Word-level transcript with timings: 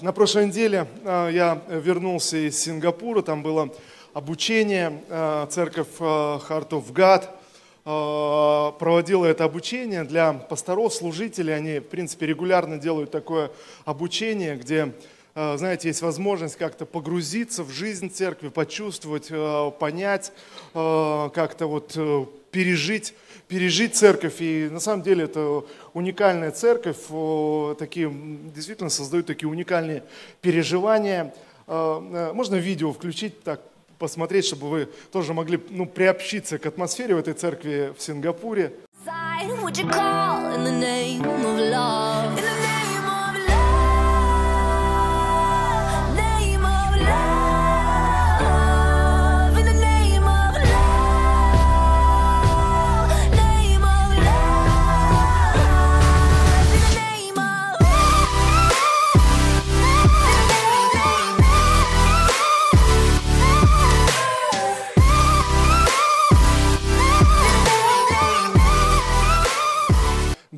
На 0.00 0.12
прошлой 0.12 0.46
неделе 0.46 0.86
а, 1.04 1.28
я 1.28 1.60
вернулся 1.68 2.36
из 2.36 2.56
Сингапура, 2.60 3.20
там 3.20 3.42
было 3.42 3.74
обучение, 4.14 5.02
а, 5.08 5.46
церковь 5.46 5.88
а, 5.98 6.38
Heart 6.48 6.68
of 6.70 6.92
God 6.92 7.28
проводила 8.78 9.24
это 9.24 9.44
обучение 9.44 10.04
для 10.04 10.34
пасторов, 10.34 10.92
служителей. 10.92 11.56
Они, 11.56 11.78
в 11.78 11.86
принципе, 11.86 12.26
регулярно 12.26 12.76
делают 12.76 13.10
такое 13.10 13.50
обучение, 13.86 14.56
где, 14.56 14.92
знаете, 15.34 15.88
есть 15.88 16.02
возможность 16.02 16.56
как-то 16.56 16.84
погрузиться 16.84 17.64
в 17.64 17.70
жизнь 17.70 18.10
церкви, 18.10 18.48
почувствовать, 18.48 19.30
понять, 19.78 20.32
как-то 20.74 21.66
вот 21.66 21.94
э, 21.96 22.26
пережить 22.50 23.14
пережить 23.48 23.96
церковь. 23.96 24.36
И 24.40 24.68
на 24.70 24.78
самом 24.78 25.02
деле 25.02 25.24
это 25.24 25.64
уникальная 25.94 26.50
церковь, 26.50 26.98
такие, 27.78 28.12
действительно 28.54 28.90
создают 28.90 29.26
такие 29.26 29.48
уникальные 29.48 30.04
переживания. 30.42 31.34
А, 31.66 32.30
э, 32.30 32.32
можно 32.34 32.56
видео 32.56 32.92
включить, 32.92 33.42
так 33.42 33.60
посмотреть, 33.98 34.44
чтобы 34.44 34.68
вы 34.68 34.88
тоже 35.10 35.34
могли 35.34 35.60
ну, 35.70 35.86
приобщиться 35.86 36.58
к 36.58 36.66
атмосфере 36.66 37.14
в 37.14 37.18
этой 37.18 37.34
церкви 37.34 37.92
в 37.96 38.02
Сингапуре. 38.02 38.72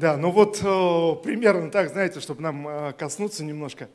Да, 0.00 0.16
ну 0.16 0.30
вот 0.30 0.60
э, 0.62 1.22
примерно 1.22 1.70
так, 1.70 1.90
знаете, 1.90 2.20
чтобы 2.20 2.40
нам 2.40 2.66
э, 2.66 2.92
коснуться 2.94 3.44
немножко. 3.44 3.90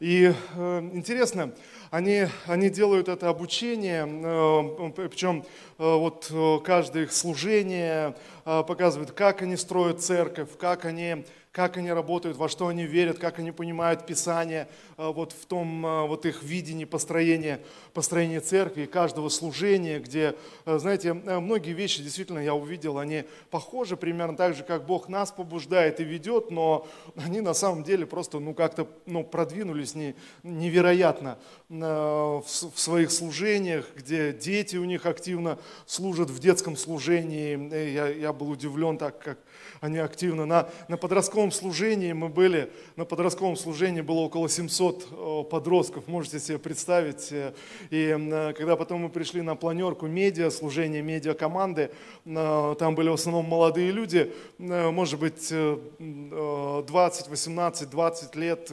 И 0.00 0.34
э, 0.56 0.90
интересно, 0.92 1.54
они, 1.92 2.26
они 2.46 2.70
делают 2.70 3.08
это 3.08 3.28
обучение, 3.28 4.04
э, 4.04 5.08
причем 5.08 5.44
э, 5.78 5.84
вот 5.84 6.26
э, 6.32 6.58
каждое 6.64 7.04
их 7.04 7.12
служение 7.12 8.16
показывает, 8.44 9.12
как 9.12 9.42
они 9.42 9.56
строят 9.56 10.02
церковь, 10.02 10.48
как 10.58 10.86
они 10.86 11.24
как 11.54 11.76
они 11.76 11.92
работают, 11.92 12.36
во 12.36 12.48
что 12.48 12.66
они 12.66 12.84
верят, 12.84 13.20
как 13.20 13.38
они 13.38 13.52
понимают 13.52 14.06
Писание, 14.06 14.66
э, 14.98 15.06
вот 15.06 15.30
в 15.30 15.46
том 15.46 15.86
э, 15.86 16.06
вот 16.08 16.26
их 16.26 16.42
видении 16.42 16.84
построения, 16.84 17.60
построения 17.92 18.40
церкви, 18.40 18.86
каждого 18.86 19.28
служения, 19.28 20.00
где, 20.00 20.34
э, 20.66 20.78
знаете, 20.78 21.12
многие 21.12 21.70
вещи 21.70 22.02
действительно 22.02 22.40
я 22.40 22.56
увидел, 22.56 22.98
они 22.98 23.22
похожи 23.50 23.96
примерно 23.96 24.36
так 24.36 24.56
же, 24.56 24.64
как 24.64 24.84
Бог 24.84 25.08
нас 25.08 25.30
побуждает 25.30 26.00
и 26.00 26.04
ведет, 26.04 26.50
но 26.50 26.88
они 27.14 27.40
на 27.40 27.54
самом 27.54 27.84
деле 27.84 28.04
просто 28.04 28.40
ну, 28.40 28.52
как-то 28.52 28.88
ну, 29.06 29.22
продвинулись 29.22 29.94
не, 29.94 30.16
невероятно 30.42 31.38
в 31.68 32.44
своих 32.74 33.12
служениях, 33.12 33.86
где 33.94 34.32
дети 34.32 34.76
у 34.76 34.84
них 34.84 35.06
активно 35.06 35.58
служат 35.86 36.30
в 36.30 36.38
детском 36.40 36.76
служении. 36.76 37.92
Я, 37.92 38.08
я 38.08 38.32
был 38.32 38.50
удивлен 38.50 38.98
так, 38.98 39.20
как 39.20 39.38
они 39.84 39.98
активно. 39.98 40.46
На, 40.46 40.70
на 40.88 40.96
подростковом 40.96 41.52
служении 41.52 42.14
мы 42.14 42.30
были, 42.30 42.70
на 42.96 43.04
подростковом 43.04 43.54
служении 43.54 44.00
было 44.00 44.20
около 44.20 44.48
700 44.48 45.08
э, 45.10 45.44
подростков, 45.50 46.08
можете 46.08 46.40
себе 46.40 46.58
представить. 46.58 47.30
Э, 47.30 47.52
и 47.90 48.16
э, 48.18 48.54
когда 48.54 48.76
потом 48.76 49.02
мы 49.02 49.10
пришли 49.10 49.42
на 49.42 49.56
планерку 49.56 50.06
медиа, 50.06 50.48
служение 50.48 51.02
медиа 51.02 51.34
команды, 51.34 51.90
там 52.24 52.94
были 52.94 53.10
в 53.10 53.14
основном 53.14 53.44
молодые 53.44 53.90
люди, 53.90 54.32
может 54.58 55.20
быть 55.20 55.52
20, 55.52 57.28
18, 57.28 57.90
20 57.90 58.36
лет, 58.36 58.70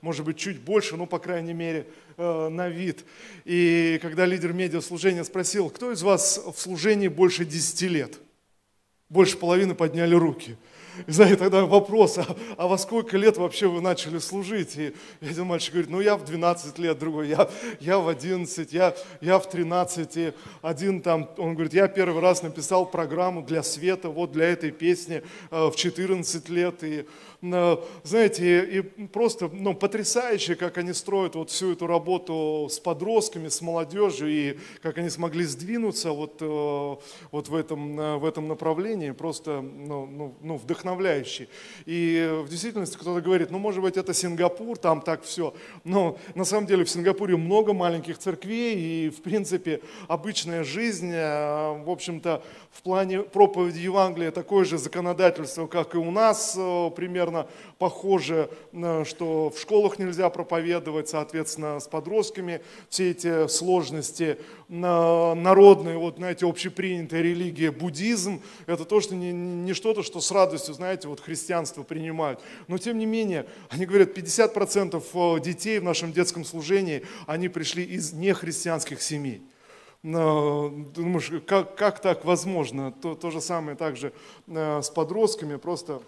может 0.00 0.24
быть 0.24 0.36
чуть 0.36 0.60
больше, 0.60 0.96
ну 0.96 1.06
по 1.06 1.18
крайней 1.18 1.54
мере 1.54 1.86
на 2.16 2.68
вид. 2.68 3.04
И 3.44 3.98
когда 4.00 4.26
лидер 4.26 4.52
медиа 4.52 4.80
служения 4.80 5.24
спросил, 5.24 5.70
кто 5.70 5.90
из 5.90 6.02
вас 6.02 6.40
в 6.54 6.60
служении 6.60 7.08
больше 7.08 7.44
10 7.44 7.82
лет? 7.82 8.20
Больше 9.12 9.36
половины 9.36 9.74
подняли 9.74 10.14
руки. 10.14 10.56
Знаете, 11.06 11.36
тогда 11.36 11.64
вопрос, 11.64 12.18
а, 12.18 12.26
а 12.56 12.66
во 12.68 12.76
сколько 12.76 13.16
лет 13.16 13.36
вообще 13.36 13.66
вы 13.66 13.80
начали 13.80 14.18
служить? 14.18 14.76
И 14.76 14.94
один 15.20 15.46
мальчик 15.46 15.72
говорит, 15.72 15.90
ну 15.90 16.00
я 16.00 16.16
в 16.16 16.24
12 16.24 16.78
лет, 16.78 16.98
другой, 16.98 17.28
я, 17.28 17.48
я 17.80 17.98
в 17.98 18.08
11, 18.08 18.72
я, 18.72 18.94
я 19.20 19.38
в 19.38 19.48
13. 19.48 20.16
И 20.16 20.32
один 20.60 21.00
там, 21.00 21.30
он 21.38 21.54
говорит, 21.54 21.72
я 21.72 21.88
первый 21.88 22.20
раз 22.20 22.42
написал 22.42 22.86
программу 22.86 23.42
для 23.42 23.62
света, 23.62 24.10
вот 24.10 24.32
для 24.32 24.46
этой 24.46 24.70
песни 24.70 25.22
э, 25.50 25.66
в 25.68 25.76
14 25.76 26.48
лет. 26.48 26.82
И 26.82 27.06
знаете, 28.04 28.64
и 28.64 28.82
просто 29.08 29.50
ну, 29.52 29.74
потрясающе, 29.74 30.54
как 30.54 30.78
они 30.78 30.92
строят 30.92 31.34
вот 31.34 31.50
всю 31.50 31.72
эту 31.72 31.88
работу 31.88 32.68
с 32.70 32.78
подростками, 32.78 33.48
с 33.48 33.60
молодежью, 33.60 34.28
и 34.28 34.58
как 34.80 34.98
они 34.98 35.10
смогли 35.10 35.44
сдвинуться 35.44 36.12
вот, 36.12 36.36
э, 36.40 36.96
вот 37.32 37.48
в, 37.48 37.54
этом, 37.56 37.98
э, 37.98 38.16
в 38.18 38.24
этом 38.24 38.46
направлении, 38.46 39.10
просто 39.10 39.60
ну, 39.60 40.06
ну, 40.06 40.34
ну, 40.40 40.56
вдохновляющий. 40.82 41.48
И 41.86 42.42
в 42.44 42.48
действительности 42.48 42.96
кто-то 42.96 43.20
говорит, 43.20 43.50
ну, 43.50 43.58
может 43.58 43.82
быть, 43.82 43.96
это 43.96 44.12
Сингапур, 44.12 44.76
там 44.76 45.00
так 45.00 45.22
все. 45.22 45.54
Но 45.84 46.18
на 46.34 46.44
самом 46.44 46.66
деле 46.66 46.84
в 46.84 46.90
Сингапуре 46.90 47.36
много 47.36 47.72
маленьких 47.72 48.18
церквей, 48.18 49.06
и, 49.06 49.10
в 49.10 49.22
принципе, 49.22 49.80
обычная 50.08 50.64
жизнь, 50.64 51.10
э, 51.12 51.84
в 51.84 51.90
общем-то, 51.90 52.42
в 52.72 52.82
плане 52.82 53.22
проповеди 53.22 53.78
Евангелия 53.78 54.30
такое 54.30 54.64
же 54.64 54.78
законодательство, 54.78 55.66
как 55.66 55.94
и 55.94 55.98
у 55.98 56.10
нас, 56.10 56.52
примерно 56.52 57.12
примерно 57.12 57.46
похоже, 57.78 58.48
э, 58.72 59.04
что 59.06 59.50
в 59.50 59.58
школах 59.58 59.98
нельзя 59.98 60.30
проповедовать, 60.30 61.08
соответственно, 61.08 61.78
с 61.78 61.86
подростками 61.86 62.60
все 62.88 63.10
эти 63.10 63.48
сложности. 63.48 64.38
Народные, 64.68 65.98
вот, 65.98 66.16
знаете, 66.16 66.46
общепринятая 66.46 67.20
религия, 67.20 67.70
буддизм, 67.70 68.40
это 68.66 68.84
то, 68.84 69.00
что 69.00 69.14
не, 69.14 69.32
не 69.32 69.74
что-то, 69.74 70.02
что 70.02 70.20
с 70.20 70.30
радостью, 70.30 70.71
знаете, 70.72 71.08
вот 71.08 71.20
христианство 71.20 71.82
принимают. 71.82 72.40
Но, 72.68 72.78
тем 72.78 72.98
не 72.98 73.06
менее, 73.06 73.46
они 73.68 73.86
говорят, 73.86 74.16
50% 74.16 75.02
э, 75.12 75.40
детей 75.40 75.78
в 75.78 75.84
нашем 75.84 76.12
детском 76.12 76.44
служении, 76.44 77.04
они 77.26 77.48
пришли 77.48 77.84
из 77.84 78.12
нехристианских 78.12 79.02
семей. 79.02 79.42
Думаешь, 80.02 81.30
как, 81.46 81.76
как 81.76 82.00
так 82.00 82.24
возможно? 82.24 82.90
То, 82.90 83.14
то 83.14 83.30
же 83.30 83.40
самое 83.40 83.76
также 83.76 84.12
э, 84.48 84.82
с 84.82 84.90
подростками, 84.90 85.56
просто 85.56 86.02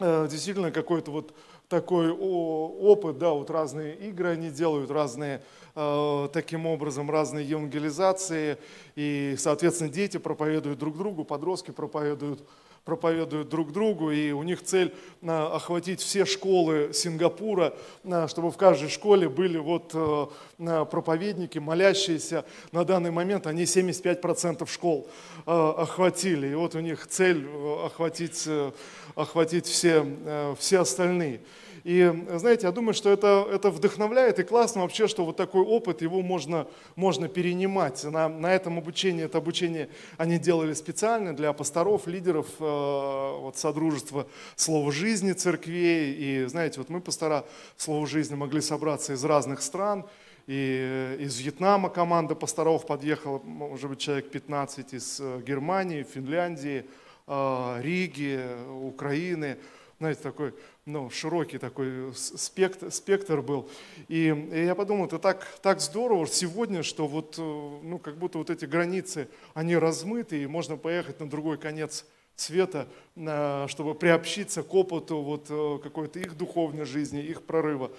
Э, 0.00 0.28
действительно 0.30 0.70
какой-то 0.70 1.10
вот 1.10 1.34
такой 1.68 2.10
опыт, 2.12 3.18
да, 3.18 3.30
вот 3.30 3.50
разные 3.50 3.94
игры 3.96 4.28
они 4.28 4.48
делают, 4.48 4.90
разные, 4.90 5.42
э, 5.74 6.28
таким 6.32 6.66
образом, 6.66 7.10
разные 7.10 7.46
евангелизации, 7.46 8.58
и, 8.94 9.34
соответственно, 9.38 9.90
дети 9.90 10.16
проповедуют 10.18 10.78
друг 10.78 10.96
другу, 10.96 11.24
подростки 11.24 11.72
проповедуют 11.72 12.48
проповедуют 12.88 13.50
друг 13.50 13.70
другу, 13.70 14.10
и 14.10 14.30
у 14.30 14.42
них 14.42 14.62
цель 14.62 14.94
а, 15.22 15.54
охватить 15.54 16.00
все 16.00 16.24
школы 16.24 16.92
Сингапура, 16.94 17.74
а, 18.02 18.28
чтобы 18.28 18.50
в 18.50 18.56
каждой 18.56 18.88
школе 18.88 19.28
были 19.28 19.58
вот 19.58 19.90
а, 19.92 20.84
проповедники, 20.86 21.58
молящиеся. 21.58 22.46
На 22.72 22.86
данный 22.86 23.10
момент 23.10 23.46
они 23.46 23.64
75% 23.64 24.66
школ 24.70 25.06
охватили, 25.44 26.48
и 26.48 26.54
вот 26.54 26.74
у 26.76 26.80
них 26.80 27.06
цель 27.06 27.46
охватить, 27.84 28.48
охватить 29.14 29.66
все, 29.66 30.06
все 30.58 30.80
остальные. 30.80 31.40
И 31.88 32.12
знаете, 32.34 32.66
я 32.66 32.72
думаю, 32.72 32.92
что 32.92 33.08
это, 33.08 33.48
это 33.50 33.70
вдохновляет 33.70 34.38
и 34.38 34.42
классно 34.42 34.82
вообще, 34.82 35.08
что 35.08 35.24
вот 35.24 35.38
такой 35.38 35.62
опыт, 35.62 36.02
его 36.02 36.20
можно, 36.20 36.66
можно 36.96 37.28
перенимать. 37.28 38.04
На, 38.04 38.28
на 38.28 38.52
этом 38.52 38.76
обучении, 38.76 39.24
это 39.24 39.38
обучение 39.38 39.88
они 40.18 40.38
делали 40.38 40.74
специально 40.74 41.34
для 41.34 41.50
пасторов, 41.54 42.06
лидеров 42.06 42.46
э, 42.58 43.38
вот, 43.40 43.56
Содружества 43.56 44.26
Слова 44.54 44.92
Жизни 44.92 45.32
церквей. 45.32 46.12
И 46.12 46.44
знаете, 46.44 46.78
вот 46.78 46.90
мы, 46.90 47.00
пастора 47.00 47.46
Слова 47.78 48.06
Жизни, 48.06 48.34
могли 48.34 48.60
собраться 48.60 49.14
из 49.14 49.24
разных 49.24 49.62
стран, 49.62 50.04
и 50.46 51.16
из 51.20 51.40
Вьетнама 51.40 51.88
команда 51.88 52.34
пасторов 52.34 52.84
подъехала, 52.84 53.38
может 53.38 53.88
быть, 53.88 53.98
человек 53.98 54.30
15 54.30 54.92
из 54.92 55.20
э, 55.20 55.40
Германии, 55.40 56.02
Финляндии, 56.02 56.84
э, 57.26 57.80
Риги, 57.80 58.44
Украины. 58.82 59.56
Знаете, 59.98 60.20
такой 60.22 60.54
ну, 60.86 61.10
широкий 61.10 61.58
такой 61.58 62.14
спектр, 62.14 62.90
спектр 62.92 63.42
был. 63.42 63.68
И, 64.06 64.26
и 64.52 64.64
я 64.64 64.74
подумал, 64.74 65.06
это 65.06 65.18
так, 65.18 65.46
так 65.60 65.80
здорово 65.80 66.26
сегодня, 66.26 66.84
что 66.84 67.08
вот, 67.08 67.34
э, 67.36 67.40
ну, 67.40 67.98
как 67.98 68.16
будто 68.16 68.38
вот 68.38 68.48
эти 68.48 68.64
границы, 68.64 69.28
они 69.54 69.76
размыты, 69.76 70.42
и 70.42 70.46
можно 70.46 70.76
поехать 70.76 71.18
на 71.18 71.28
другой 71.28 71.58
конец 71.58 72.06
света, 72.36 72.86
чтобы 73.66 73.96
приобщиться 73.96 74.62
к 74.62 74.72
опыту 74.72 75.16
вот 75.16 75.82
какой-то 75.82 76.20
их 76.20 76.36
духовной 76.36 76.84
жизни, 76.84 77.20
их 77.20 77.42
прорыва. 77.42 77.90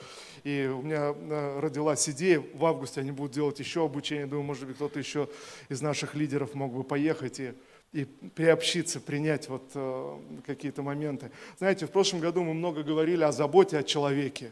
И 0.46 0.66
у 0.74 0.82
меня 0.82 1.14
родилась 1.60 2.08
идея, 2.08 2.42
в 2.54 2.66
августе 2.66 3.02
они 3.02 3.12
будут 3.12 3.34
делать 3.34 3.60
еще 3.60 3.84
обучение. 3.84 4.28
Думаю, 4.28 4.46
может 4.46 4.66
быть, 4.66 4.78
кто-то 4.78 4.98
еще 4.98 5.28
из 5.68 5.82
наших 5.82 6.16
лидеров 6.16 6.54
мог 6.54 6.74
бы 6.74 6.86
поехать 6.86 7.42
и 7.42 7.54
и 7.92 8.06
приобщиться, 8.06 9.00
принять 9.00 9.50
вот 9.50 9.72
э, 9.74 10.18
какие-то 10.46 10.84
моменты. 10.84 11.32
Знаете, 11.58 11.88
в 11.88 11.92
прошлом 11.92 12.20
году 12.20 12.44
мы 12.44 12.54
много 12.54 12.84
говорили 12.84 13.24
о 13.24 13.32
заботе 13.32 13.80
о 13.80 13.84
человеке. 13.84 14.52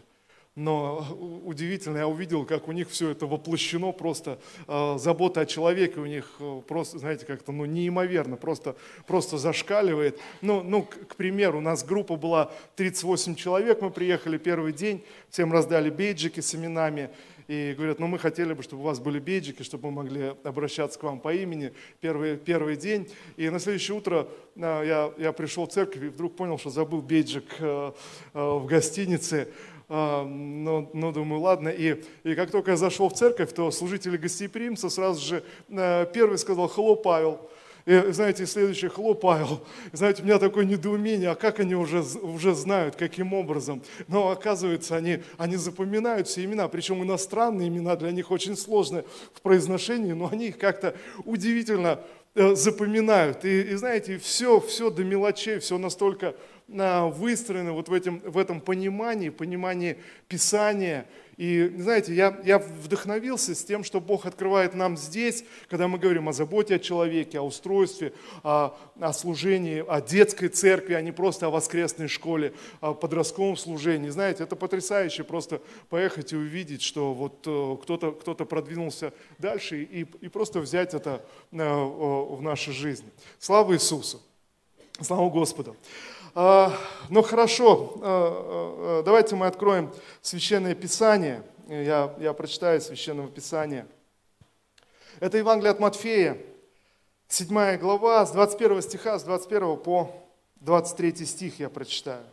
Но 0.57 1.05
удивительно, 1.45 1.99
я 1.99 2.07
увидел, 2.07 2.43
как 2.43 2.67
у 2.67 2.71
них 2.71 2.89
все 2.89 3.11
это 3.11 3.27
воплощено, 3.27 3.91
просто 3.91 4.39
э, 4.67 4.97
забота 4.97 5.41
о 5.41 5.45
человеке 5.45 5.99
у 5.99 6.07
них 6.07 6.31
э, 6.39 6.61
просто, 6.67 6.97
знаете, 6.97 7.27
как-то 7.27 7.51
ну, 7.51 7.65
неимоверно, 7.65 8.37
просто, 8.37 8.75
просто 9.05 9.37
зашкаливает. 9.37 10.19
Ну, 10.41 10.63
ну 10.63 10.81
к, 10.81 11.15
примеру, 11.15 11.59
у 11.59 11.61
нас 11.61 11.85
группа 11.85 12.15
была 12.15 12.51
38 12.75 13.35
человек, 13.35 13.83
мы 13.83 13.91
приехали 13.91 14.39
первый 14.39 14.73
день, 14.73 15.03
всем 15.29 15.53
раздали 15.53 15.91
бейджики 15.91 16.39
с 16.39 16.55
именами, 16.55 17.11
и 17.47 17.75
говорят, 17.77 17.99
ну 17.99 18.07
мы 18.07 18.17
хотели 18.17 18.53
бы, 18.53 18.63
чтобы 18.63 18.81
у 18.81 18.85
вас 18.85 18.99
были 18.99 19.19
бейджики, 19.19 19.61
чтобы 19.61 19.91
мы 19.91 20.03
могли 20.03 20.33
обращаться 20.43 20.97
к 20.97 21.03
вам 21.03 21.19
по 21.19 21.33
имени 21.33 21.71
первый, 22.01 22.35
первый 22.35 22.77
день. 22.77 23.07
И 23.37 23.47
на 23.49 23.59
следующее 23.59 23.95
утро 23.95 24.27
э, 24.55 24.59
я, 24.59 25.13
я 25.17 25.31
пришел 25.33 25.67
в 25.67 25.71
церковь 25.71 26.01
и 26.03 26.07
вдруг 26.07 26.35
понял, 26.35 26.57
что 26.57 26.71
забыл 26.71 27.03
бейджик 27.03 27.45
э, 27.59 27.91
э, 28.33 28.39
в 28.39 28.65
гостинице. 28.65 29.49
А, 29.89 30.25
ну, 30.25 30.89
ну, 30.93 31.11
думаю, 31.13 31.41
ладно. 31.41 31.69
И, 31.69 32.03
и 32.23 32.35
как 32.35 32.51
только 32.51 32.71
я 32.71 32.77
зашел 32.77 33.09
в 33.09 33.13
церковь, 33.13 33.53
то 33.53 33.71
служители 33.71 34.17
гостеприимца 34.17 34.89
сразу 34.89 35.25
же 35.25 35.43
э, 35.69 36.05
первый 36.13 36.37
сказал, 36.37 36.67
«Хелло, 36.67 36.95
Павел». 36.95 37.39
И, 37.85 38.11
знаете, 38.11 38.45
следующий 38.45 38.89
«Хелло, 38.89 39.13
Павел». 39.13 39.61
Знаете, 39.93 40.21
у 40.21 40.25
меня 40.25 40.39
такое 40.39 40.65
недоумение, 40.65 41.29
а 41.29 41.35
как 41.35 41.61
они 41.61 41.73
уже, 41.73 42.03
уже 42.21 42.53
знают, 42.53 42.97
каким 42.97 43.33
образом? 43.33 43.81
Но 44.09 44.29
оказывается, 44.29 44.97
они, 44.97 45.19
они 45.37 45.55
запоминают 45.55 46.27
все 46.27 46.43
имена, 46.43 46.67
причем 46.67 47.01
иностранные 47.01 47.69
имена 47.69 47.95
для 47.95 48.11
них 48.11 48.29
очень 48.29 48.57
сложны 48.57 49.05
в 49.33 49.39
произношении, 49.39 50.11
но 50.11 50.27
они 50.29 50.47
их 50.47 50.57
как-то 50.57 50.95
удивительно 51.23 52.01
э, 52.35 52.55
запоминают. 52.55 53.45
И, 53.45 53.61
и 53.61 53.75
знаете, 53.75 54.17
все, 54.17 54.59
все 54.59 54.89
до 54.89 55.05
мелочей, 55.05 55.59
все 55.59 55.77
настолько 55.77 56.35
выстроены 56.67 57.71
вот 57.71 57.87
в, 57.87 57.93
этом, 57.93 58.19
в 58.19 58.37
этом 58.37 58.59
понимании, 58.59 59.29
понимании 59.29 59.97
Писания. 60.27 61.07
И, 61.37 61.71
знаете, 61.77 62.15
я, 62.15 62.41
я 62.43 62.57
вдохновился 62.57 63.53
с 63.53 63.63
тем, 63.63 63.83
что 63.83 64.01
Бог 64.01 64.25
открывает 64.25 64.73
нам 64.73 64.97
здесь, 64.97 65.45
когда 65.69 65.87
мы 65.87 65.99
говорим 65.99 66.27
о 66.27 66.33
заботе 66.33 66.75
о 66.75 66.79
человеке, 66.79 67.39
о 67.39 67.43
устройстве, 67.43 68.11
о, 68.41 68.75
о 68.99 69.13
служении, 69.13 69.85
о 69.87 70.01
детской 70.01 70.47
церкви, 70.47 70.95
а 70.95 71.01
не 71.01 71.11
просто 71.11 71.45
о 71.45 71.49
воскресной 71.51 72.07
школе, 72.07 72.53
о 72.81 72.95
подростковом 72.95 73.55
служении. 73.55 74.09
Знаете, 74.09 74.43
это 74.43 74.55
потрясающе 74.55 75.23
просто 75.23 75.61
поехать 75.89 76.33
и 76.33 76.35
увидеть, 76.35 76.81
что 76.81 77.13
вот 77.13 77.43
э, 77.45 77.77
кто-то 77.83 78.13
кто 78.13 78.33
продвинулся 78.33 79.13
дальше 79.37 79.83
и, 79.83 80.07
и 80.21 80.27
просто 80.29 80.59
взять 80.59 80.95
это 80.95 81.23
э, 81.51 81.57
в 81.57 82.41
нашу 82.41 82.73
жизнь. 82.73 83.05
Слава 83.37 83.75
Иисусу! 83.75 84.21
Слава 84.99 85.29
Господу! 85.29 85.75
А, 86.39 86.71
ну 87.09 87.23
хорошо, 87.23 87.93
а, 87.99 88.99
а, 88.99 89.03
давайте 89.03 89.35
мы 89.35 89.47
откроем 89.47 89.91
Священное 90.21 90.75
Писание. 90.75 91.41
Я, 91.67 92.13
я 92.19 92.31
прочитаю 92.33 92.79
Священного 92.79 93.27
Писания. 93.27 93.87
Это 95.19 95.39
Евангелие 95.39 95.71
от 95.71 95.79
Матфея, 95.79 96.37
7 97.27 97.77
глава, 97.77 98.23
с 98.23 98.31
21 98.33 98.83
стиха, 98.83 99.17
с 99.17 99.23
21 99.23 99.77
по 99.77 100.13
23 100.57 101.25
стих 101.25 101.59
я 101.59 101.71
прочитаю. 101.71 102.23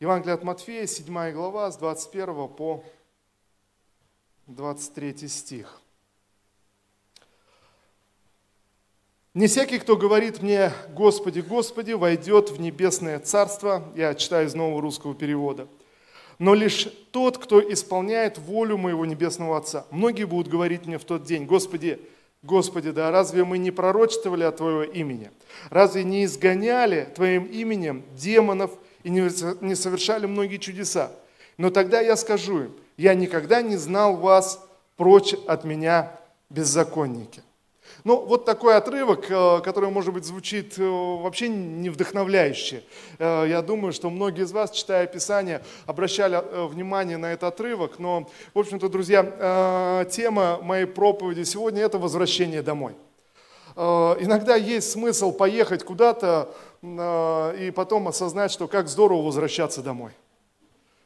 Евангелие 0.00 0.32
от 0.32 0.42
Матфея, 0.42 0.86
7 0.86 1.32
глава, 1.32 1.70
с 1.70 1.76
21 1.76 2.48
по 2.48 2.82
23 4.46 5.28
стих. 5.28 5.81
Не 9.34 9.46
всякий, 9.46 9.78
кто 9.78 9.96
говорит 9.96 10.42
мне 10.42 10.72
«Господи, 10.90 11.40
Господи», 11.40 11.92
войдет 11.92 12.50
в 12.50 12.60
небесное 12.60 13.18
царство, 13.18 13.82
я 13.96 14.14
читаю 14.14 14.46
из 14.46 14.54
нового 14.54 14.82
русского 14.82 15.14
перевода, 15.14 15.68
но 16.38 16.52
лишь 16.52 16.86
тот, 17.12 17.38
кто 17.38 17.58
исполняет 17.72 18.36
волю 18.36 18.76
моего 18.76 19.06
небесного 19.06 19.56
Отца. 19.56 19.86
Многие 19.90 20.24
будут 20.24 20.48
говорить 20.48 20.84
мне 20.84 20.98
в 20.98 21.04
тот 21.04 21.24
день, 21.24 21.46
Господи, 21.46 21.98
Господи, 22.42 22.90
да 22.90 23.10
разве 23.10 23.42
мы 23.44 23.56
не 23.56 23.70
пророчествовали 23.70 24.44
о 24.44 24.52
Твоего 24.52 24.82
имени? 24.82 25.30
Разве 25.70 26.04
не 26.04 26.26
изгоняли 26.26 27.08
Твоим 27.14 27.44
именем 27.44 28.04
демонов 28.14 28.72
и 29.02 29.08
не 29.08 29.74
совершали 29.74 30.26
многие 30.26 30.58
чудеса? 30.58 31.10
Но 31.56 31.70
тогда 31.70 32.02
я 32.02 32.16
скажу 32.16 32.64
им, 32.64 32.72
я 32.98 33.14
никогда 33.14 33.62
не 33.62 33.76
знал 33.76 34.14
вас 34.14 34.62
прочь 34.98 35.32
от 35.46 35.64
меня 35.64 36.20
беззаконники. 36.50 37.42
Ну, 38.04 38.20
вот 38.24 38.44
такой 38.44 38.76
отрывок, 38.76 39.30
э, 39.30 39.60
который, 39.60 39.88
может 39.90 40.12
быть, 40.12 40.24
звучит 40.24 40.76
э, 40.76 40.82
вообще 40.82 41.48
не 41.48 41.88
вдохновляюще. 41.88 42.82
Э, 43.20 43.44
я 43.48 43.62
думаю, 43.62 43.92
что 43.92 44.10
многие 44.10 44.42
из 44.42 44.50
вас, 44.50 44.72
читая 44.72 45.06
Писание, 45.06 45.62
обращали 45.86 46.42
внимание 46.66 47.16
на 47.16 47.32
этот 47.32 47.44
отрывок. 47.54 48.00
Но, 48.00 48.28
в 48.54 48.58
общем-то, 48.58 48.88
друзья, 48.88 50.04
тема 50.10 50.58
моей 50.62 50.86
проповеди 50.86 51.44
сегодня– 51.44 51.82
это 51.84 51.98
возвращение 51.98 52.62
домой. 52.62 52.94
Иногда 53.76 54.56
есть 54.56 54.90
смысл 54.90 55.32
поехать 55.32 55.84
куда-то 55.84 56.52
и 56.82 57.72
потом 57.74 58.08
осознать, 58.08 58.50
что 58.50 58.68
как 58.68 58.88
здорово 58.88 59.22
возвращаться 59.22 59.82
домой. 59.82 60.12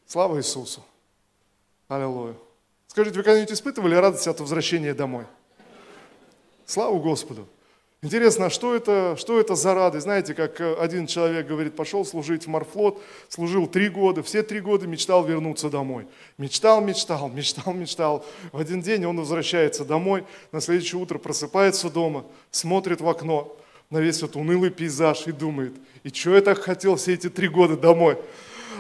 Слава 0.06 0.38
Иисусу! 0.38 0.82
Аллилуйя! 1.88 2.34
Скажите, 2.88 3.18
вы 3.18 3.22
когда-нибудь 3.22 3.52
испытывали 3.52 3.94
радость 3.94 4.26
от 4.26 4.40
возвращения 4.40 4.94
домой? 4.94 5.26
Слава 6.66 6.98
Господу! 6.98 7.46
Интересно, 8.02 8.46
а 8.46 8.50
что 8.50 8.74
это, 8.74 9.14
что 9.18 9.38
это 9.38 9.54
за 9.54 9.72
радость? 9.72 10.02
Знаете, 10.02 10.34
как 10.34 10.60
э, 10.60 10.74
один 10.74 11.06
человек 11.06 11.46
говорит, 11.46 11.76
пошел 11.76 12.04
служить 12.04 12.44
в 12.44 12.48
морфлот, 12.48 13.00
служил 13.28 13.68
три 13.68 13.88
года, 13.88 14.24
все 14.24 14.42
три 14.42 14.60
года 14.60 14.86
мечтал 14.86 15.24
вернуться 15.24 15.70
домой. 15.70 16.06
Мечтал, 16.38 16.80
мечтал, 16.80 17.28
мечтал, 17.28 17.72
мечтал. 17.72 18.26
В 18.50 18.58
один 18.58 18.82
день 18.82 19.04
он 19.06 19.16
возвращается 19.18 19.84
домой, 19.84 20.24
на 20.50 20.60
следующее 20.60 21.00
утро 21.00 21.18
просыпается 21.18 21.88
дома, 21.88 22.26
смотрит 22.50 23.00
в 23.00 23.08
окно 23.08 23.56
на 23.88 23.98
весь 23.98 24.18
этот 24.18 24.34
унылый 24.34 24.70
пейзаж 24.70 25.28
и 25.28 25.32
думает, 25.32 25.72
и 26.02 26.08
что 26.08 26.34
я 26.34 26.42
так 26.42 26.58
хотел 26.58 26.96
все 26.96 27.14
эти 27.14 27.30
три 27.30 27.48
года 27.48 27.76
домой? 27.76 28.18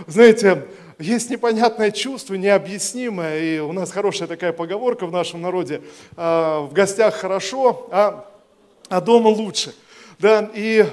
Знаете, 0.08 0.66
есть 0.98 1.30
непонятное 1.30 1.90
чувство, 1.90 2.34
необъяснимое, 2.34 3.38
и 3.38 3.58
у 3.58 3.72
нас 3.72 3.90
хорошая 3.90 4.28
такая 4.28 4.52
поговорка 4.52 5.06
в 5.06 5.12
нашем 5.12 5.42
народе, 5.42 5.82
«А, 6.16 6.60
в 6.60 6.72
гостях 6.72 7.14
хорошо, 7.14 7.88
а, 7.90 8.30
а 8.88 9.00
дома 9.00 9.28
лучше. 9.28 9.74
Да, 10.18 10.50
и 10.54 10.86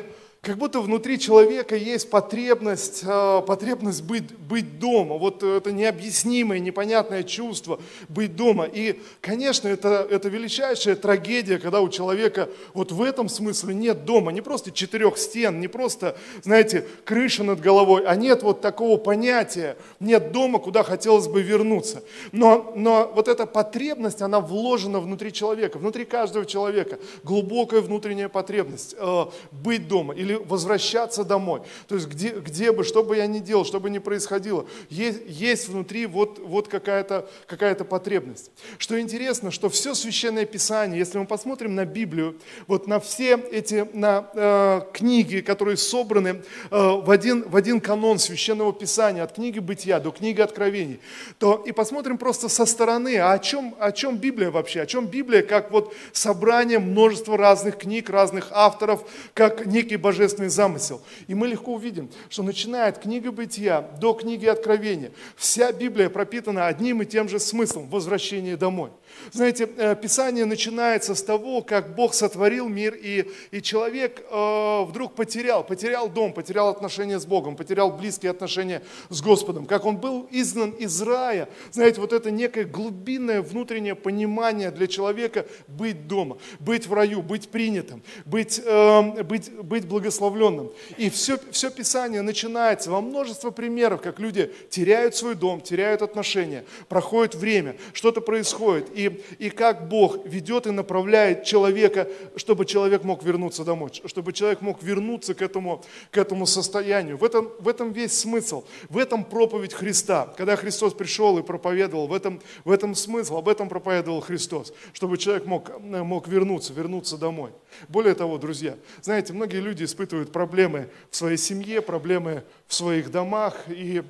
как 0.44 0.58
будто 0.58 0.82
внутри 0.82 1.20
человека 1.20 1.78
есть 1.78 2.10
потребность, 2.10 3.04
а, 3.06 3.40
потребность 3.40 4.04
быть, 4.04 4.30
быть 4.38 4.78
дома. 4.78 5.18
Вот 5.18 5.42
это 5.42 5.72
необъяснимое, 5.72 6.60
непонятное 6.60 7.24
чувство 7.24 7.80
быть 8.10 8.36
дома. 8.36 8.66
И, 8.66 9.00
конечно, 9.22 9.70
это, 9.70 10.06
это 10.12 10.28
величайшая 10.28 10.98
трагедия, 10.98 11.60
когда 11.60 11.80
у 11.80 11.88
человека 11.88 12.50
вот 12.74 12.92
в 12.92 13.02
этом 13.02 13.30
смысле 13.30 13.74
нет 13.74 14.04
дома. 14.04 14.34
Не 14.34 14.42
просто 14.42 14.72
четырех 14.72 15.18
стен, 15.18 15.62
не 15.62 15.70
просто, 15.70 16.18
знаете, 16.42 16.86
крыша 17.06 17.46
над 17.46 17.62
головой, 17.62 18.04
а 18.06 18.14
нет 18.18 18.44
вот 18.44 18.60
такого 18.60 18.98
понятия, 18.98 19.78
нет 20.02 20.34
дома, 20.34 20.60
куда 20.60 20.84
хотелось 20.84 21.30
бы 21.30 21.42
вернуться. 21.42 22.04
Но, 22.34 22.74
но 22.76 23.10
вот 23.16 23.30
эта 23.30 23.46
потребность, 23.46 24.22
она 24.22 24.42
вложена 24.42 25.00
внутри 25.00 25.32
человека, 25.32 25.78
внутри 25.78 26.04
каждого 26.04 26.46
человека. 26.46 27.00
Глубокая 27.24 27.80
внутренняя 27.80 28.28
потребность 28.28 28.94
э, 29.00 29.26
быть 29.54 29.88
дома. 29.88 30.14
Или 30.14 30.33
возвращаться 30.38 31.24
домой. 31.24 31.62
То 31.88 31.96
есть 31.96 32.08
где, 32.08 32.30
где 32.30 32.72
бы, 32.72 32.84
что 32.84 33.04
бы 33.04 33.18
я 33.18 33.28
ни 33.28 33.40
делал, 33.40 33.66
что 33.66 33.80
бы 33.80 33.90
ни 33.90 34.00
происходило, 34.00 34.66
есть, 34.90 35.20
есть 35.28 35.68
внутри 35.70 36.06
вот, 36.06 36.40
вот 36.40 36.68
какая-то 36.68 37.30
какая 37.48 37.76
потребность. 37.84 38.52
Что 38.78 39.00
интересно, 39.00 39.52
что 39.52 39.70
все 39.70 39.96
Священное 39.96 40.46
Писание, 40.46 41.00
если 41.00 41.18
мы 41.18 41.26
посмотрим 41.26 41.76
на 41.76 41.86
Библию, 41.86 42.40
вот 42.68 42.88
на 42.88 43.00
все 43.00 43.38
эти 43.52 43.88
на, 43.94 44.30
э, 44.34 44.82
книги, 44.94 45.42
которые 45.42 45.78
собраны 45.78 46.28
э, 46.28 46.42
в, 46.72 47.10
один, 47.10 47.44
в 47.48 47.56
один 47.56 47.80
канон 47.80 48.20
Священного 48.20 48.74
Писания, 48.74 49.24
от 49.24 49.34
книги 49.34 49.60
Бытия 49.60 50.00
до 50.00 50.12
книги 50.12 50.42
Откровений, 50.42 51.00
то 51.40 51.64
и 51.66 51.72
посмотрим 51.72 52.18
просто 52.18 52.50
со 52.50 52.66
стороны, 52.66 53.18
а 53.18 53.34
о 53.34 53.40
чем, 53.40 53.76
о 53.80 53.92
чем 53.92 54.18
Библия 54.18 54.52
вообще, 54.52 54.82
о 54.82 54.86
чем 54.86 55.08
Библия, 55.08 55.42
как 55.42 55.72
вот 55.72 55.94
собрание 56.12 56.80
множества 56.80 57.38
разных 57.38 57.78
книг, 57.78 58.10
разных 58.10 58.48
авторов, 58.52 59.04
как 59.34 59.66
некий 59.66 59.98
божественный 59.98 60.23
божественный 60.24 60.50
замысел. 60.50 61.02
И 61.28 61.36
мы 61.36 61.48
легко 61.48 61.74
увидим, 61.74 62.10
что 62.30 62.44
начиная 62.44 62.90
от 62.90 63.00
книги 63.00 63.28
Бытия 63.28 63.82
до 63.82 64.14
книги 64.14 64.46
Откровения, 64.46 65.12
вся 65.36 65.72
Библия 65.72 66.10
пропитана 66.10 66.68
одним 66.68 67.02
и 67.02 67.06
тем 67.06 67.30
же 67.30 67.40
смыслом– 67.40 67.90
возвращение 67.90 68.58
домой. 68.58 68.92
Знаете, 69.32 69.70
э, 69.78 69.96
Писание 69.96 70.46
начинается 70.46 71.16
с 71.16 71.24
того, 71.24 71.62
как 71.62 71.96
Бог 71.96 72.14
сотворил 72.14 72.68
мир, 72.68 72.96
и, 72.96 73.30
и 73.52 73.62
человек 73.62 74.24
э, 74.30 74.84
вдруг 74.84 75.14
потерял, 75.16 75.64
потерял 75.64 76.10
дом, 76.10 76.34
потерял 76.34 76.70
отношения 76.70 77.20
с 77.20 77.26
Богом, 77.26 77.56
потерял 77.56 77.92
близкие 77.92 78.32
отношения 78.32 78.82
с 79.10 79.22
Господом, 79.22 79.66
как 79.66 79.86
он 79.86 79.98
был 79.98 80.28
изгнан 80.32 80.72
из 80.72 81.02
рая. 81.02 81.48
Знаете, 81.72 82.02
вот 82.02 82.14
это 82.14 82.32
некое 82.32 82.66
глубинное 82.66 83.42
внутреннее 83.42 83.96
понимание 83.96 84.72
для 84.72 84.88
человека 84.88 85.46
быть 85.68 86.08
дома, 86.08 86.38
быть 86.60 86.88
в 86.88 86.94
раю, 86.94 87.22
быть 87.22 87.50
принятым, 87.50 88.04
быть, 88.26 88.62
э, 88.64 89.24
быть, 89.24 89.52
быть 89.52 89.88
благословленным. 90.20 90.72
И 90.98 91.10
все, 91.10 91.38
все 91.52 91.70
Писание 91.70 92.22
начинается 92.22 92.92
во 92.92 93.02
множество 93.02 93.52
примеров, 93.52 94.02
как 94.02 94.20
люди 94.20 94.52
теряют 94.70 95.16
свой 95.16 95.36
дом, 95.36 95.62
теряют 95.62 96.02
отношения, 96.02 96.64
проходит 96.90 97.36
время, 97.36 97.76
что-то 97.94 98.22
происходит, 98.22 98.90
и 98.94 99.24
и, 99.40 99.50
как 99.50 99.88
Бог 99.88 100.26
ведет 100.26 100.68
и 100.68 100.72
направляет 100.72 101.44
человека, 101.44 102.08
чтобы 102.36 102.66
человек 102.66 103.04
мог 103.04 103.24
вернуться 103.24 103.64
домой, 103.64 103.92
чтобы 104.06 104.34
человек 104.34 104.62
мог 104.62 104.82
вернуться 104.84 105.34
к 105.34 105.42
этому, 105.42 105.84
к 106.12 106.18
этому 106.18 106.46
состоянию. 106.46 107.18
В 107.18 107.24
этом, 107.24 107.50
в 107.60 107.68
этом 107.68 107.92
весь 107.92 108.14
смысл, 108.14 108.64
в 108.90 108.98
этом 108.98 109.24
проповедь 109.24 109.74
Христа. 109.74 110.34
Когда 110.38 110.56
Христос 110.56 110.94
пришел 110.94 111.38
и 111.38 111.44
проповедовал, 111.44 112.08
в 112.08 112.14
этом, 112.14 112.42
в 112.64 112.72
этом 112.72 112.96
смысл, 112.96 113.38
об 113.38 113.50
этом 113.50 113.70
проповедовал 113.70 114.22
Христос, 114.22 114.74
чтобы 114.94 115.18
человек 115.18 115.46
мог, 115.46 115.80
мог 115.80 116.28
вернуться, 116.28 116.74
вернуться 116.74 117.18
домой. 117.18 117.52
Более 117.90 118.16
того, 118.16 118.38
друзья, 118.38 118.78
знаете, 119.02 119.34
многие 119.34 119.60
люди 119.62 119.84
испытывают 119.84 120.03
проблемы 120.06 120.90
в 121.10 121.16
своей 121.16 121.38
семье, 121.38 121.82
проблемы 121.82 122.44
в 122.68 122.74
своих 122.74 123.12
домах, 123.12 123.56
и 123.68 124.04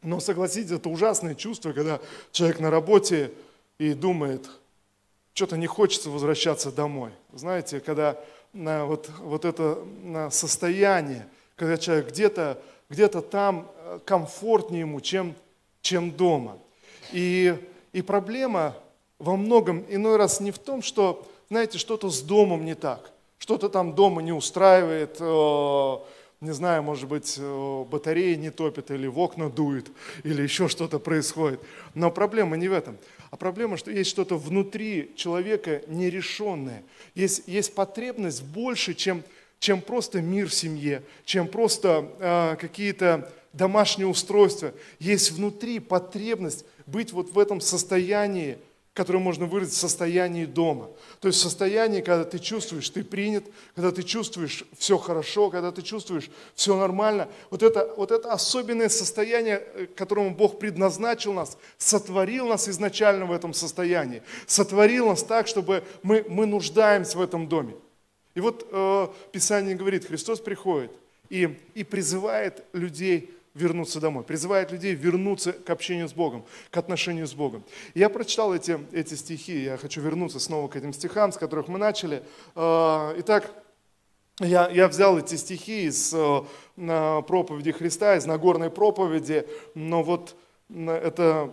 но 0.00 0.20
согласитесь, 0.20 0.70
это 0.70 0.88
ужасное 0.88 1.34
чувство, 1.34 1.72
когда 1.72 2.00
человек 2.30 2.60
на 2.60 2.70
работе 2.70 3.32
и 3.78 3.94
думает, 3.94 4.48
что-то 5.34 5.56
не 5.56 5.66
хочется 5.66 6.08
возвращаться 6.08 6.70
домой. 6.70 7.10
Знаете, 7.32 7.80
когда 7.80 8.16
на 8.52 8.86
вот, 8.86 9.10
вот 9.18 9.44
это 9.44 9.78
на 10.02 10.30
состояние, 10.30 11.26
когда 11.56 11.76
человек 11.76 12.10
где-то 12.10 12.62
где 12.88 13.06
там 13.08 13.70
э, 13.76 14.00
комфортнее 14.04 14.80
ему, 14.80 15.00
чем, 15.00 15.34
чем 15.82 16.10
дома. 16.10 16.58
И, 17.12 17.54
и 17.92 18.02
проблема 18.02 18.76
во 19.18 19.36
многом 19.36 19.84
иной 19.88 20.16
раз 20.16 20.40
не 20.40 20.50
в 20.50 20.58
том, 20.58 20.82
что, 20.82 21.26
знаете, 21.50 21.78
что-то 21.78 22.08
с 22.08 22.22
домом 22.22 22.64
не 22.64 22.74
так, 22.74 23.10
что-то 23.38 23.68
там 23.68 23.94
дома 23.94 24.22
не 24.22 24.32
устраивает, 24.32 25.16
э, 25.20 25.96
не 26.40 26.52
знаю, 26.52 26.82
может 26.82 27.08
быть, 27.08 27.36
э, 27.38 27.84
батареи 27.90 28.34
не 28.34 28.50
топит, 28.50 28.90
или 28.90 29.06
в 29.06 29.18
окна 29.18 29.50
дует, 29.50 29.86
или 30.22 30.42
еще 30.42 30.68
что-то 30.68 30.98
происходит. 30.98 31.60
Но 31.94 32.10
проблема 32.10 32.56
не 32.56 32.68
в 32.68 32.72
этом. 32.72 32.96
А 33.30 33.36
проблема, 33.36 33.76
что 33.76 33.90
есть 33.90 34.10
что-то 34.10 34.36
внутри 34.36 35.12
человека 35.16 35.82
нерешенное. 35.88 36.82
Есть, 37.14 37.44
есть 37.46 37.74
потребность 37.74 38.42
больше, 38.42 38.94
чем, 38.94 39.22
чем 39.58 39.80
просто 39.80 40.20
мир 40.22 40.48
в 40.48 40.54
семье, 40.54 41.02
чем 41.24 41.48
просто 41.48 42.10
э, 42.18 42.56
какие-то 42.60 43.30
домашние 43.52 44.06
устройства. 44.06 44.72
Есть 44.98 45.32
внутри 45.32 45.80
потребность 45.80 46.64
быть 46.86 47.12
вот 47.12 47.32
в 47.32 47.38
этом 47.38 47.60
состоянии 47.60 48.58
которое 48.98 49.20
можно 49.20 49.46
выразить 49.46 49.74
в 49.74 49.78
состоянии 49.78 50.44
дома. 50.44 50.90
То 51.20 51.28
есть 51.28 51.38
в 51.38 51.42
состоянии, 51.42 52.00
когда 52.00 52.24
ты 52.24 52.40
чувствуешь, 52.40 52.90
ты 52.90 53.04
принят, 53.04 53.44
когда 53.76 53.92
ты 53.92 54.02
чувствуешь 54.02 54.64
все 54.76 54.98
хорошо, 54.98 55.50
когда 55.50 55.70
ты 55.70 55.82
чувствуешь 55.82 56.28
все 56.56 56.76
нормально. 56.76 57.28
Вот 57.50 57.62
это, 57.62 57.94
вот 57.96 58.10
это 58.10 58.32
особенное 58.32 58.88
состояние, 58.88 59.62
э, 59.74 59.86
которому 59.86 60.34
Бог 60.34 60.58
предназначил 60.58 61.32
нас, 61.32 61.56
сотворил 61.76 62.48
нас 62.48 62.68
изначально 62.68 63.26
в 63.26 63.30
этом 63.30 63.54
состоянии. 63.54 64.24
Сотворил 64.48 65.06
нас 65.06 65.22
так, 65.22 65.46
чтобы 65.46 65.84
мы, 66.02 66.26
мы 66.28 66.46
нуждаемся 66.46 67.18
в 67.18 67.22
этом 67.22 67.46
доме. 67.48 67.76
И 68.34 68.40
вот 68.40 68.66
э, 68.68 69.08
Писание 69.30 69.76
говорит, 69.76 70.06
Христос 70.06 70.40
приходит 70.40 70.90
и, 71.30 71.56
и 71.74 71.84
призывает 71.84 72.64
людей 72.72 73.30
вернуться 73.58 74.00
домой, 74.00 74.24
призывает 74.24 74.72
людей 74.72 74.94
вернуться 74.94 75.52
к 75.52 75.68
общению 75.70 76.08
с 76.08 76.12
Богом, 76.12 76.44
к 76.70 76.76
отношению 76.76 77.26
с 77.26 77.34
Богом. 77.34 77.64
я 77.94 78.08
прочитал 78.08 78.54
эти, 78.54 78.78
эти 78.92 79.14
стихи, 79.14 79.64
я 79.64 79.76
хочу 79.76 80.00
вернуться 80.00 80.40
снова 80.40 80.68
к 80.68 80.76
этим 80.76 80.92
стихам, 80.92 81.32
с 81.32 81.36
которых 81.36 81.68
мы 81.68 81.78
начали. 81.78 82.22
А, 82.54 83.14
итак, 83.18 83.52
я, 84.40 84.68
я 84.68 84.86
взял 84.86 85.18
эти 85.18 85.34
стихи 85.34 85.86
из 85.86 86.14
э, 86.14 86.42
проповеди 87.26 87.72
Христа, 87.72 88.16
из 88.16 88.24
Нагорной 88.24 88.70
проповеди, 88.70 89.48
но 89.74 90.04
вот 90.04 90.36
это 90.70 91.52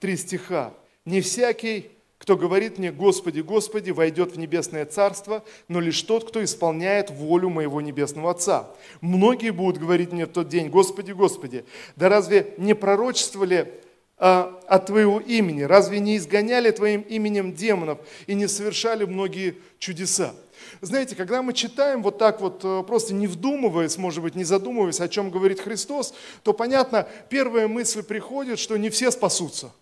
три 0.00 0.16
стиха. 0.16 0.74
«Не 1.04 1.20
всякий, 1.20 1.90
кто 2.22 2.36
говорит 2.36 2.78
мне, 2.78 2.92
Господи, 2.92 3.40
Господи, 3.40 3.90
войдет 3.90 4.36
в 4.36 4.38
небесное 4.38 4.86
царство, 4.86 5.42
но 5.66 5.80
лишь 5.80 6.00
тот, 6.02 6.28
кто 6.28 6.42
исполняет 6.44 7.10
волю 7.10 7.48
моего 7.48 7.80
небесного 7.80 8.30
Отца. 8.30 8.70
Многие 9.00 9.50
будут 9.50 9.80
говорить 9.80 10.12
мне 10.12 10.26
в 10.26 10.28
тот 10.28 10.48
день, 10.48 10.68
Господи, 10.68 11.10
Господи, 11.10 11.64
да 11.96 12.08
разве 12.08 12.54
не 12.58 12.74
пророчествовали 12.74 13.74
а, 14.18 14.56
от 14.68 14.86
Твоего 14.86 15.18
имени? 15.18 15.62
Разве 15.62 15.98
не 15.98 16.16
изгоняли 16.16 16.70
Твоим 16.70 17.00
именем 17.00 17.54
демонов 17.54 17.98
и 18.28 18.34
не 18.34 18.46
совершали 18.46 19.04
многие 19.04 19.56
чудеса? 19.80 20.32
Знаете, 20.80 21.16
когда 21.16 21.42
мы 21.42 21.52
читаем 21.52 22.04
вот 22.04 22.18
так 22.18 22.40
вот, 22.40 22.60
э, 22.62 22.84
просто 22.86 23.14
не 23.14 23.26
вдумываясь, 23.26 23.98
может 23.98 24.22
быть, 24.22 24.36
не 24.36 24.44
задумываясь, 24.44 25.00
о 25.00 25.08
чем 25.08 25.32
говорит 25.32 25.60
Христос, 25.60 26.14
то 26.44 26.52
понятно, 26.52 27.08
первая 27.30 27.66
мысль 27.66 28.04
приходит, 28.04 28.60
что 28.60 28.76
не 28.76 28.90
все 28.90 29.10
спасутся– 29.10 29.72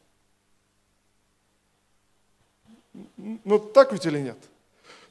Ну 3.45 3.59
так 3.59 3.93
ведь 3.93 4.07
или 4.07 4.19
нет? 4.19 4.39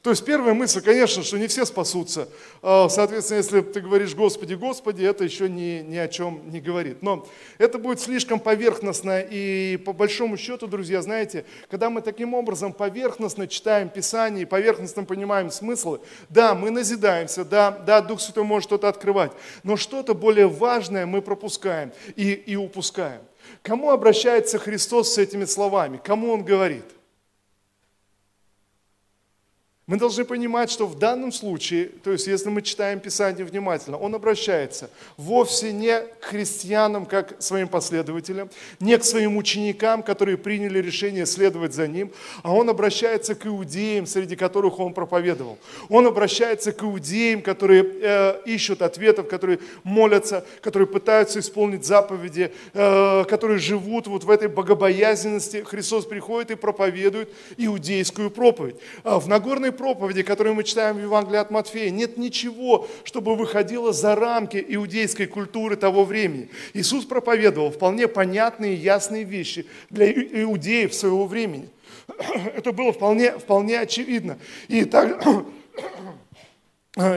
То 0.02 0.08
есть 0.08 0.24
первая 0.24 0.54
мысль, 0.54 0.80
конечно, 0.80 1.22
что 1.22 1.36
не 1.36 1.46
все 1.46 1.66
спасутся. 1.66 2.26
А, 2.62 2.88
соответственно, 2.88 3.36
если 3.36 3.60
ты 3.60 3.82
говоришь 3.82 4.14
«Господи, 4.14 4.54
Господи», 4.54 5.04
это 5.04 5.24
еще 5.24 5.46
ни, 5.46 5.82
ни 5.82 5.98
о 5.98 6.08
чем 6.08 6.40
не 6.50 6.58
говорит. 6.60 7.02
Но 7.02 7.26
это 7.58 7.78
будет 7.78 8.00
слишком 8.00 8.40
поверхностно. 8.40 9.20
И 9.20 9.76
по 9.84 9.92
большому 9.92 10.38
счету, 10.38 10.66
друзья, 10.68 11.02
знаете, 11.02 11.44
когда 11.70 11.90
мы 11.90 12.00
таким 12.00 12.32
образом 12.32 12.72
поверхностно 12.72 13.46
читаем 13.46 13.90
Писание 13.90 14.42
и 14.42 14.46
поверхностно 14.46 15.04
понимаем 15.04 15.50
смыслы, 15.50 16.00
да, 16.30 16.54
мы 16.54 16.70
назидаемся, 16.70 17.44
да, 17.44 17.70
да, 17.70 18.00
Дух 18.00 18.22
Святой 18.22 18.44
может 18.44 18.70
что-то 18.70 18.88
открывать, 18.88 19.32
но 19.64 19.76
что-то 19.76 20.14
более 20.14 20.48
важное 20.48 21.04
мы 21.04 21.20
пропускаем 21.20 21.92
и, 22.16 22.32
и 22.32 22.56
упускаем. 22.56 23.20
Кому 23.62 23.90
обращается 23.90 24.58
Христос 24.58 25.12
с 25.12 25.18
этими 25.18 25.44
словами? 25.44 26.00
Кому 26.02 26.32
Он 26.32 26.42
говорит? 26.42 26.84
Мы 29.90 29.96
должны 29.96 30.24
понимать, 30.24 30.70
что 30.70 30.86
в 30.86 30.96
данном 30.96 31.32
случае, 31.32 31.86
то 32.04 32.12
есть 32.12 32.28
если 32.28 32.48
мы 32.48 32.62
читаем 32.62 33.00
Писание 33.00 33.44
внимательно, 33.44 33.96
он 33.96 34.14
обращается 34.14 34.88
вовсе 35.16 35.72
не 35.72 35.98
к 36.20 36.26
христианам, 36.26 37.06
как 37.06 37.34
своим 37.42 37.66
последователям, 37.66 38.50
не 38.78 38.96
к 38.96 39.02
своим 39.02 39.36
ученикам, 39.36 40.04
которые 40.04 40.38
приняли 40.38 40.78
решение 40.78 41.26
следовать 41.26 41.74
за 41.74 41.88
ним, 41.88 42.12
а 42.44 42.54
он 42.54 42.70
обращается 42.70 43.34
к 43.34 43.44
иудеям, 43.48 44.06
среди 44.06 44.36
которых 44.36 44.78
он 44.78 44.94
проповедовал. 44.94 45.58
Он 45.88 46.06
обращается 46.06 46.70
к 46.70 46.84
иудеям, 46.84 47.42
которые 47.42 47.84
э, 47.84 48.42
ищут 48.44 48.82
ответов, 48.82 49.26
которые 49.26 49.58
молятся, 49.82 50.46
которые 50.60 50.86
пытаются 50.86 51.40
исполнить 51.40 51.84
заповеди, 51.84 52.52
э, 52.74 53.24
которые 53.24 53.58
живут 53.58 54.06
вот 54.06 54.22
в 54.22 54.30
этой 54.30 54.46
богобоязненности. 54.46 55.64
Христос 55.64 56.06
приходит 56.06 56.52
и 56.52 56.54
проповедует 56.54 57.28
иудейскую 57.56 58.30
проповедь. 58.30 58.76
А 59.02 59.18
в 59.18 59.26
Нагорной 59.26 59.72
проповеди, 59.80 60.22
которую 60.22 60.54
мы 60.56 60.62
читаем 60.62 60.96
в 60.96 61.00
Евангелии 61.00 61.38
от 61.38 61.50
Матфея, 61.50 61.88
нет 61.88 62.18
ничего, 62.18 62.86
чтобы 63.02 63.34
выходило 63.34 63.94
за 63.94 64.14
рамки 64.14 64.62
иудейской 64.68 65.26
культуры 65.26 65.74
того 65.74 66.04
времени. 66.04 66.50
Иисус 66.74 67.06
проповедовал 67.06 67.70
вполне 67.70 68.06
понятные, 68.06 68.74
ясные 68.74 69.24
вещи 69.24 69.64
для 69.88 70.12
иудеев 70.12 70.92
своего 70.92 71.24
времени. 71.24 71.70
Это 72.54 72.72
было 72.72 72.92
вполне, 72.92 73.38
вполне 73.38 73.80
очевидно. 73.80 74.38
И 74.68 74.84
так, 74.84 75.24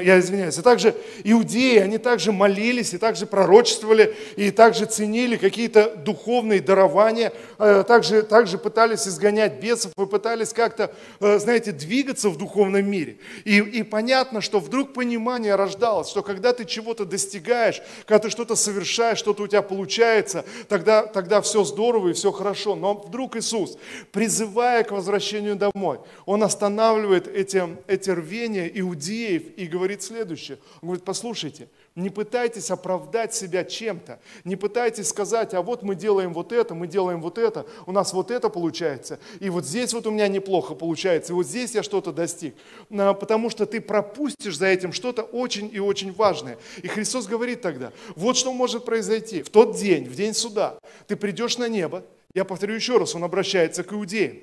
я 0.03 0.19
извиняюсь, 0.19 0.57
и 0.57 0.61
также 0.61 0.95
иудеи, 1.23 1.77
они 1.77 1.97
также 1.97 2.31
молились, 2.31 2.93
и 2.93 2.97
также 2.97 3.25
пророчествовали, 3.25 4.15
и 4.35 4.51
также 4.51 4.85
ценили 4.85 5.35
какие-то 5.37 5.95
духовные 5.95 6.61
дарования, 6.61 7.33
э, 7.59 7.83
также, 7.87 8.23
также 8.23 8.57
пытались 8.57 9.07
изгонять 9.07 9.59
бесов, 9.59 9.91
и 9.97 10.05
пытались 10.05 10.53
как-то, 10.53 10.93
э, 11.19 11.39
знаете, 11.39 11.71
двигаться 11.71 12.29
в 12.29 12.37
духовном 12.37 12.85
мире. 12.85 13.17
И, 13.45 13.57
и 13.57 13.83
понятно, 13.83 14.41
что 14.41 14.59
вдруг 14.59 14.93
понимание 14.93 15.55
рождалось, 15.55 16.09
что 16.09 16.21
когда 16.21 16.53
ты 16.53 16.65
чего-то 16.65 17.05
достигаешь, 17.05 17.81
когда 18.05 18.19
ты 18.19 18.29
что-то 18.29 18.55
совершаешь, 18.55 19.17
что-то 19.17 19.43
у 19.43 19.47
тебя 19.47 19.61
получается, 19.61 20.45
тогда, 20.67 21.05
тогда 21.05 21.41
все 21.41 21.63
здорово 21.63 22.09
и 22.09 22.13
все 22.13 22.31
хорошо. 22.31 22.75
Но 22.75 22.93
вдруг 22.93 23.35
Иисус, 23.35 23.77
призывая 24.11 24.83
к 24.83 24.91
возвращению 24.91 25.55
домой, 25.55 25.99
Он 26.25 26.43
останавливает 26.43 27.27
эти, 27.27 27.63
эти 27.87 28.09
рвения 28.09 28.69
иудеев 28.73 29.43
и 29.57 29.65
говорит 29.73 30.03
следующее. 30.03 30.59
Он 30.81 30.89
говорит, 30.89 31.03
послушайте, 31.03 31.67
не 31.95 32.09
пытайтесь 32.09 32.69
оправдать 32.69 33.33
себя 33.33 33.63
чем-то. 33.63 34.19
Не 34.43 34.55
пытайтесь 34.55 35.07
сказать, 35.07 35.53
а 35.53 35.61
вот 35.61 35.81
мы 35.81 35.95
делаем 35.95 36.33
вот 36.33 36.51
это, 36.51 36.75
мы 36.75 36.87
делаем 36.87 37.21
вот 37.21 37.39
это, 37.39 37.65
у 37.87 37.91
нас 37.91 38.13
вот 38.13 38.29
это 38.29 38.49
получается, 38.49 39.19
и 39.39 39.49
вот 39.49 39.65
здесь 39.65 39.93
вот 39.93 40.05
у 40.05 40.11
меня 40.11 40.27
неплохо 40.27 40.75
получается, 40.75 41.33
и 41.33 41.35
вот 41.35 41.47
здесь 41.47 41.73
я 41.73 41.81
что-то 41.81 42.11
достиг. 42.11 42.55
А, 42.91 43.13
потому 43.13 43.49
что 43.49 43.65
ты 43.65 43.81
пропустишь 43.81 44.57
за 44.57 44.67
этим 44.67 44.93
что-то 44.93 45.23
очень 45.23 45.69
и 45.73 45.79
очень 45.79 46.13
важное. 46.13 46.57
И 46.83 46.87
Христос 46.87 47.25
говорит 47.25 47.61
тогда, 47.61 47.91
вот 48.15 48.37
что 48.37 48.53
может 48.53 48.85
произойти. 48.85 49.41
В 49.41 49.49
тот 49.49 49.75
день, 49.75 50.05
в 50.05 50.15
день 50.15 50.35
суда, 50.35 50.77
ты 51.07 51.15
придешь 51.15 51.57
на 51.57 51.67
небо, 51.67 52.03
я 52.35 52.45
повторю 52.45 52.75
еще 52.75 52.97
раз, 52.97 53.15
он 53.15 53.23
обращается 53.23 53.83
к 53.83 53.93
иудеям. 53.93 54.37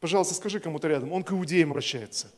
Пожалуйста, 0.00 0.34
скажи 0.34 0.60
кому-то 0.60 0.88
рядом, 0.88 1.12
он 1.12 1.24
к 1.24 1.32
иудеям 1.32 1.70
обращается. 1.70 2.30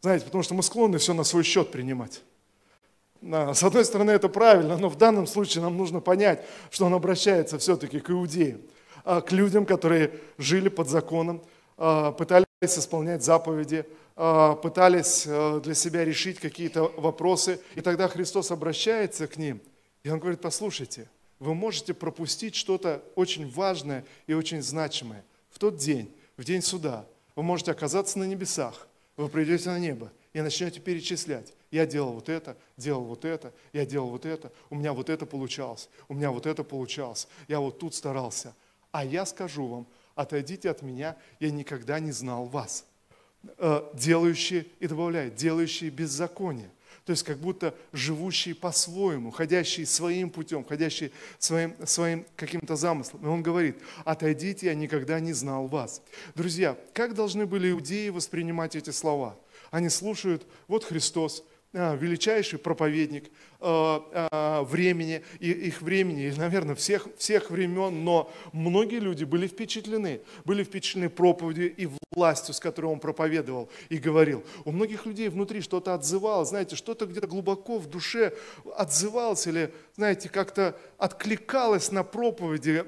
Знаете, 0.00 0.24
потому 0.24 0.42
что 0.42 0.54
мы 0.54 0.62
склонны 0.62 0.98
все 0.98 1.12
на 1.12 1.24
свой 1.24 1.42
счет 1.42 1.70
принимать. 1.70 2.22
С 3.22 3.62
одной 3.62 3.84
стороны, 3.84 4.12
это 4.12 4.30
правильно, 4.30 4.78
но 4.78 4.88
в 4.88 4.96
данном 4.96 5.26
случае 5.26 5.62
нам 5.62 5.76
нужно 5.76 6.00
понять, 6.00 6.42
что 6.70 6.86
он 6.86 6.94
обращается 6.94 7.58
все-таки 7.58 8.00
к 8.00 8.10
иудеям, 8.10 8.62
а, 9.04 9.20
к 9.20 9.30
людям, 9.32 9.66
которые 9.66 10.12
жили 10.38 10.70
под 10.70 10.88
законом, 10.88 11.42
а, 11.76 12.12
пытались 12.12 12.46
исполнять 12.62 13.22
заповеди, 13.22 13.84
а, 14.16 14.54
пытались 14.54 15.24
для 15.24 15.74
себя 15.74 16.02
решить 16.02 16.40
какие-то 16.40 16.84
вопросы. 16.96 17.60
И 17.74 17.82
тогда 17.82 18.08
Христос 18.08 18.50
обращается 18.50 19.26
к 19.26 19.36
ним, 19.36 19.60
и 20.02 20.08
он 20.08 20.18
говорит, 20.18 20.40
послушайте, 20.40 21.10
вы 21.38 21.54
можете 21.54 21.92
пропустить 21.92 22.54
что-то 22.54 23.02
очень 23.16 23.50
важное 23.50 24.06
и 24.26 24.32
очень 24.32 24.62
значимое. 24.62 25.24
В 25.50 25.58
тот 25.58 25.76
день, 25.76 26.10
в 26.38 26.44
день 26.44 26.62
суда, 26.62 27.04
вы 27.36 27.42
можете 27.42 27.72
оказаться 27.72 28.18
на 28.18 28.24
небесах, 28.24 28.86
вы 29.20 29.28
придете 29.28 29.68
на 29.68 29.78
небо 29.78 30.10
и 30.32 30.40
начнете 30.40 30.80
перечислять. 30.80 31.52
Я 31.70 31.86
делал 31.86 32.12
вот 32.12 32.28
это, 32.28 32.56
делал 32.76 33.04
вот 33.04 33.24
это, 33.24 33.52
я 33.72 33.84
делал 33.84 34.08
вот 34.08 34.24
это, 34.24 34.50
у 34.70 34.74
меня 34.74 34.92
вот 34.92 35.10
это 35.10 35.26
получалось, 35.26 35.88
у 36.08 36.14
меня 36.14 36.30
вот 36.30 36.46
это 36.46 36.64
получалось, 36.64 37.28
я 37.46 37.60
вот 37.60 37.78
тут 37.78 37.94
старался. 37.94 38.54
А 38.92 39.04
я 39.04 39.26
скажу 39.26 39.66
вам, 39.66 39.86
отойдите 40.14 40.70
от 40.70 40.82
меня, 40.82 41.16
я 41.38 41.50
никогда 41.50 42.00
не 42.00 42.12
знал 42.12 42.46
вас. 42.46 42.86
Э, 43.58 43.82
делающие, 43.94 44.66
и 44.80 44.86
добавляет, 44.86 45.34
делающие 45.34 45.90
беззаконие. 45.90 46.70
То 47.10 47.12
есть 47.12 47.24
как 47.24 47.38
будто 47.38 47.74
живущие 47.92 48.54
по-своему, 48.54 49.32
ходящие 49.32 49.84
своим 49.84 50.30
путем, 50.30 50.62
ходящие 50.62 51.10
своим, 51.40 51.74
своим 51.84 52.24
каким-то 52.36 52.76
замыслом. 52.76 53.24
И 53.24 53.26
он 53.26 53.42
говорит, 53.42 53.78
отойдите, 54.04 54.66
я 54.66 54.74
никогда 54.76 55.18
не 55.18 55.32
знал 55.32 55.66
вас. 55.66 56.02
Друзья, 56.36 56.78
как 56.94 57.14
должны 57.14 57.46
были 57.46 57.72
иудеи 57.72 58.10
воспринимать 58.10 58.76
эти 58.76 58.90
слова? 58.90 59.36
Они 59.72 59.88
слушают, 59.88 60.46
вот 60.68 60.84
Христос, 60.84 61.42
а, 61.72 61.96
величайший 61.96 62.60
проповедник 62.60 63.32
а, 63.62 64.28
а, 64.32 64.62
времени, 64.64 65.22
их 65.38 65.82
времени, 65.82 66.28
и, 66.28 66.32
наверное, 66.32 66.74
всех, 66.74 67.08
всех 67.18 67.50
времен, 67.50 68.04
но 68.04 68.32
многие 68.52 69.00
люди 69.00 69.24
были 69.24 69.46
впечатлены, 69.46 70.22
были 70.44 70.64
впечатлены 70.64 71.10
проповедью 71.10 71.74
и 71.76 71.88
властью, 72.12 72.54
с 72.54 72.60
которой 72.60 72.86
он 72.86 73.00
проповедовал 73.00 73.70
и 73.88 73.98
говорил. 73.98 74.42
У 74.64 74.72
многих 74.72 75.04
людей 75.04 75.28
внутри 75.28 75.60
что-то 75.60 75.94
отзывалось, 75.94 76.48
знаете, 76.48 76.74
что-то 76.74 77.06
где-то 77.06 77.26
глубоко 77.26 77.78
в 77.78 77.86
душе 77.86 78.34
отзывалось 78.76 79.46
или, 79.46 79.72
знаете, 79.94 80.28
как-то 80.28 80.76
откликалось 80.98 81.92
на 81.92 82.02
проповеди, 82.02 82.84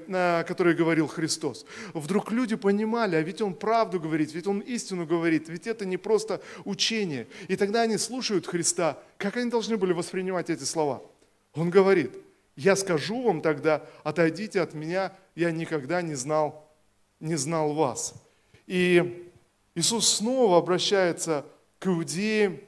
которые 0.47 0.75
говорил 0.75 1.07
Христос. 1.07 1.65
Вдруг 1.93 2.31
люди 2.31 2.55
понимали, 2.55 3.15
а 3.15 3.21
ведь 3.21 3.41
он 3.41 3.53
правду 3.53 3.99
говорит, 3.99 4.33
ведь 4.33 4.47
он 4.47 4.59
истину 4.59 5.05
говорит, 5.05 5.49
ведь 5.49 5.67
это 5.67 5.85
не 5.85 5.97
просто 5.97 6.41
учение. 6.65 7.27
И 7.47 7.55
тогда 7.55 7.83
они 7.83 7.97
слушают 7.97 8.47
Христа, 8.47 8.97
как 9.17 9.37
они 9.37 9.49
должны 9.49 9.77
были 9.77 9.93
воспринимать 9.93 10.49
эти 10.49 10.63
слова? 10.63 11.01
Он 11.53 11.69
говорит, 11.69 12.11
я 12.55 12.75
скажу 12.75 13.21
вам 13.21 13.41
тогда, 13.41 13.83
отойдите 14.03 14.61
от 14.61 14.73
меня, 14.73 15.13
я 15.35 15.51
никогда 15.51 16.01
не 16.01 16.15
знал, 16.15 16.69
не 17.19 17.35
знал 17.35 17.73
вас. 17.73 18.13
И 18.67 19.31
Иисус 19.75 20.07
снова 20.07 20.57
обращается 20.57 21.45
к 21.79 21.87
иудеям 21.87 22.59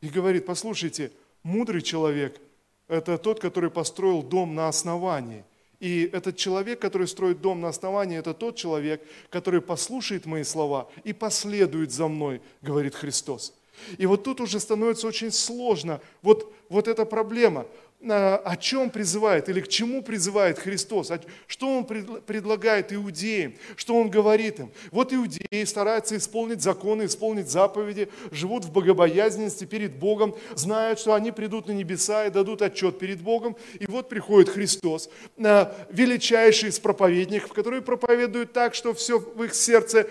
и 0.00 0.08
говорит, 0.08 0.46
послушайте, 0.46 1.12
мудрый 1.42 1.82
человек– 1.82 2.40
это 2.88 3.18
тот, 3.18 3.40
который 3.40 3.70
построил 3.70 4.22
дом 4.22 4.54
на 4.54 4.68
основании. 4.68 5.44
И 5.78 6.10
этот 6.12 6.36
человек, 6.36 6.78
который 6.78 7.08
строит 7.08 7.40
дом 7.40 7.62
на 7.62 7.68
основании, 7.68 8.18
это 8.18 8.34
тот 8.34 8.56
человек, 8.56 9.02
который 9.30 9.62
послушает 9.62 10.26
мои 10.26 10.44
слова 10.44 10.90
и 11.04 11.14
последует 11.14 11.90
за 11.90 12.06
мной, 12.06 12.42
говорит 12.60 12.94
Христос. 12.94 13.54
И 13.98 14.06
вот 14.06 14.24
тут 14.24 14.40
уже 14.40 14.60
становится 14.60 15.06
очень 15.06 15.30
сложно. 15.30 16.00
Вот, 16.22 16.52
вот 16.68 16.88
эта 16.88 17.04
проблема. 17.04 17.66
О 18.02 18.56
чем 18.56 18.88
призывает 18.88 19.50
или 19.50 19.60
к 19.60 19.68
чему 19.68 20.02
призывает 20.02 20.58
Христос, 20.58 21.12
что 21.46 21.68
Он 21.68 21.84
предлагает 21.84 22.94
иудеям, 22.94 23.52
что 23.76 23.94
Он 23.94 24.08
говорит 24.08 24.58
им. 24.58 24.72
Вот 24.90 25.12
иудеи 25.12 25.64
стараются 25.64 26.16
исполнить 26.16 26.62
законы, 26.62 27.04
исполнить 27.04 27.50
заповеди, 27.50 28.08
живут 28.30 28.64
в 28.64 28.72
богобоязненности 28.72 29.66
перед 29.66 29.96
Богом, 29.96 30.34
знают, 30.54 30.98
что 30.98 31.12
они 31.12 31.30
придут 31.30 31.68
на 31.68 31.72
небеса 31.72 32.24
и 32.24 32.30
дадут 32.30 32.62
отчет 32.62 32.98
перед 32.98 33.20
Богом. 33.20 33.54
И 33.78 33.84
вот 33.84 34.08
приходит 34.08 34.48
Христос, 34.48 35.10
величайший 35.36 36.70
из 36.70 36.80
проповедников, 36.80 37.52
который 37.52 37.82
проповедует 37.82 38.54
так, 38.54 38.74
что 38.74 38.94
все 38.94 39.18
в 39.18 39.42
их 39.42 39.54
сердце 39.54 40.06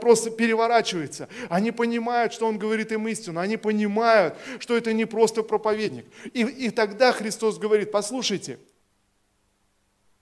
просто 0.00 0.30
переворачивается. 0.30 1.28
Они 1.48 1.72
понимают, 1.72 2.32
что 2.32 2.46
Он 2.46 2.58
говорит 2.58 2.92
им 2.92 3.08
истину, 3.08 3.40
они 3.40 3.56
понимают, 3.56 4.36
что 4.60 4.76
это 4.76 4.92
не 4.92 5.04
просто 5.04 5.42
проповедник. 5.42 6.06
И, 6.32 6.42
и 6.42 6.70
тогда 6.70 7.10
Христос 7.10 7.23
Христос 7.24 7.56
говорит, 7.56 7.90
послушайте, 7.90 8.58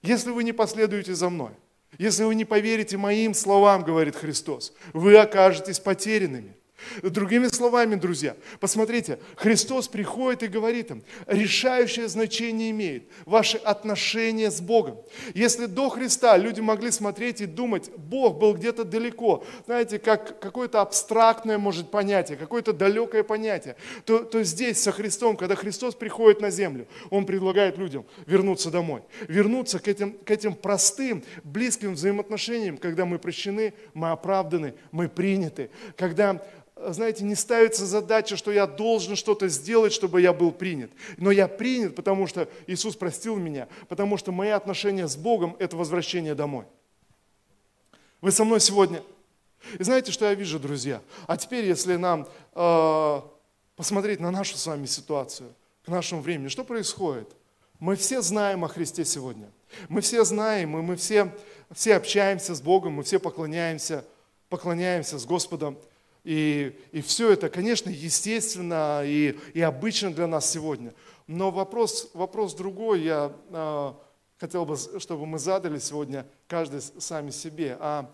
если 0.02 0.30
вы 0.30 0.44
не 0.44 0.52
последуете 0.52 1.16
за 1.16 1.30
мной, 1.30 1.50
если 1.98 2.22
вы 2.22 2.36
не 2.36 2.44
поверите 2.44 2.96
моим 2.96 3.34
словам, 3.34 3.82
говорит 3.82 4.14
Христос, 4.14 4.72
вы 4.92 5.16
окажетесь 5.16 5.80
потерянными. 5.80 6.56
Другими 7.02 7.48
словами, 7.48 7.94
друзья, 7.94 8.36
посмотрите, 8.60 9.18
Христос 9.36 9.88
приходит 9.88 10.42
и 10.42 10.48
говорит 10.48 10.90
им, 10.90 11.02
решающее 11.26 12.08
значение 12.08 12.70
имеет 12.70 13.04
ваше 13.24 13.58
отношение 13.58 14.50
с 14.50 14.60
Богом. 14.60 14.98
Если 15.34 15.66
до 15.66 15.88
Христа 15.88 16.36
люди 16.36 16.60
могли 16.60 16.90
смотреть 16.90 17.40
и 17.40 17.46
думать, 17.46 17.90
Бог 17.96 18.38
был 18.38 18.54
где-то 18.54 18.84
далеко, 18.84 19.44
знаете, 19.66 19.98
как 19.98 20.40
какое-то 20.40 20.80
абстрактное, 20.80 21.58
может, 21.58 21.90
понятие, 21.90 22.36
какое-то 22.36 22.72
далекое 22.72 23.22
понятие, 23.22 23.76
то, 24.04 24.20
то 24.20 24.42
здесь 24.42 24.82
со 24.82 24.92
Христом, 24.92 25.36
когда 25.36 25.54
Христос 25.54 25.94
приходит 25.94 26.40
на 26.40 26.50
землю, 26.50 26.86
Он 27.10 27.26
предлагает 27.26 27.78
людям 27.78 28.04
вернуться 28.26 28.70
домой, 28.70 29.02
вернуться 29.28 29.78
к 29.78 29.88
этим, 29.88 30.12
к 30.12 30.30
этим 30.30 30.54
простым, 30.54 31.22
близким 31.44 31.94
взаимоотношениям, 31.94 32.78
когда 32.78 33.04
мы 33.04 33.18
прощены, 33.18 33.74
мы 33.94 34.10
оправданы, 34.10 34.74
мы 34.90 35.08
приняты, 35.08 35.70
когда 35.96 36.42
знаете, 36.76 37.24
не 37.24 37.34
ставится 37.34 37.86
задача, 37.86 38.36
что 38.36 38.50
я 38.50 38.66
должен 38.66 39.16
что-то 39.16 39.48
сделать, 39.48 39.92
чтобы 39.92 40.20
я 40.20 40.32
был 40.32 40.52
принят. 40.52 40.90
Но 41.16 41.30
я 41.30 41.48
принят, 41.48 41.94
потому 41.94 42.26
что 42.26 42.48
Иисус 42.66 42.96
простил 42.96 43.36
меня, 43.36 43.68
потому 43.88 44.16
что 44.16 44.32
мои 44.32 44.50
отношения 44.50 45.06
с 45.06 45.16
Богом– 45.16 45.56
это 45.58 45.76
возвращение 45.76 46.34
домой. 46.34 46.64
Вы 48.20 48.30
со 48.30 48.44
мной 48.44 48.60
сегодня? 48.60 49.02
И 49.78 49.82
знаете, 49.82 50.12
что 50.12 50.24
я 50.24 50.34
вижу, 50.34 50.58
друзья? 50.58 51.02
А 51.26 51.36
теперь, 51.36 51.64
если 51.66 51.96
нам 51.96 52.28
э, 52.54 53.20
посмотреть 53.76 54.20
на 54.20 54.30
нашу 54.30 54.56
с 54.56 54.66
вами 54.66 54.86
ситуацию, 54.86 55.54
к 55.84 55.88
нашему 55.88 56.22
времени, 56.22 56.48
что 56.48 56.64
происходит? 56.64 57.28
Мы 57.78 57.96
все 57.96 58.22
знаем 58.22 58.64
о 58.64 58.68
Христе 58.68 59.04
сегодня. 59.04 59.50
Мы 59.88 60.02
все 60.02 60.24
знаем, 60.24 60.78
и 60.78 60.82
мы 60.82 60.94
все, 60.96 61.34
все 61.72 61.96
общаемся 61.96 62.54
с 62.54 62.60
Богом, 62.60 62.92
мы 62.92 63.02
все 63.02 63.18
поклоняемся, 63.18 64.04
поклоняемся 64.48 65.18
с 65.18 65.26
Господом. 65.26 65.76
И, 66.24 66.78
и 66.92 67.00
все 67.00 67.32
это, 67.32 67.48
конечно, 67.48 67.90
естественно 67.90 69.02
и, 69.04 69.36
и 69.54 69.60
обычно 69.60 70.12
для 70.12 70.26
нас 70.26 70.50
сегодня. 70.50 70.94
Но 71.26 71.50
вопрос, 71.50 72.10
вопрос 72.14 72.54
другой, 72.54 73.02
я 73.02 73.32
э, 73.50 73.92
хотел 74.38 74.64
бы, 74.64 74.76
чтобы 74.76 75.26
мы 75.26 75.38
задали 75.38 75.78
сегодня 75.78 76.26
каждый 76.46 76.80
сами 76.80 77.30
себе. 77.30 77.76
А 77.80 78.10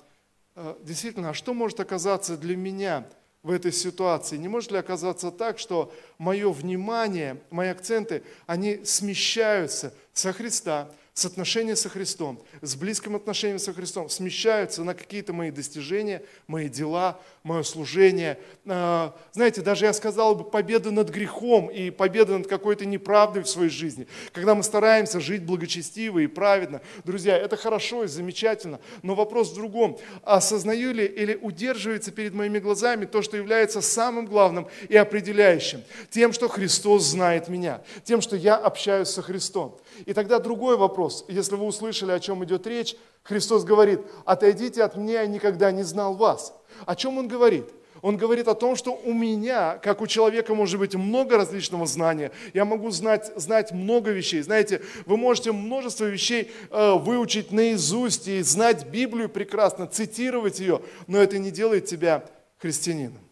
э, 0.57 0.75
действительно, 0.83 1.31
а 1.31 1.35
что 1.35 1.53
может 1.53 1.81
оказаться 1.81 2.39
для 2.39 2.57
меня 2.57 3.07
в 3.43 3.51
этой 3.51 3.73
ситуации? 3.73 4.39
Не 4.39 4.49
может 4.49 4.71
ли 4.71 4.79
оказаться 4.79 5.31
так, 5.31 5.59
что 5.59 5.93
мое 6.17 6.51
внимание, 6.51 7.43
мои 7.51 7.69
акценты, 7.69 8.23
они 8.47 8.85
смещаются 8.85 9.93
со 10.15 10.33
Христа, 10.33 10.91
с 11.19 11.25
отношения 11.25 11.75
со 11.75 11.89
Христом, 11.89 12.41
с 12.63 12.77
близким 12.77 13.17
отношением 13.17 13.59
со 13.59 13.73
Христом 13.73 14.09
смещаются 14.09 14.85
на 14.85 14.95
какие-то 14.95 15.33
мои 15.33 15.51
достижения, 15.51 16.23
мои 16.47 16.69
дела, 16.69 17.21
мое 17.43 17.65
служение. 17.65 18.39
А, 18.67 19.17
знаете, 19.33 19.61
даже 19.61 19.87
я 19.87 19.93
сказал 19.93 20.37
бы 20.37 20.45
победа 20.45 20.93
над 20.93 21.09
грехом 21.09 21.67
и 21.67 21.91
победа 21.91 22.39
над 22.39 22.47
какой-то 22.47 22.87
неправдой 22.87 23.43
в 23.43 23.49
своей 23.49 23.69
жизни. 23.71 24.07
Когда 24.33 24.55
мы 24.55 24.63
стараемся 24.63 25.19
жить 25.19 25.43
благочестиво 25.43 26.21
и 26.21 26.29
праведно. 26.29 26.83
Друзья, 27.05 27.37
это 27.37 27.57
хорошо 27.57 28.05
и 28.05 28.07
замечательно, 28.07 28.79
но 29.03 29.17
вопрос 29.17 29.51
в 29.51 29.55
другом. 29.55 29.99
Осознаю 30.23 30.93
ли 30.93 31.05
или 31.05 31.35
удерживается 31.35 32.13
перед 32.13 32.33
моими 32.33 32.61
глазами 32.61 33.07
то, 33.07 33.23
что 33.23 33.37
является 33.37 33.81
самым 33.81 34.27
главным 34.27 34.69
и 34.89 34.97
определяющим? 34.97 35.83
Тем, 36.11 36.33
что 36.33 36.49
Христос 36.49 37.07
знает 37.07 37.49
меня, 37.49 37.83
тем, 38.05 38.21
что 38.21 38.37
я 38.37 38.55
общаюсь 38.55 39.09
со 39.09 39.23
Христом. 39.23 39.77
И 40.07 40.13
тогда 40.13 40.39
другой 40.39 40.77
вопрос. 40.77 41.08
Если 41.29 41.55
вы 41.55 41.67
услышали, 41.67 42.13
о 42.13 42.21
чем 42.21 42.45
идет 42.45 42.67
речь, 42.67 42.97
Христос 43.23 43.65
говорит, 43.65 44.01
отойдите 44.25 44.83
от 44.83 44.97
меня, 44.97 45.23
я 45.23 45.27
никогда 45.27 45.71
не 45.71 45.83
знал 45.83 46.15
вас. 46.15 46.55
О 46.87 46.95
чем 46.95 47.19
Он 47.19 47.29
говорит? 47.29 47.67
Он 48.01 48.17
говорит 48.17 48.49
о 48.49 48.55
том, 48.55 48.77
что 48.77 48.95
у 49.05 49.13
меня, 49.13 49.79
как 49.79 50.01
у 50.01 50.07
человека, 50.07 50.55
может 50.55 50.79
быть 50.79 50.95
много 50.95 51.37
различного 51.37 51.87
знания. 51.87 52.31
Я 52.55 52.65
могу 52.65 52.91
знать, 52.91 53.33
знать 53.37 53.73
много 53.73 54.11
вещей. 54.13 54.41
Знаете, 54.41 54.83
вы 55.05 55.17
можете 55.17 55.53
множество 55.53 56.05
вещей 56.05 56.53
э, 56.71 56.93
выучить 56.95 57.51
наизусть 57.51 58.29
и 58.29 58.41
знать 58.43 58.87
Библию 58.87 59.29
прекрасно, 59.29 59.87
цитировать 59.87 60.61
ее, 60.61 60.81
но 61.07 61.19
это 61.19 61.39
не 61.39 61.51
делает 61.51 61.87
тебя 61.87 62.25
христианином. 62.59 63.23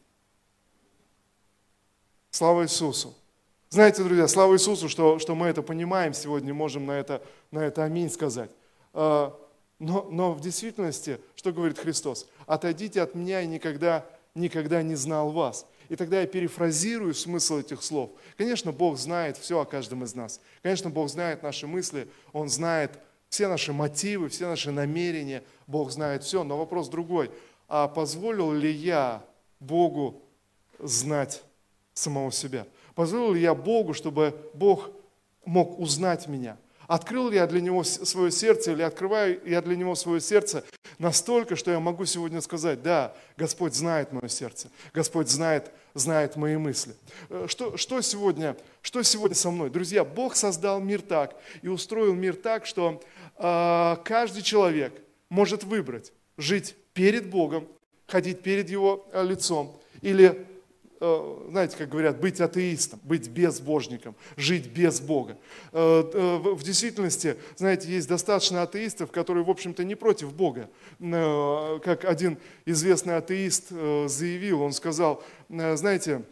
Слава 2.30 2.64
Иисусу! 2.64 3.15
Знаете, 3.68 4.04
друзья, 4.04 4.28
слава 4.28 4.54
Иисусу, 4.54 4.88
что, 4.88 5.18
что 5.18 5.34
мы 5.34 5.48
это 5.48 5.60
понимаем 5.60 6.14
сегодня, 6.14 6.54
можем 6.54 6.86
на 6.86 6.92
это, 6.92 7.20
на 7.50 7.58
это 7.58 7.82
аминь 7.82 8.08
сказать. 8.08 8.50
А, 8.92 9.36
но, 9.80 10.06
но 10.08 10.32
в 10.32 10.40
действительности, 10.40 11.20
что 11.34 11.52
говорит 11.52 11.76
Христос? 11.76 12.28
Отойдите 12.46 13.02
от 13.02 13.16
меня, 13.16 13.42
и 13.42 13.46
никогда, 13.48 14.06
никогда 14.36 14.82
не 14.82 14.94
знал 14.94 15.32
вас. 15.32 15.66
И 15.88 15.96
тогда 15.96 16.20
я 16.20 16.28
перефразирую 16.28 17.12
смысл 17.12 17.58
этих 17.58 17.82
слов. 17.82 18.10
Конечно, 18.38 18.70
Бог 18.70 18.98
знает 18.98 19.36
все 19.36 19.60
о 19.60 19.64
каждом 19.64 20.04
из 20.04 20.14
нас. 20.14 20.40
Конечно, 20.62 20.88
Бог 20.88 21.08
знает 21.08 21.42
наши 21.42 21.66
мысли, 21.66 22.08
Он 22.32 22.48
знает 22.48 22.92
все 23.28 23.48
наши 23.48 23.72
мотивы, 23.72 24.28
все 24.28 24.46
наши 24.46 24.70
намерения. 24.70 25.42
Бог 25.66 25.90
знает 25.90 26.22
все. 26.22 26.44
Но 26.44 26.56
вопрос 26.56 26.88
другой. 26.88 27.32
А 27.68 27.88
позволил 27.88 28.52
ли 28.52 28.70
я 28.70 29.24
Богу 29.58 30.22
знать 30.78 31.42
самого 31.94 32.30
себя? 32.30 32.64
Позволил 32.96 33.34
ли 33.34 33.42
я 33.42 33.54
Богу, 33.54 33.92
чтобы 33.92 34.34
Бог 34.54 34.90
мог 35.44 35.78
узнать 35.78 36.26
меня? 36.26 36.56
Открыл 36.88 37.28
ли 37.28 37.36
я 37.36 37.46
для 37.46 37.60
Него 37.60 37.84
свое 37.84 38.30
сердце 38.30 38.72
или 38.72 38.80
открываю 38.80 39.38
я 39.44 39.60
для 39.60 39.76
Него 39.76 39.94
свое 39.94 40.20
сердце 40.20 40.64
настолько, 40.98 41.56
что 41.56 41.70
я 41.70 41.78
могу 41.78 42.06
сегодня 42.06 42.40
сказать, 42.40 42.82
да, 42.82 43.14
Господь 43.36 43.74
знает 43.74 44.12
мое 44.12 44.28
сердце, 44.28 44.70
Господь 44.94 45.28
знает, 45.28 45.70
знает 45.92 46.36
мои 46.36 46.56
мысли. 46.56 46.94
Э, 47.28 47.44
что, 47.48 47.76
что, 47.76 48.00
сегодня, 48.00 48.56
что 48.80 49.02
сегодня 49.02 49.36
со 49.36 49.50
мной? 49.50 49.68
Друзья, 49.68 50.02
Бог 50.02 50.34
создал 50.34 50.80
мир 50.80 51.02
так 51.02 51.36
и 51.60 51.68
устроил 51.68 52.14
мир 52.14 52.34
так, 52.34 52.64
что 52.64 53.02
э, 53.36 53.96
каждый 54.04 54.42
человек 54.42 54.94
может 55.28 55.64
выбрать 55.64 56.14
жить 56.38 56.76
перед 56.94 57.28
Богом, 57.28 57.68
ходить 58.06 58.40
перед 58.40 58.70
Его 58.70 59.06
э, 59.12 59.22
лицом 59.22 59.76
или 60.00 60.46
знаете, 61.00 61.76
как 61.76 61.90
говорят, 61.90 62.20
быть 62.20 62.40
атеистом, 62.40 63.00
быть 63.02 63.28
безбожником, 63.28 64.16
жить 64.36 64.66
без 64.66 65.00
Бога. 65.00 65.36
Э, 65.72 66.02
э, 66.12 66.36
в 66.54 66.62
действительности, 66.62 67.36
знаете, 67.56 67.88
есть 67.88 68.08
достаточно 68.08 68.62
атеистов, 68.62 69.10
которые, 69.10 69.44
в 69.44 69.50
общем-то, 69.50 69.84
не 69.84 69.94
против 69.94 70.32
Бога. 70.32 70.70
Как 70.98 72.04
один 72.04 72.38
известный 72.64 73.16
атеист 73.16 73.68
заявил, 73.68 74.62
он 74.62 74.72
сказал, 74.72 75.22
знаете, 75.48 76.22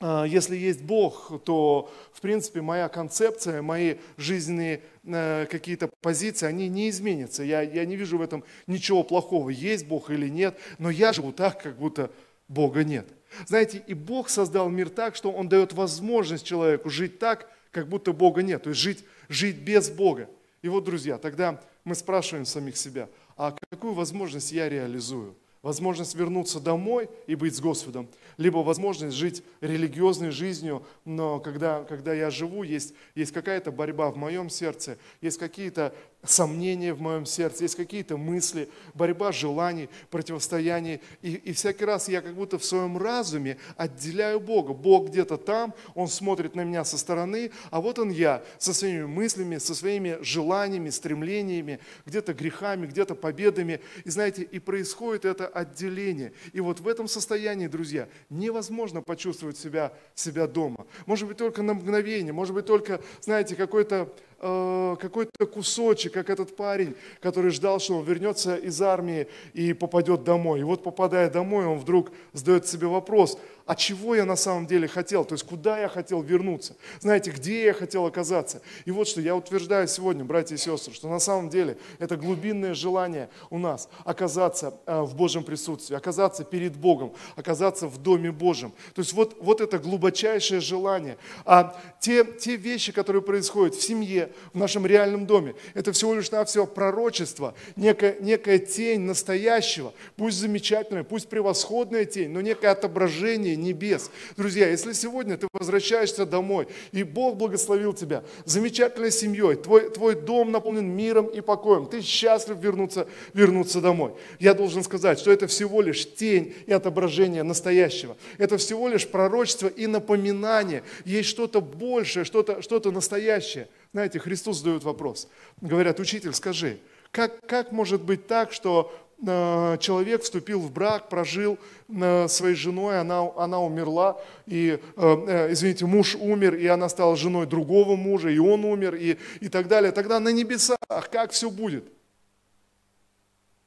если 0.00 0.56
есть 0.56 0.82
Бог, 0.82 1.40
то, 1.44 1.90
в 2.12 2.20
принципе, 2.20 2.60
моя 2.60 2.88
концепция, 2.88 3.62
мои 3.62 3.96
жизненные 4.16 4.82
какие-то 5.04 5.88
позиции, 6.00 6.46
они 6.46 6.68
не 6.68 6.90
изменятся. 6.90 7.44
Я, 7.44 7.62
я 7.62 7.84
не 7.84 7.96
вижу 7.96 8.18
в 8.18 8.22
этом 8.22 8.44
ничего 8.66 9.02
плохого, 9.04 9.50
есть 9.50 9.86
Бог 9.86 10.10
или 10.10 10.28
нет, 10.28 10.58
но 10.78 10.90
я 10.90 11.12
живу 11.12 11.32
так, 11.32 11.62
как 11.62 11.78
будто 11.78 12.10
Бога 12.48 12.84
нет. 12.84 13.06
Знаете, 13.46 13.82
и 13.86 13.94
Бог 13.94 14.28
создал 14.28 14.68
мир 14.68 14.88
так, 14.88 15.16
что 15.16 15.32
Он 15.32 15.48
дает 15.48 15.72
возможность 15.72 16.44
человеку 16.44 16.90
жить 16.90 17.18
так, 17.18 17.50
как 17.70 17.88
будто 17.88 18.12
Бога 18.12 18.42
нет, 18.42 18.62
то 18.62 18.70
есть 18.70 18.80
жить, 18.80 19.04
жить 19.28 19.56
без 19.56 19.90
Бога. 19.90 20.28
И 20.62 20.68
вот, 20.68 20.84
друзья, 20.84 21.18
тогда 21.18 21.60
мы 21.84 21.94
спрашиваем 21.94 22.46
самих 22.46 22.76
себя, 22.76 23.08
а 23.36 23.56
какую 23.70 23.94
возможность 23.94 24.52
я 24.52 24.68
реализую? 24.68 25.34
Возможность 25.64 26.14
вернуться 26.14 26.60
домой 26.60 27.08
и 27.26 27.34
быть 27.34 27.56
с 27.56 27.60
Господом, 27.60 28.06
либо 28.36 28.58
возможность 28.58 29.16
жить 29.16 29.42
религиозной 29.62 30.30
жизнью, 30.30 30.86
но 31.06 31.40
когда, 31.40 31.84
когда 31.84 32.12
я 32.12 32.30
живу, 32.30 32.62
есть, 32.64 32.92
есть 33.14 33.32
какая-то 33.32 33.72
борьба 33.72 34.10
в 34.10 34.16
моем 34.16 34.50
сердце, 34.50 34.98
есть 35.22 35.38
какие-то 35.38 35.94
сомнения 36.26 36.92
в 36.92 37.00
моем 37.00 37.26
сердце, 37.26 37.64
есть 37.64 37.76
какие-то 37.76 38.16
мысли, 38.16 38.68
борьба 38.94 39.32
желаний, 39.32 39.88
противостояний. 40.10 41.00
И, 41.22 41.34
и 41.34 41.52
всякий 41.52 41.84
раз 41.84 42.08
я 42.08 42.20
как 42.20 42.34
будто 42.34 42.58
в 42.58 42.64
своем 42.64 42.98
разуме 42.98 43.58
отделяю 43.76 44.40
Бога. 44.40 44.72
Бог 44.72 45.08
где-то 45.08 45.36
там, 45.36 45.74
Он 45.94 46.08
смотрит 46.08 46.54
на 46.54 46.62
меня 46.62 46.84
со 46.84 46.98
стороны, 46.98 47.50
а 47.70 47.80
вот 47.80 47.98
Он 47.98 48.10
я 48.10 48.42
со 48.58 48.72
своими 48.74 49.04
мыслями, 49.04 49.58
со 49.58 49.74
своими 49.74 50.18
желаниями, 50.22 50.90
стремлениями, 50.90 51.78
где-то 52.06 52.34
грехами, 52.34 52.86
где-то 52.86 53.14
победами. 53.14 53.80
И 54.04 54.10
знаете, 54.10 54.42
и 54.42 54.58
происходит 54.58 55.24
это 55.24 55.46
отделение. 55.54 56.32
И 56.52 56.60
вот 56.60 56.80
в 56.80 56.88
этом 56.88 57.08
состоянии, 57.08 57.66
друзья, 57.66 58.08
невозможно 58.30 59.02
почувствовать 59.02 59.56
себя, 59.56 59.92
себя 60.14 60.46
дома. 60.46 60.86
Может 61.06 61.28
быть, 61.28 61.36
только 61.36 61.62
на 61.62 61.74
мгновение, 61.74 62.32
может 62.32 62.54
быть, 62.54 62.66
только, 62.66 63.00
знаете, 63.20 63.56
какой-то 63.56 64.14
какой-то 64.44 65.46
кусочек, 65.46 66.12
как 66.12 66.28
этот 66.28 66.54
парень, 66.54 66.94
который 67.20 67.50
ждал, 67.50 67.80
что 67.80 67.98
он 67.98 68.04
вернется 68.04 68.56
из 68.56 68.80
армии 68.82 69.26
и 69.54 69.72
попадет 69.72 70.24
домой. 70.24 70.60
И 70.60 70.64
вот 70.64 70.82
попадая 70.82 71.30
домой, 71.30 71.64
он 71.66 71.78
вдруг 71.78 72.10
задает 72.32 72.66
себе 72.66 72.86
вопрос, 72.86 73.38
а 73.66 73.74
чего 73.74 74.14
я 74.14 74.24
на 74.24 74.36
самом 74.36 74.66
деле 74.66 74.86
хотел, 74.88 75.24
то 75.24 75.34
есть 75.34 75.44
куда 75.44 75.78
я 75.78 75.88
хотел 75.88 76.20
вернуться, 76.20 76.76
знаете, 77.00 77.30
где 77.30 77.64
я 77.64 77.72
хотел 77.72 78.04
оказаться. 78.04 78.60
И 78.84 78.90
вот 78.90 79.08
что 79.08 79.20
я 79.20 79.34
утверждаю 79.34 79.88
сегодня, 79.88 80.24
братья 80.24 80.54
и 80.54 80.58
сестры, 80.58 80.92
что 80.92 81.08
на 81.08 81.18
самом 81.18 81.48
деле 81.48 81.78
это 81.98 82.16
глубинное 82.16 82.74
желание 82.74 83.30
у 83.50 83.58
нас 83.58 83.88
оказаться 84.04 84.74
э, 84.84 85.00
в 85.00 85.14
Божьем 85.16 85.44
присутствии, 85.44 85.96
оказаться 85.96 86.44
перед 86.44 86.76
Богом, 86.76 87.14
оказаться 87.36 87.88
в 87.88 87.98
Доме 87.98 88.30
Божьем. 88.30 88.72
То 88.94 89.00
есть 89.00 89.14
вот, 89.14 89.38
вот 89.40 89.60
это 89.62 89.78
глубочайшее 89.78 90.60
желание. 90.60 91.16
А 91.46 91.80
те, 92.00 92.24
те 92.24 92.56
вещи, 92.56 92.92
которые 92.92 93.22
происходят 93.22 93.74
в 93.74 93.82
семье, 93.82 94.30
в 94.52 94.58
нашем 94.58 94.86
реальном 94.86 95.26
доме, 95.26 95.54
это 95.74 95.92
всего 95.92 96.14
лишь 96.14 96.30
навсего 96.30 96.66
пророчество, 96.66 97.54
некая, 97.76 98.16
некая 98.20 98.58
тень 98.58 99.00
настоящего, 99.00 99.92
пусть 100.16 100.38
замечательная, 100.38 101.04
пусть 101.04 101.28
превосходная 101.28 102.04
тень, 102.04 102.30
но 102.30 102.40
некое 102.40 102.68
отображение 102.68 103.56
небес. 103.56 104.10
Друзья, 104.36 104.68
если 104.68 104.92
сегодня 104.92 105.36
ты 105.36 105.48
возвращаешься 105.52 106.26
домой, 106.26 106.68
и 106.92 107.02
Бог 107.02 107.36
благословил 107.36 107.92
тебя 107.92 108.24
замечательной 108.44 109.10
семьей, 109.10 109.56
твой, 109.56 109.90
твой 109.90 110.14
дом 110.14 110.52
наполнен 110.52 110.86
миром 110.86 111.26
и 111.26 111.40
покоем, 111.40 111.86
ты 111.86 112.00
счастлив 112.00 112.58
вернуться, 112.58 113.06
вернуться 113.32 113.80
домой. 113.80 114.14
Я 114.38 114.54
должен 114.54 114.82
сказать, 114.82 115.18
что 115.18 115.30
это 115.32 115.46
всего 115.46 115.80
лишь 115.82 116.14
тень 116.14 116.54
и 116.66 116.72
отображение 116.72 117.42
настоящего. 117.42 118.16
Это 118.38 118.56
всего 118.58 118.88
лишь 118.88 119.06
пророчество 119.06 119.68
и 119.68 119.86
напоминание. 119.86 120.82
Есть 121.04 121.28
что-то 121.28 121.60
большее, 121.60 122.24
что-то 122.24 122.62
что 122.62 122.80
настоящее. 122.90 123.68
Знаете, 123.94 124.18
Христос 124.18 124.58
задает 124.58 124.84
вопрос. 124.84 125.28
Говорят, 125.62 125.98
учитель, 126.00 126.34
скажи, 126.34 126.80
как, 127.10 127.40
как 127.46 127.72
может 127.72 128.02
быть 128.02 128.26
так, 128.26 128.52
что 128.52 128.92
Э, 129.26 129.78
человек 129.80 130.22
вступил 130.22 130.60
в 130.60 130.70
брак, 130.72 131.08
прожил 131.08 131.58
э, 131.88 132.28
своей 132.28 132.54
женой, 132.54 133.00
она, 133.00 133.30
она 133.36 133.60
умерла, 133.60 134.20
и, 134.46 134.80
э, 134.96 135.52
извините, 135.52 135.86
муж 135.86 136.14
умер, 136.14 136.54
и 136.54 136.66
она 136.66 136.88
стала 136.88 137.16
женой 137.16 137.46
другого 137.46 137.96
мужа, 137.96 138.28
и 138.28 138.38
он 138.38 138.64
умер, 138.64 138.94
и, 138.94 139.18
и 139.40 139.48
так 139.48 139.68
далее. 139.68 139.92
Тогда 139.92 140.20
на 140.20 140.30
небесах 140.30 140.78
как 141.10 141.30
все 141.30 141.50
будет? 141.50 141.84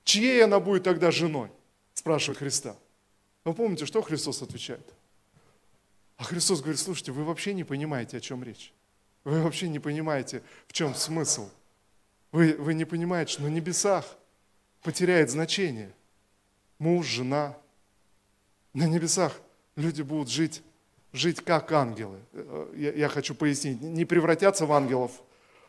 Чьей 0.04 0.44
она 0.44 0.60
будет 0.60 0.84
тогда 0.84 1.12
женой? 1.12 1.50
Спрашивает 1.94 2.40
Христа. 2.40 2.76
Вы 3.44 3.54
помните, 3.54 3.86
что 3.86 4.02
Христос 4.02 4.42
отвечает? 4.42 4.94
А 6.18 6.24
Христос 6.24 6.60
говорит, 6.60 6.80
слушайте, 6.80 7.12
вы 7.12 7.24
вообще 7.24 7.54
не 7.54 7.64
понимаете, 7.64 8.18
о 8.18 8.20
чем 8.20 8.44
речь. 8.44 8.74
Вы 9.28 9.42
вообще 9.42 9.68
не 9.68 9.80
понимаете, 9.80 10.42
в 10.68 10.72
чем 10.72 10.96
смысл. 10.96 11.50
Вы, 12.32 12.56
вы 12.58 12.74
не 12.74 12.86
понимаете, 12.86 13.34
что 13.34 13.42
на 13.42 13.50
небесах 13.50 14.06
потеряет 14.84 15.30
значение. 15.30 15.92
Муж, 16.80 17.08
жена. 17.08 17.58
На 18.74 18.86
небесах 18.88 19.34
люди 19.76 20.02
будут 20.02 20.30
жить, 20.30 20.64
жить 21.12 21.42
как 21.42 21.74
ангелы. 21.74 22.20
Э, 22.32 22.74
я, 22.78 22.94
я 22.94 23.10
хочу 23.10 23.36
пояснить, 23.36 23.82
не 23.82 24.06
превратятся 24.06 24.66
в 24.66 24.72
ангелов, 24.72 25.12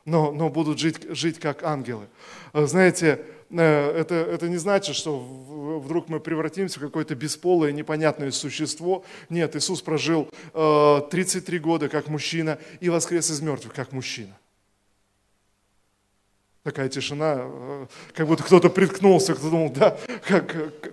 но, 0.04 0.30
но 0.30 0.50
будут 0.50 0.78
жить, 0.78 1.08
жить 1.08 1.40
как 1.40 1.64
ангелы. 1.64 2.06
Знаете, 2.54 3.26
это, 3.50 4.14
это 4.14 4.48
не 4.48 4.56
значит, 4.56 4.94
что 4.96 5.18
вдруг 5.18 6.08
мы 6.08 6.20
превратимся 6.20 6.78
в 6.78 6.82
какое-то 6.82 7.14
бесполое, 7.14 7.72
непонятное 7.72 8.30
существо. 8.30 9.04
Нет, 9.28 9.56
Иисус 9.56 9.80
прожил 9.82 10.28
33 10.52 11.58
года 11.58 11.88
как 11.88 12.08
мужчина 12.08 12.58
и 12.80 12.88
воскрес 12.88 13.30
из 13.30 13.40
мертвых 13.40 13.74
как 13.74 13.92
мужчина. 13.92 14.36
Такая 16.62 16.88
тишина, 16.88 17.88
как 18.14 18.26
будто 18.26 18.42
кто-то 18.42 18.68
приткнулся, 18.68 19.34
кто 19.34 19.48
думал, 19.48 19.70
да, 19.70 19.98
как, 20.26 20.92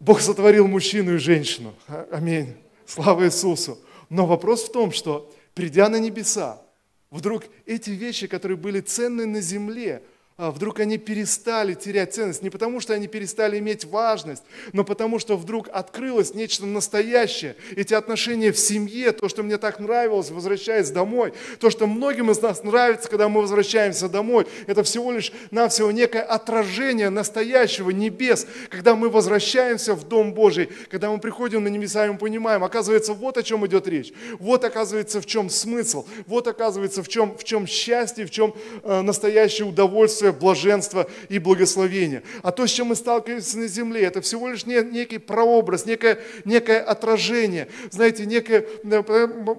Бог 0.00 0.20
сотворил 0.20 0.68
мужчину 0.68 1.14
и 1.14 1.18
женщину. 1.18 1.74
Аминь. 2.12 2.54
Слава 2.86 3.24
Иисусу. 3.24 3.78
Но 4.08 4.26
вопрос 4.26 4.64
в 4.64 4.72
том, 4.72 4.92
что 4.92 5.32
придя 5.54 5.88
на 5.88 5.98
небеса, 5.98 6.62
вдруг 7.10 7.44
эти 7.66 7.90
вещи, 7.90 8.26
которые 8.26 8.56
были 8.56 8.80
ценны 8.80 9.26
на 9.26 9.40
земле, 9.40 10.02
а 10.02 10.17
вдруг 10.38 10.78
они 10.78 10.98
перестали 10.98 11.74
терять 11.74 12.14
ценность. 12.14 12.42
Не 12.42 12.50
потому, 12.50 12.78
что 12.78 12.94
они 12.94 13.08
перестали 13.08 13.58
иметь 13.58 13.84
важность, 13.84 14.44
но 14.72 14.84
потому, 14.84 15.18
что 15.18 15.36
вдруг 15.36 15.68
открылось 15.72 16.32
нечто 16.32 16.64
настоящее. 16.64 17.56
Эти 17.74 17.92
отношения 17.92 18.52
в 18.52 18.58
семье, 18.58 19.10
то, 19.10 19.28
что 19.28 19.42
мне 19.42 19.58
так 19.58 19.80
нравилось, 19.80 20.30
возвращаясь 20.30 20.90
домой, 20.90 21.32
то, 21.58 21.70
что 21.70 21.88
многим 21.88 22.30
из 22.30 22.40
нас 22.40 22.62
нравится, 22.62 23.08
когда 23.08 23.28
мы 23.28 23.40
возвращаемся 23.40 24.08
домой, 24.08 24.46
это 24.68 24.84
всего 24.84 25.10
лишь 25.10 25.32
навсего 25.50 25.90
некое 25.90 26.22
отражение 26.22 27.10
настоящего 27.10 27.90
небес, 27.90 28.46
когда 28.68 28.94
мы 28.94 29.08
возвращаемся 29.08 29.94
в 29.94 30.06
Дом 30.06 30.34
Божий, 30.34 30.68
когда 30.88 31.10
мы 31.10 31.18
приходим 31.18 31.64
на 31.64 31.68
небеса 31.68 32.06
и 32.06 32.10
мы 32.10 32.16
понимаем, 32.16 32.62
оказывается, 32.62 33.12
вот 33.12 33.38
о 33.38 33.42
чем 33.42 33.66
идет 33.66 33.88
речь, 33.88 34.12
вот 34.38 34.64
оказывается, 34.64 35.20
в 35.20 35.26
чем 35.26 35.50
смысл, 35.50 36.06
вот 36.28 36.46
оказывается, 36.46 37.02
в 37.02 37.08
чем, 37.08 37.36
в 37.36 37.42
чем 37.42 37.66
счастье, 37.66 38.24
в 38.24 38.30
чем 38.30 38.54
э, 38.84 39.00
настоящее 39.00 39.66
удовольствие, 39.66 40.27
удовольствие, 40.28 40.32
блаженство 40.32 41.08
и 41.28 41.38
благословение. 41.38 42.22
А 42.42 42.52
то, 42.52 42.66
с 42.66 42.70
чем 42.70 42.88
мы 42.88 42.96
сталкиваемся 42.96 43.58
на 43.58 43.68
земле, 43.68 44.02
это 44.02 44.20
всего 44.20 44.48
лишь 44.48 44.66
некий 44.66 45.18
прообраз, 45.18 45.86
некое, 45.86 46.18
некое 46.44 46.80
отражение. 46.80 47.68
Знаете, 47.90 48.26
некое, 48.26 48.66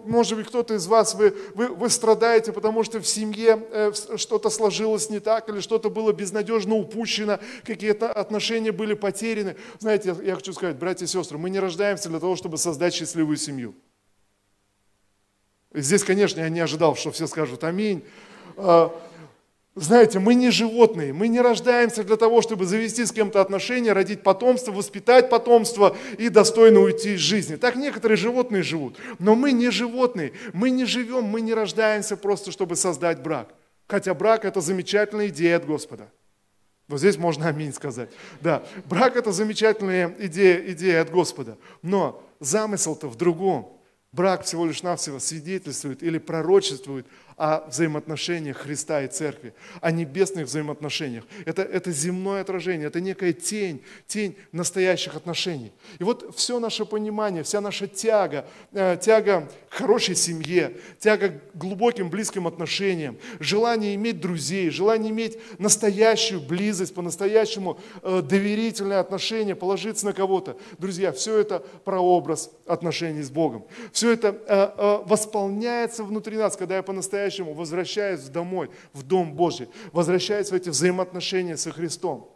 может 0.05 0.37
быть, 0.37 0.47
кто-то 0.47 0.75
из 0.75 0.87
вас, 0.87 1.15
вы, 1.15 1.35
вы, 1.55 1.67
вы 1.67 1.89
страдаете, 1.89 2.51
потому 2.51 2.83
что 2.83 2.99
в 2.99 3.07
семье 3.07 3.59
э, 3.71 3.91
что-то 4.17 4.49
сложилось 4.49 5.09
не 5.09 5.19
так, 5.19 5.49
или 5.49 5.59
что-то 5.59 5.89
было 5.89 6.11
безнадежно 6.11 6.75
упущено, 6.75 7.39
какие-то 7.65 8.11
отношения 8.11 8.71
были 8.71 8.93
потеряны. 8.93 9.55
Знаете, 9.79 10.15
я 10.23 10.35
хочу 10.35 10.53
сказать, 10.53 10.77
братья 10.77 11.05
и 11.05 11.07
сестры, 11.07 11.37
мы 11.37 11.49
не 11.49 11.59
рождаемся 11.59 12.09
для 12.09 12.19
того, 12.19 12.35
чтобы 12.35 12.57
создать 12.57 12.93
счастливую 12.93 13.37
семью. 13.37 13.75
Здесь, 15.71 16.03
конечно, 16.03 16.41
я 16.41 16.49
не 16.49 16.59
ожидал, 16.59 16.95
что 16.95 17.11
все 17.11 17.27
скажут 17.27 17.63
«Аминь». 17.63 18.03
Знаете, 19.81 20.19
мы 20.19 20.35
не 20.35 20.51
животные, 20.51 21.13
мы 21.13 21.29
не 21.29 21.39
рождаемся 21.39 22.03
для 22.03 22.17
того, 22.17 22.41
чтобы 22.41 22.65
завести 22.65 23.05
с 23.05 23.13
кем-то 23.13 23.39
отношения, 23.39 23.93
родить 23.93 24.23
потомство, 24.23 24.73
воспитать 24.73 25.29
потомство 25.29 25.95
и 26.17 26.27
достойно 26.27 26.81
уйти 26.81 27.13
из 27.13 27.21
жизни. 27.21 27.55
Так 27.55 27.77
некоторые 27.77 28.17
животные 28.17 28.61
живут. 28.61 28.97
Но 29.19 29.35
мы 29.35 29.53
не 29.53 29.69
животные, 29.69 30.33
мы 30.51 30.69
не 30.69 30.83
живем, 30.83 31.23
мы 31.23 31.39
не 31.39 31.53
рождаемся 31.53 32.17
просто, 32.17 32.51
чтобы 32.51 32.75
создать 32.75 33.21
брак. 33.21 33.53
Хотя 33.87 34.13
брак– 34.13 34.43
это 34.45 34.59
замечательная 34.59 35.29
идея 35.29 35.55
от 35.55 35.65
Господа. 35.65 36.09
Вот 36.89 36.99
здесь 36.99 37.17
можно 37.17 37.47
аминь 37.47 37.71
сказать. 37.71 38.09
Да, 38.41 38.63
брак– 38.85 39.15
это 39.17 39.31
замечательная 39.31 40.13
идея, 40.19 40.61
идея 40.73 41.01
от 41.01 41.09
Господа. 41.09 41.57
Но 41.81 42.21
замысел-то 42.41 43.07
в 43.07 43.15
другом. 43.15 43.79
Брак 44.11 44.43
всего 44.43 44.65
лишь 44.65 44.81
навсего 44.81 45.19
свидетельствует 45.19 46.01
или 46.01 46.17
пророчествует 46.17 47.05
о 47.39 47.65
взаимоотношениях 47.69 48.57
Христа 48.57 49.01
и 49.01 49.07
Церкви, 49.07 49.53
о 49.79 49.91
небесных 49.91 50.47
взаимоотношениях. 50.47 51.23
Это, 51.45 51.61
это 51.61 51.89
земное 51.89 52.41
отражение, 52.41 52.87
это 52.87 52.99
некая 52.99 53.31
тень, 53.31 53.81
тень 54.07 54.35
настоящих 54.51 55.15
отношений. 55.15 55.71
И 55.99 56.03
вот 56.03 56.35
все 56.35 56.59
наше 56.59 56.83
понимание, 56.83 57.43
вся 57.43 57.61
наша 57.61 57.87
тяга, 57.87 58.45
э, 58.73 58.97
тяга 59.01 59.47
к 59.69 59.75
хорошей 59.75 60.15
семье, 60.15 60.75
тяга 60.99 61.29
к 61.29 61.57
глубоким 61.57 62.09
близким 62.09 62.45
отношениям, 62.45 63.17
желание 63.39 63.95
иметь 63.95 64.19
друзей, 64.19 64.69
желание 64.69 65.09
иметь 65.09 65.37
настоящую 65.59 66.41
близость, 66.41 66.93
по-настоящему 66.93 67.79
э, 68.03 68.21
доверительное 68.21 68.99
отношение, 68.99 69.55
положиться 69.55 70.05
на 70.05 70.11
кого-то. 70.11 70.57
Друзья, 70.77 71.13
все 71.13 71.37
это 71.37 71.63
прообраз 71.85 72.51
отношений 72.65 73.21
с 73.21 73.29
Богом. 73.29 73.63
Все 73.93 74.11
это 74.11 74.37
э, 74.45 75.07
восполняется 75.07 76.03
внутри 76.03 76.35
нас, 76.35 76.57
когда 76.57 76.75
я 76.75 76.83
по-настоящему 76.83 77.28
по-настоящему 77.29 77.53
возвращаясь 77.53 78.29
домой, 78.29 78.69
в 78.93 79.03
Дом 79.03 79.33
Божий, 79.33 79.69
возвращаясь 79.91 80.51
в 80.51 80.53
эти 80.53 80.69
взаимоотношения 80.69 81.57
со 81.57 81.71
Христом. 81.71 82.27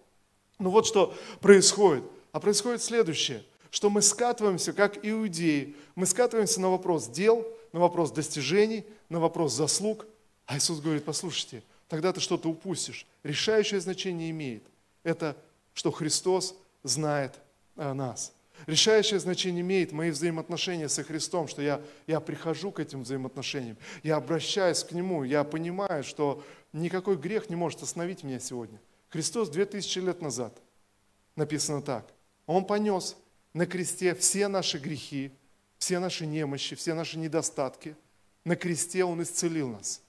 Ну 0.60 0.70
вот 0.70 0.86
что 0.86 1.14
происходит. 1.42 2.04
А 2.32 2.40
происходит 2.40 2.82
следующее, 2.82 3.44
что 3.70 3.90
мы 3.90 4.02
скатываемся, 4.02 4.74
как 4.74 5.06
иудеи, 5.06 5.76
мы 5.96 6.06
скатываемся 6.06 6.62
на 6.62 6.70
вопрос 6.70 7.08
дел, 7.08 7.46
на 7.74 7.80
вопрос 7.80 8.12
достижений, 8.12 8.86
на 9.10 9.20
вопрос 9.20 9.54
заслуг. 9.54 10.06
А 10.46 10.58
Иисус 10.58 10.80
говорит, 10.80 11.06
послушайте, 11.06 11.64
тогда 11.88 12.12
ты 12.12 12.20
что-то 12.20 12.50
упустишь. 12.50 13.06
Решающее 13.24 13.80
значение 13.80 14.30
имеет. 14.30 14.64
Это, 15.04 15.36
что 15.74 15.92
Христос 15.92 16.56
знает 16.84 17.34
о 17.76 17.94
нас. 17.94 18.33
Решающее 18.66 19.20
значение 19.20 19.62
имеет 19.62 19.92
мои 19.92 20.10
взаимоотношения 20.12 20.88
со 20.88 21.04
Христом, 21.04 21.48
что 21.48 21.62
я, 21.62 21.82
я 22.08 22.20
прихожу 22.20 22.72
к 22.72 22.80
этим 22.80 23.04
взаимоотношениям, 23.04 23.78
я 24.04 24.16
обращаюсь 24.16 24.84
к 24.84 24.92
Нему, 24.92 25.24
я 25.24 25.44
понимаю, 25.44 26.04
что 26.04 26.44
никакой 26.72 27.18
грех 27.18 27.50
не 27.50 27.56
может 27.56 27.84
остановить 27.84 28.24
меня 28.24 28.40
сегодня. 28.40 28.80
Христос 29.10 29.50
2000 29.50 30.00
лет 30.00 30.22
назад, 30.22 30.58
написано 31.36 31.82
так, 31.82 32.06
Он 32.46 32.66
понес 32.66 33.18
на 33.54 33.66
кресте 33.66 34.16
все 34.16 34.48
наши 34.48 34.78
грехи, 34.78 35.32
все 35.78 36.00
наши 36.00 36.26
немощи, 36.26 36.76
все 36.76 36.94
наши 36.94 37.20
недостатки. 37.20 37.96
На 38.46 38.56
кресте 38.56 39.04
Он 39.04 39.22
исцелил 39.22 39.70
нас. 39.70 40.02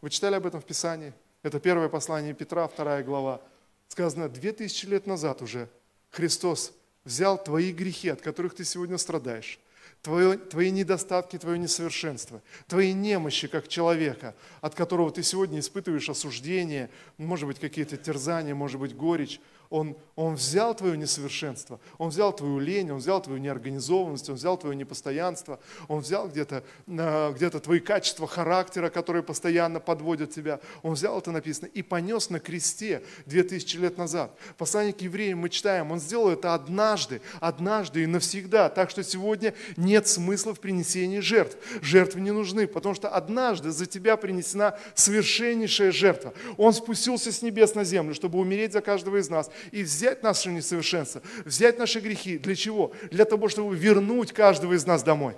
Вы 0.00 0.10
читали 0.10 0.34
об 0.36 0.46
этом 0.46 0.60
в 0.60 0.64
Писании? 0.64 1.12
Это 1.42 1.60
первое 1.60 1.88
послание 1.88 2.34
Петра, 2.34 2.66
вторая 2.66 3.02
глава. 3.02 3.40
Сказано, 3.88 4.28
2000 4.28 4.86
лет 4.86 5.06
назад 5.06 5.42
уже 5.42 5.68
Христос 6.10 6.72
взял 7.06 7.42
твои 7.42 7.72
грехи, 7.72 8.10
от 8.10 8.20
которых 8.20 8.54
ты 8.54 8.64
сегодня 8.64 8.98
страдаешь, 8.98 9.58
твои, 10.02 10.36
твои 10.36 10.70
недостатки, 10.70 11.38
твое 11.38 11.58
несовершенство, 11.58 12.42
твои 12.66 12.92
немощи 12.92 13.46
как 13.46 13.68
человека, 13.68 14.34
от 14.60 14.74
которого 14.74 15.10
ты 15.10 15.22
сегодня 15.22 15.60
испытываешь 15.60 16.10
осуждение, 16.10 16.90
может 17.16 17.46
быть, 17.46 17.60
какие-то 17.60 17.96
терзания, 17.96 18.54
может 18.54 18.80
быть, 18.80 18.94
горечь, 18.94 19.40
он, 19.70 19.96
он 20.14 20.34
взял 20.34 20.74
твое 20.74 20.96
несовершенство, 20.96 21.80
Он 21.98 22.10
взял 22.10 22.34
твою 22.34 22.58
лень, 22.58 22.90
Он 22.90 22.98
взял 22.98 23.20
твою 23.20 23.38
неорганизованность, 23.40 24.28
Он 24.30 24.36
взял 24.36 24.56
твое 24.56 24.76
непостоянство, 24.76 25.58
Он 25.88 26.00
взял 26.00 26.28
где-то 26.28 26.64
где 26.86 27.50
твои 27.50 27.80
качества 27.80 28.26
характера, 28.26 28.90
которые 28.90 29.22
постоянно 29.22 29.80
подводят 29.80 30.30
тебя. 30.30 30.60
Он 30.82 30.94
взял 30.94 31.18
это 31.18 31.32
написано 31.32 31.66
и 31.66 31.82
понес 31.82 32.30
на 32.30 32.40
кресте 32.40 33.02
2000 33.26 33.76
лет 33.78 33.98
назад. 33.98 34.36
Послание 34.56 34.92
к 34.92 35.00
евреям 35.00 35.40
мы 35.40 35.48
читаем, 35.48 35.90
Он 35.90 36.00
сделал 36.00 36.30
это 36.30 36.54
однажды, 36.54 37.20
однажды 37.40 38.02
и 38.02 38.06
навсегда. 38.06 38.68
Так 38.68 38.90
что 38.90 39.02
сегодня 39.02 39.54
нет 39.76 40.06
смысла 40.06 40.54
в 40.54 40.60
принесении 40.60 41.20
жертв. 41.20 41.56
Жертвы 41.82 42.20
не 42.20 42.30
нужны, 42.30 42.66
потому 42.66 42.94
что 42.94 43.08
однажды 43.08 43.70
за 43.70 43.86
тебя 43.86 44.16
принесена 44.16 44.78
совершеннейшая 44.94 45.92
жертва. 45.92 46.32
Он 46.56 46.72
спустился 46.72 47.32
с 47.32 47.42
небес 47.42 47.74
на 47.74 47.84
землю, 47.84 48.14
чтобы 48.14 48.38
умереть 48.38 48.72
за 48.72 48.80
каждого 48.80 49.16
из 49.16 49.28
нас 49.28 49.50
и 49.70 49.82
взять 49.82 50.22
наше 50.22 50.50
несовершенство, 50.50 51.22
взять 51.44 51.78
наши 51.78 52.00
грехи. 52.00 52.38
Для 52.38 52.54
чего? 52.54 52.92
Для 53.10 53.24
того, 53.24 53.48
чтобы 53.48 53.76
вернуть 53.76 54.32
каждого 54.32 54.72
из 54.74 54.86
нас 54.86 55.02
домой. 55.02 55.36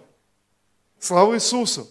Слава 0.98 1.34
Иисусу! 1.34 1.88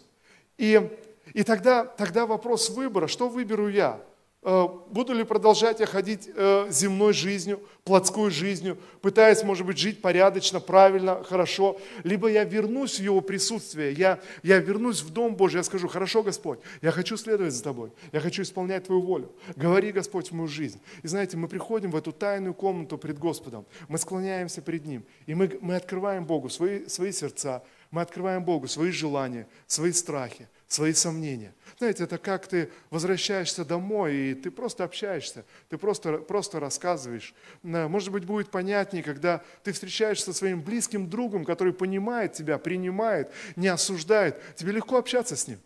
И, 0.57 0.89
и 1.33 1.43
тогда, 1.43 1.85
тогда 1.85 2.25
вопрос 2.25 2.69
выбора, 2.69 3.07
что 3.07 3.29
выберу 3.29 3.69
я? 3.69 4.01
Э, 4.49 4.65
буду 4.91 5.13
ли 5.13 5.25
продолжать 5.25 5.81
я 5.81 5.85
ходить 5.85 6.29
э, 6.33 6.67
земной 6.69 7.11
жизнью, 7.11 7.59
плотской 7.83 8.31
жизнью, 8.31 8.77
пытаясь, 9.01 9.43
может 9.43 9.65
быть, 9.65 9.77
жить 9.77 10.01
порядочно, 10.01 10.61
правильно, 10.61 11.21
хорошо, 11.21 11.77
либо 12.05 12.29
я 12.29 12.45
вернусь 12.45 12.97
в 12.97 13.03
Его 13.03 13.19
присутствие, 13.19 13.91
я, 13.91 14.21
я 14.43 14.59
вернусь 14.59 15.01
в 15.01 15.09
Дом 15.09 15.35
Божий, 15.35 15.57
я 15.57 15.63
скажу, 15.63 15.89
хорошо, 15.89 16.23
Господь, 16.23 16.59
я 16.81 16.91
хочу 16.91 17.17
следовать 17.17 17.53
за 17.53 17.61
Тобой, 17.61 17.91
я 18.13 18.21
хочу 18.21 18.41
исполнять 18.41 18.85
Твою 18.85 19.01
волю. 19.01 19.33
Говори, 19.57 19.91
Господь, 19.91 20.31
в 20.31 20.33
мою 20.33 20.47
жизнь. 20.47 20.79
И 21.03 21.09
знаете, 21.09 21.35
мы 21.35 21.49
приходим 21.49 21.91
в 21.91 21.97
эту 21.97 22.13
тайную 22.13 22.53
комнату 22.53 22.97
пред 22.97 23.19
Господом, 23.19 23.65
мы 23.89 23.97
склоняемся 23.97 24.61
перед 24.61 24.85
Ним, 24.85 25.03
и 25.25 25.35
мы, 25.35 25.59
мы 25.59 25.75
открываем 25.75 26.25
Богу 26.25 26.47
свои, 26.47 26.87
свои 26.87 27.11
сердца, 27.11 27.63
мы 27.91 28.01
открываем 28.01 28.45
Богу 28.45 28.69
свои 28.69 28.91
желания, 28.91 29.45
свои 29.67 29.91
страхи, 29.91 30.47
свои 30.67 30.93
сомнения. 30.93 31.53
Знаете, 31.77 32.03
это 32.03 32.17
как 32.17 32.47
ты 32.47 32.71
возвращаешься 32.89 33.63
домой, 33.63 34.15
и 34.15 34.33
ты 34.33 34.51
просто 34.51 34.83
общаешься, 34.83 35.45
ты 35.69 35.77
просто, 35.77 36.17
просто 36.17 36.59
рассказываешь. 36.59 37.33
Может 37.63 38.11
быть, 38.11 38.25
будет 38.25 38.49
понятнее, 38.49 39.03
когда 39.03 39.43
ты 39.63 39.71
встречаешься 39.71 40.25
со 40.25 40.33
своим 40.33 40.61
близким 40.61 41.09
другом, 41.09 41.45
который 41.45 41.73
понимает 41.73 42.33
тебя, 42.33 42.57
принимает, 42.57 43.31
не 43.55 43.67
осуждает. 43.67 44.41
Тебе 44.55 44.73
легко 44.73 44.97
общаться 44.97 45.35
с 45.35 45.47
ним. 45.47 45.59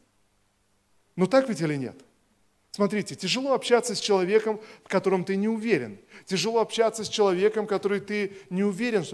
Ну 1.15 1.27
так 1.27 1.49
ведь 1.49 1.61
или 1.61 1.75
нет? 1.75 1.95
Смотрите, 2.71 3.15
тяжело 3.15 3.53
общаться 3.53 3.95
с 3.95 3.99
человеком, 3.99 4.61
в 4.85 4.87
котором 4.87 5.25
ты 5.25 5.35
не 5.35 5.49
уверен. 5.49 5.99
Тяжело 6.25 6.61
общаться 6.61 7.03
с 7.03 7.09
человеком, 7.09 7.67
который 7.67 7.99
ты 7.99 8.33
не 8.49 8.63
уверен, 8.63 9.05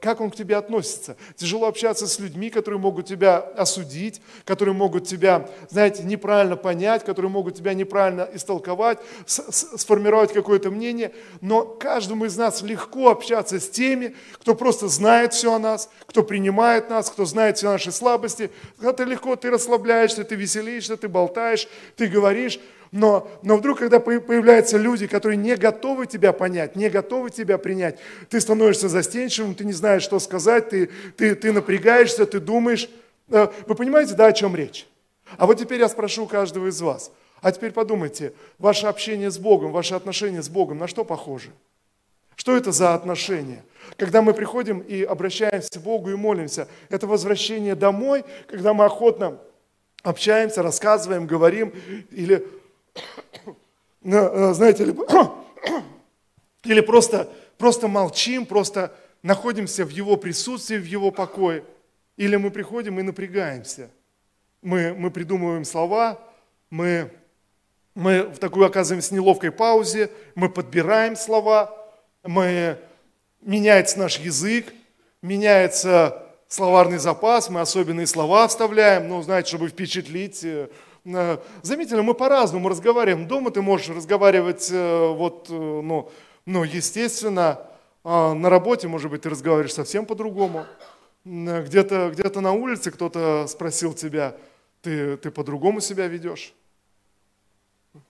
как 0.00 0.20
он 0.20 0.30
к 0.30 0.36
тебе 0.36 0.56
относится. 0.56 1.16
Тяжело 1.36 1.66
общаться 1.66 2.06
с 2.06 2.18
людьми, 2.18 2.50
которые 2.50 2.80
могут 2.80 3.06
тебя 3.06 3.38
осудить, 3.38 4.22
которые 4.44 4.74
могут 4.74 5.06
тебя, 5.06 5.48
знаете, 5.68 6.02
неправильно 6.04 6.56
понять, 6.56 7.04
которые 7.04 7.30
могут 7.30 7.56
тебя 7.56 7.74
неправильно 7.74 8.28
истолковать, 8.32 8.98
сформировать 9.26 10.32
какое-то 10.32 10.70
мнение. 10.70 11.12
Но 11.40 11.64
каждому 11.64 12.24
из 12.24 12.36
нас 12.36 12.62
легко 12.62 13.10
общаться 13.10 13.60
с 13.60 13.68
теми, 13.68 14.14
кто 14.34 14.54
просто 14.54 14.88
знает 14.88 15.34
все 15.34 15.54
о 15.54 15.58
нас, 15.58 15.90
кто 16.06 16.22
принимает 16.22 16.90
нас, 16.90 17.10
кто 17.10 17.24
знает 17.24 17.58
все 17.58 17.70
наши 17.70 17.92
слабости. 17.92 18.50
Когда 18.76 18.92
ты 18.92 19.04
легко, 19.04 19.36
ты 19.36 19.50
расслабляешься, 19.50 20.24
ты 20.24 20.34
веселишься, 20.34 20.96
ты 20.96 21.08
болтаешь, 21.08 21.68
ты 21.96 22.06
говоришь 22.06 22.60
но, 22.92 23.30
но 23.42 23.56
вдруг, 23.56 23.78
когда 23.78 24.00
появляются 24.00 24.76
люди, 24.76 25.06
которые 25.06 25.36
не 25.36 25.54
готовы 25.54 26.06
тебя 26.06 26.32
понять, 26.32 26.74
не 26.74 26.88
готовы 26.88 27.30
тебя 27.30 27.56
принять, 27.56 27.98
ты 28.28 28.40
становишься 28.40 28.88
застенчивым, 28.88 29.54
ты 29.54 29.64
не 29.64 29.72
знаешь, 29.72 30.02
что 30.02 30.18
сказать, 30.18 30.70
ты, 30.70 30.90
ты, 31.16 31.36
ты 31.36 31.52
напрягаешься, 31.52 32.26
ты 32.26 32.40
думаешь. 32.40 32.90
Э, 33.28 33.46
вы 33.66 33.74
понимаете, 33.76 34.14
да, 34.14 34.26
о 34.26 34.32
чем 34.32 34.56
речь? 34.56 34.88
А 35.36 35.46
вот 35.46 35.58
теперь 35.58 35.78
я 35.78 35.88
спрошу 35.88 36.26
каждого 36.26 36.66
из 36.66 36.80
вас. 36.80 37.12
А 37.40 37.52
теперь 37.52 37.70
подумайте, 37.70 38.32
ваше 38.58 38.88
общение 38.88 39.30
с 39.30 39.38
Богом, 39.38 39.70
ваше 39.70 39.94
отношение 39.94 40.42
с 40.42 40.48
Богом, 40.48 40.78
на 40.78 40.88
что 40.88 41.04
похоже? 41.04 41.50
Что 42.34 42.56
это 42.56 42.72
за 42.72 42.94
отношения? 42.94 43.64
Когда 43.96 44.20
мы 44.20 44.34
приходим 44.34 44.80
и 44.80 45.02
обращаемся 45.02 45.78
к 45.78 45.82
Богу 45.82 46.10
и 46.10 46.16
молимся, 46.16 46.66
это 46.88 47.06
возвращение 47.06 47.76
домой, 47.76 48.24
когда 48.48 48.74
мы 48.74 48.84
охотно 48.84 49.38
общаемся, 50.02 50.62
рассказываем, 50.62 51.26
говорим, 51.26 51.72
или, 52.10 52.46
знаете, 54.02 54.84
или, 54.84 54.94
или 56.64 56.80
просто, 56.80 57.28
просто 57.58 57.88
молчим, 57.88 58.46
просто 58.46 58.94
находимся 59.22 59.84
в 59.84 59.90
Его 59.90 60.16
присутствии, 60.16 60.76
в 60.76 60.84
Его 60.84 61.10
покое, 61.10 61.64
или 62.16 62.36
мы 62.36 62.50
приходим 62.50 62.98
и 62.98 63.02
напрягаемся. 63.02 63.90
Мы, 64.62 64.94
мы 64.94 65.10
придумываем 65.10 65.64
слова, 65.64 66.20
мы, 66.68 67.10
мы 67.94 68.24
в 68.24 68.38
такой 68.38 68.66
оказываемся 68.66 69.14
неловкой 69.14 69.52
паузе, 69.52 70.10
мы 70.34 70.48
подбираем 70.48 71.16
слова, 71.16 71.74
мы, 72.22 72.78
меняется 73.40 73.98
наш 73.98 74.18
язык, 74.18 74.72
меняется 75.22 76.22
словарный 76.48 76.98
запас, 76.98 77.48
мы 77.48 77.60
особенные 77.60 78.06
слова 78.06 78.48
вставляем, 78.48 79.08
ну, 79.08 79.22
знаете, 79.22 79.48
чтобы 79.48 79.68
впечатлить. 79.68 80.44
Э, 81.04 81.10
э, 81.12 81.38
заметили, 81.62 82.00
мы 82.00 82.14
по-разному 82.14 82.68
разговариваем. 82.68 83.26
Дома 83.26 83.50
ты 83.50 83.62
можешь 83.62 83.88
разговаривать 83.88 84.70
э, 84.70 85.08
вот, 85.08 85.48
ну, 85.48 86.10
ну, 86.46 86.64
естественно, 86.64 87.66
а 88.02 88.34
на 88.34 88.48
работе, 88.50 88.88
может 88.88 89.10
быть, 89.10 89.22
ты 89.22 89.30
разговариваешь 89.30 89.74
совсем 89.74 90.06
по-другому. 90.06 90.66
Где-то 91.24 92.12
где 92.14 92.40
на 92.40 92.52
улице 92.52 92.90
кто-то 92.90 93.46
спросил 93.46 93.92
тебя, 93.92 94.36
ты, 94.80 95.18
ты 95.18 95.30
по-другому 95.30 95.80
себя 95.80 96.06
ведешь. 96.06 96.54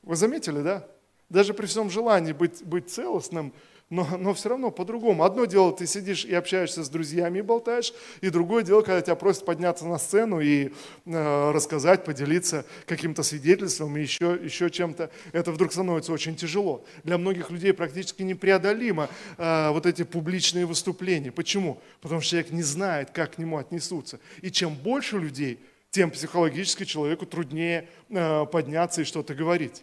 Вы 0.03 0.14
заметили, 0.14 0.61
да? 0.61 0.87
Даже 1.29 1.53
при 1.53 1.66
всем 1.66 1.90
желании 1.90 2.33
быть, 2.33 2.62
быть 2.64 2.88
целостным, 2.90 3.53
но, 3.90 4.07
но 4.16 4.33
все 4.35 4.48
равно 4.48 4.70
по-другому. 4.70 5.24
Одно 5.24 5.44
дело, 5.44 5.72
ты 5.72 5.87
сидишь 5.87 6.24
и 6.24 6.33
общаешься 6.33 6.85
с 6.85 6.88
друзьями 6.88 7.40
и 7.40 7.42
болтаешь, 7.42 7.92
и 8.20 8.31
другое 8.31 8.62
дело, 8.62 8.83
когда 8.83 9.03
тебя 9.03 9.16
просят 9.16 9.44
подняться 9.44 9.85
на 9.85 9.98
сцену 9.98 10.40
и 10.40 10.70
э, 11.07 11.50
рассказать, 11.50 12.05
поделиться 12.05 12.64
каким-то 12.87 13.24
свидетельством 13.24 13.96
и 13.96 14.03
еще, 14.03 14.38
еще 14.40 14.70
чем-то, 14.70 15.11
это 15.33 15.50
вдруг 15.50 15.72
становится 15.72 16.12
очень 16.12 16.37
тяжело. 16.37 16.85
Для 17.03 17.18
многих 17.18 17.50
людей 17.50 17.72
практически 17.72 18.22
непреодолимо 18.22 19.11
э, 19.37 19.70
вот 19.70 19.87
эти 19.87 20.05
публичные 20.05 20.66
выступления. 20.66 21.33
Почему? 21.33 21.83
Потому 22.00 22.20
что 22.20 22.31
человек 22.31 22.53
не 22.53 22.62
знает, 22.62 23.11
как 23.11 23.35
к 23.35 23.38
нему 23.38 23.59
отнесутся. 23.59 24.20
И 24.40 24.53
чем 24.53 24.74
больше 24.74 25.18
людей, 25.18 25.59
тем 25.90 26.12
психологически 26.12 26.85
человеку 26.85 27.26
труднее 27.26 27.88
э, 28.09 28.46
подняться 28.46 29.03
и 29.03 29.05
что-то 29.05 29.35
говорить. 29.35 29.83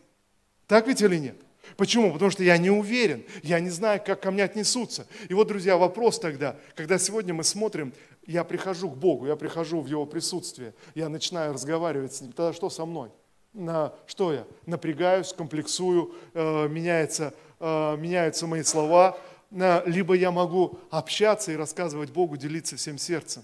Так 0.66 0.88
ведь 0.88 1.02
или 1.02 1.18
нет? 1.18 1.36
Почему? 1.76 2.14
Потому 2.14 2.32
что 2.32 2.44
я 2.44 2.58
не 2.58 2.70
уверен, 2.70 3.24
я 3.44 3.60
не 3.60 3.70
знаю, 3.70 4.02
как 4.06 4.22
ко 4.22 4.32
мне 4.32 4.44
отнесутся. 4.44 5.08
И 5.30 5.34
вот, 5.34 5.48
друзья, 5.48 5.78
вопрос 5.78 6.20
тогда, 6.20 6.58
когда 6.76 6.98
сегодня 6.98 7.34
мы 7.34 7.44
смотрим, 7.44 7.94
я 8.26 8.44
прихожу 8.44 8.90
к 8.90 8.98
Богу, 8.98 9.28
я 9.28 9.36
прихожу 9.36 9.82
в 9.82 9.88
Его 9.88 10.06
присутствие, 10.06 10.74
я 10.96 11.10
начинаю 11.10 11.54
разговаривать 11.54 12.14
с 12.14 12.22
Ним, 12.22 12.32
тогда 12.32 12.54
что 12.54 12.70
со 12.70 12.86
мной? 12.86 13.10
На, 13.54 13.94
что 14.06 14.34
я? 14.34 14.46
Напрягаюсь, 14.66 15.34
комплексую, 15.34 16.14
э, 16.34 16.68
меняется, 16.68 17.34
э, 17.60 17.98
меняются 17.98 18.46
мои 18.46 18.64
слова, 18.64 19.18
э, 19.52 19.82
либо 19.86 20.14
я 20.14 20.32
могу 20.32 20.80
общаться 20.92 21.52
и 21.52 21.56
рассказывать 21.56 22.12
Богу, 22.12 22.38
делиться 22.38 22.76
всем 22.76 22.98
сердцем. 22.98 23.44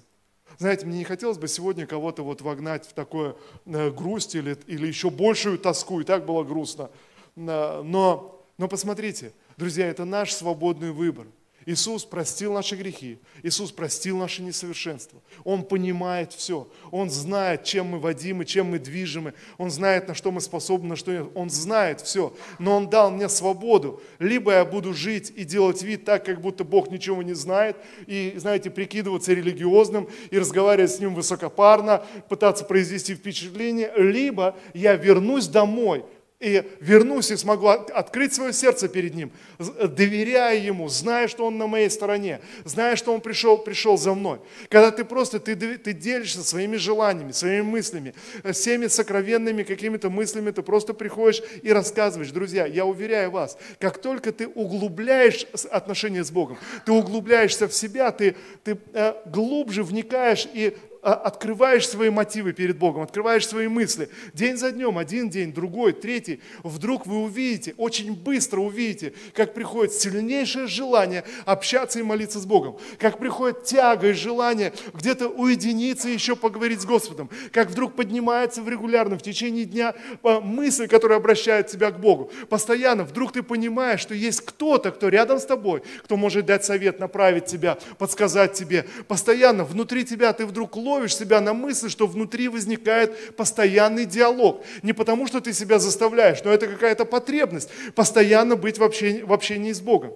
Знаете, 0.59 0.85
мне 0.85 0.99
не 0.99 1.03
хотелось 1.03 1.37
бы 1.37 1.47
сегодня 1.47 1.87
кого-то 1.87 2.23
вот 2.23 2.41
вогнать 2.41 2.85
в 2.85 2.93
такое 2.93 3.35
э, 3.65 3.89
грусть 3.89 4.35
или, 4.35 4.57
или 4.67 4.87
еще 4.87 5.09
большую 5.09 5.57
тоску, 5.57 5.99
и 5.99 6.03
так 6.03 6.25
было 6.25 6.43
грустно. 6.43 6.89
Но, 7.35 8.45
но 8.57 8.67
посмотрите, 8.67 9.33
друзья, 9.57 9.87
это 9.87 10.05
наш 10.05 10.33
свободный 10.33 10.91
выбор. 10.91 11.27
Иисус 11.65 12.03
простил 12.03 12.53
наши 12.53 12.75
грехи, 12.75 13.19
Иисус 13.41 13.71
простил 13.71 14.17
наши 14.17 14.41
несовершенства. 14.41 15.21
Он 15.43 15.63
понимает 15.63 16.33
все, 16.33 16.67
Он 16.91 17.09
знает, 17.09 17.63
чем 17.63 17.87
мы 17.87 17.99
водимы, 17.99 18.45
чем 18.45 18.71
мы 18.71 18.79
движимы, 18.79 19.33
Он 19.57 19.71
знает, 19.71 20.07
на 20.07 20.13
что 20.13 20.31
мы 20.31 20.41
способны, 20.41 20.89
на 20.89 20.95
что 20.95 21.11
нет. 21.11 21.27
Он 21.35 21.49
знает 21.49 22.01
все, 22.01 22.35
но 22.59 22.75
Он 22.75 22.89
дал 22.89 23.11
мне 23.11 23.29
свободу. 23.29 24.01
Либо 24.19 24.51
я 24.51 24.65
буду 24.65 24.93
жить 24.93 25.31
и 25.35 25.45
делать 25.45 25.81
вид 25.83 26.05
так, 26.05 26.25
как 26.25 26.41
будто 26.41 26.63
Бог 26.63 26.91
ничего 26.91 27.23
не 27.23 27.33
знает, 27.33 27.77
и, 28.07 28.33
знаете, 28.35 28.69
прикидываться 28.69 29.33
религиозным, 29.33 30.09
и 30.31 30.37
разговаривать 30.37 30.91
с 30.91 30.99
Ним 30.99 31.15
высокопарно, 31.15 32.05
пытаться 32.27 32.65
произвести 32.65 33.15
впечатление, 33.15 33.91
либо 33.95 34.57
я 34.73 34.95
вернусь 34.95 35.47
домой, 35.47 36.03
и 36.43 36.63
вернусь 36.81 37.31
и 37.31 37.37
смогу 37.37 37.67
открыть 37.69 38.33
свое 38.33 38.51
сердце 38.51 38.89
перед 38.89 39.15
Ним, 39.15 39.31
доверяя 39.57 40.59
Ему, 40.59 40.89
зная, 40.89 41.29
что 41.29 41.45
Он 41.45 41.57
на 41.57 41.67
моей 41.67 41.89
стороне, 41.89 42.41
зная, 42.65 42.97
что 42.97 43.13
Он 43.13 43.21
пришел, 43.21 43.57
пришел 43.57 43.97
за 43.97 44.13
мной. 44.13 44.39
Когда 44.67 44.91
ты 44.91 45.05
просто, 45.05 45.39
ты, 45.39 45.55
ты 45.55 45.93
делишься 45.93 46.43
своими 46.43 46.75
желаниями, 46.75 47.31
своими 47.31 47.61
мыслями, 47.61 48.13
всеми 48.51 48.87
сокровенными 48.87 49.63
какими-то 49.63 50.09
мыслями, 50.09 50.51
ты 50.51 50.61
просто 50.61 50.93
приходишь 50.93 51.41
и 51.61 51.71
рассказываешь. 51.71 52.31
Друзья, 52.31 52.65
я 52.65 52.85
уверяю 52.85 53.31
вас, 53.31 53.57
как 53.79 53.99
только 53.99 54.33
ты 54.33 54.47
углубляешь 54.47 55.45
отношения 55.71 56.25
с 56.25 56.31
Богом, 56.31 56.57
ты 56.85 56.91
углубляешься 56.91 57.69
в 57.69 57.73
себя, 57.73 58.11
ты, 58.11 58.35
ты 58.65 58.77
э, 58.93 59.13
глубже 59.27 59.83
вникаешь 59.83 60.45
и 60.53 60.75
открываешь 61.03 61.87
свои 61.87 62.09
мотивы 62.09 62.53
перед 62.53 62.77
Богом, 62.77 63.01
открываешь 63.01 63.47
свои 63.47 63.67
мысли. 63.67 64.09
День 64.33 64.55
за 64.55 64.71
днем, 64.71 64.97
один 64.97 65.29
день, 65.29 65.53
другой, 65.53 65.91
третий. 65.91 66.41
Вдруг 66.63 67.05
вы 67.05 67.23
увидите, 67.23 67.73
очень 67.77 68.13
быстро 68.13 68.61
увидите, 68.61 69.13
как 69.33 69.53
приходит 69.53 69.93
сильнейшее 69.93 70.67
желание 70.67 71.25
общаться 71.45 71.99
и 71.99 72.03
молиться 72.03 72.39
с 72.39 72.45
Богом. 72.45 72.77
Как 72.99 73.17
приходит 73.17 73.65
тяга 73.65 74.09
и 74.09 74.13
желание 74.13 74.71
где-то 74.93 75.27
уединиться 75.27 76.07
и 76.07 76.13
еще 76.13 76.37
поговорить 76.37 76.81
с 76.81 76.85
Господом. 76.85 77.29
Как 77.51 77.69
вдруг 77.69 77.95
поднимается 77.95 78.61
в 78.61 78.69
регулярном, 78.69 79.19
в 79.19 79.23
течение 79.23 79.65
дня 79.65 79.95
а, 80.23 80.39
мысль, 80.39 80.87
которая 80.87 81.17
обращает 81.17 81.67
тебя 81.67 81.91
к 81.91 81.99
Богу. 81.99 82.31
Постоянно 82.49 83.03
вдруг 83.03 83.33
ты 83.33 83.43
понимаешь, 83.43 83.99
что 83.99 84.13
есть 84.13 84.41
кто-то, 84.41 84.91
кто 84.91 85.09
рядом 85.09 85.39
с 85.39 85.45
тобой, 85.45 85.83
кто 86.03 86.15
может 86.15 86.45
дать 86.45 86.63
совет, 86.63 86.99
направить 86.99 87.45
тебя, 87.45 87.77
подсказать 87.97 88.53
тебе. 88.53 88.85
Постоянно 89.07 89.65
внутри 89.65 90.05
тебя 90.05 90.31
ты 90.31 90.45
вдруг 90.45 90.77
ловишь 90.77 90.92
ловишь 90.93 91.15
себя 91.15 91.41
на 91.41 91.53
мысли, 91.53 91.89
что 91.89 92.07
внутри 92.07 92.47
возникает 92.47 93.35
постоянный 93.35 94.05
диалог. 94.05 94.63
Не 94.81 94.93
потому, 94.93 95.27
что 95.27 95.41
ты 95.41 95.53
себя 95.53 95.79
заставляешь, 95.79 96.43
но 96.43 96.51
это 96.51 96.67
какая-то 96.67 97.05
потребность 97.05 97.69
постоянно 97.95 98.55
быть 98.55 98.77
в 98.77 98.83
общении, 98.83 99.21
в 99.21 99.33
общении 99.33 99.71
с 99.71 99.81
Богом. 99.81 100.13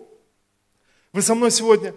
Вы 1.13 1.21
со 1.21 1.35
мной 1.35 1.51
сегодня? 1.51 1.93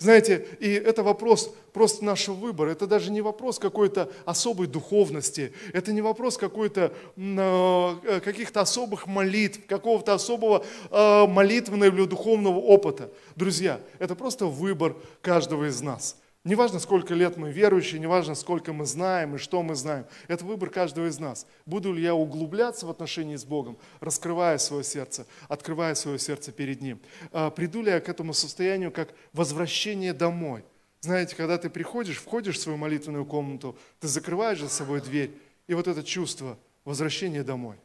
Знаете, 0.00 0.46
и 0.60 0.70
это 0.70 1.02
вопрос 1.02 1.54
просто 1.74 2.04
нашего 2.04 2.34
выбора. 2.34 2.70
Это 2.70 2.86
даже 2.86 3.10
не 3.10 3.20
вопрос 3.20 3.58
какой-то 3.58 4.10
особой 4.24 4.66
духовности. 4.66 5.52
Это 5.74 5.92
не 5.92 6.00
вопрос 6.00 6.38
какой-то, 6.38 6.94
э, 7.16 8.20
каких-то 8.24 8.62
особых 8.62 9.06
молитв, 9.06 9.66
какого-то 9.66 10.14
особого 10.14 10.64
э, 10.90 11.26
молитвенного 11.26 11.94
или 11.94 12.06
духовного 12.06 12.58
опыта. 12.58 13.10
Друзья, 13.36 13.78
это 13.98 14.14
просто 14.14 14.46
выбор 14.46 14.96
каждого 15.20 15.68
из 15.68 15.82
нас. 15.82 16.16
Неважно, 16.42 16.78
сколько 16.78 17.12
лет 17.12 17.36
мы 17.36 17.52
верующие, 17.52 18.00
неважно, 18.00 18.34
сколько 18.34 18.72
мы 18.72 18.86
знаем 18.86 19.34
и 19.34 19.38
что 19.38 19.62
мы 19.62 19.74
знаем. 19.74 20.06
Это 20.26 20.42
выбор 20.46 20.70
каждого 20.70 21.06
из 21.06 21.18
нас. 21.18 21.46
Буду 21.66 21.92
ли 21.92 22.02
я 22.02 22.14
углубляться 22.14 22.86
в 22.86 22.90
отношении 22.90 23.36
с 23.36 23.44
Богом, 23.44 23.76
раскрывая 24.00 24.56
свое 24.56 24.82
сердце, 24.82 25.26
открывая 25.48 25.94
свое 25.94 26.18
сердце 26.18 26.50
перед 26.50 26.80
Ним? 26.80 26.98
А, 27.32 27.50
приду 27.50 27.82
ли 27.82 27.90
я 27.90 28.00
к 28.00 28.08
этому 28.08 28.32
состоянию 28.32 28.90
как 28.90 29.12
возвращение 29.34 30.14
домой? 30.14 30.64
Знаете, 31.02 31.36
когда 31.36 31.58
ты 31.58 31.68
приходишь, 31.68 32.16
входишь 32.16 32.56
в 32.56 32.60
свою 32.60 32.78
молитвенную 32.78 33.26
комнату, 33.26 33.76
ты 34.00 34.08
закрываешь 34.08 34.60
за 34.60 34.70
собой 34.70 35.02
дверь, 35.02 35.32
и 35.66 35.74
вот 35.74 35.88
это 35.88 36.02
чувство 36.02 36.58
возвращения 36.86 37.42
домой. 37.42 37.76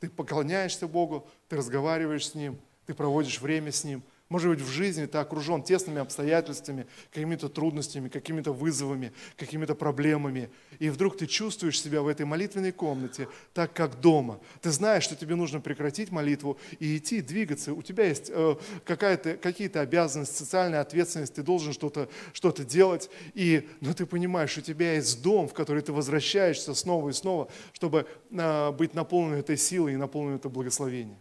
Ты 0.00 0.10
поклоняешься 0.10 0.86
Богу, 0.86 1.26
ты 1.48 1.56
разговариваешь 1.56 2.28
с 2.28 2.34
Ним, 2.34 2.58
ты 2.84 2.92
проводишь 2.92 3.40
время 3.40 3.72
с 3.72 3.84
Ним. 3.84 4.02
Может 4.32 4.48
быть, 4.48 4.60
в 4.62 4.68
жизни 4.70 5.04
ты 5.04 5.18
окружен 5.18 5.62
тесными 5.62 6.00
обстоятельствами, 6.00 6.86
какими-то 7.12 7.50
трудностями, 7.50 8.08
какими-то 8.08 8.54
вызовами, 8.54 9.12
какими-то 9.36 9.74
проблемами. 9.74 10.48
И 10.78 10.88
вдруг 10.88 11.18
ты 11.18 11.26
чувствуешь 11.26 11.78
себя 11.78 12.00
в 12.00 12.08
этой 12.08 12.24
молитвенной 12.24 12.72
комнате 12.72 13.28
так, 13.52 13.74
как 13.74 14.00
дома. 14.00 14.40
Ты 14.62 14.70
знаешь, 14.70 15.04
что 15.04 15.16
тебе 15.16 15.34
нужно 15.34 15.60
прекратить 15.60 16.10
молитву 16.10 16.56
и 16.78 16.96
идти, 16.96 17.20
двигаться. 17.20 17.74
У 17.74 17.82
тебя 17.82 18.06
есть 18.06 18.30
э, 18.34 18.56
какие-то 18.86 19.82
обязанности, 19.82 20.34
социальная 20.34 20.80
ответственность, 20.80 21.34
ты 21.34 21.42
должен 21.42 21.74
что-то 21.74 22.08
что 22.32 22.52
делать. 22.52 23.10
И, 23.34 23.68
но 23.82 23.92
ты 23.92 24.06
понимаешь, 24.06 24.56
у 24.56 24.62
тебя 24.62 24.94
есть 24.94 25.22
дом, 25.22 25.46
в 25.46 25.52
который 25.52 25.82
ты 25.82 25.92
возвращаешься 25.92 26.72
снова 26.72 27.10
и 27.10 27.12
снова, 27.12 27.48
чтобы 27.74 28.06
э, 28.30 28.70
быть 28.70 28.94
наполненным 28.94 29.40
этой 29.40 29.58
силой 29.58 29.92
и 29.92 29.96
наполненным 29.96 30.36
это 30.36 30.48
благословением. 30.48 31.18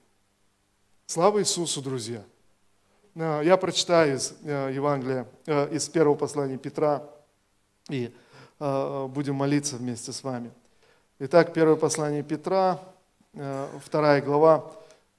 Слава 1.08 1.42
Иисусу, 1.42 1.82
друзья! 1.82 2.24
Э, 3.16 3.42
я 3.44 3.58
прочитаю 3.58 4.16
из 4.16 4.34
э, 4.44 4.72
Евангелия, 4.74 5.28
э, 5.46 5.76
из 5.76 5.90
первого 5.90 6.16
послания 6.16 6.58
Петра, 6.58 7.08
и 7.90 8.14
будем 8.60 9.34
молиться 9.36 9.76
вместе 9.76 10.12
с 10.12 10.24
вами. 10.24 10.52
Итак, 11.18 11.52
первое 11.52 11.76
послание 11.76 12.22
Петра, 12.22 12.80
вторая 13.34 14.22
глава, 14.22 14.72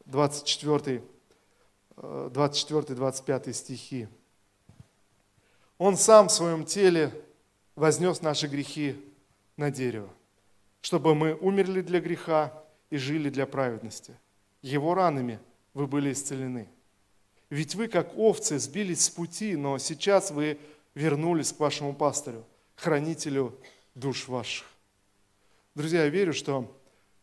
24, 0.05 1.03
24-25 1.97 3.53
стихи. 3.53 4.07
Он 5.77 5.97
сам 5.97 6.29
в 6.29 6.33
своем 6.33 6.65
теле 6.65 7.13
вознес 7.75 8.23
наши 8.23 8.47
грехи 8.47 8.95
на 9.57 9.73
дерево, 9.73 10.09
чтобы 10.83 11.17
мы 11.17 11.35
умерли 11.35 11.81
для 11.81 12.01
греха 12.01 12.53
и 12.91 12.97
жили 12.97 13.29
для 13.29 13.45
праведности. 13.45 14.15
Его 14.63 14.95
ранами 14.95 15.41
вы 15.75 15.89
были 15.89 16.13
исцелены. 16.13 16.69
Ведь 17.53 17.75
вы, 17.75 17.89
как 17.89 18.17
овцы, 18.17 18.59
сбились 18.59 19.05
с 19.05 19.11
пути, 19.11 19.57
но 19.57 19.77
сейчас 19.77 20.31
вы 20.31 20.59
вернулись 20.95 21.53
к 21.53 21.61
вашему 21.61 21.95
пастырю, 21.95 22.47
хранителю 22.77 23.55
душ 23.95 24.27
ваших. 24.27 24.67
Друзья, 25.75 26.05
я 26.05 26.09
верю, 26.09 26.33
что 26.33 26.75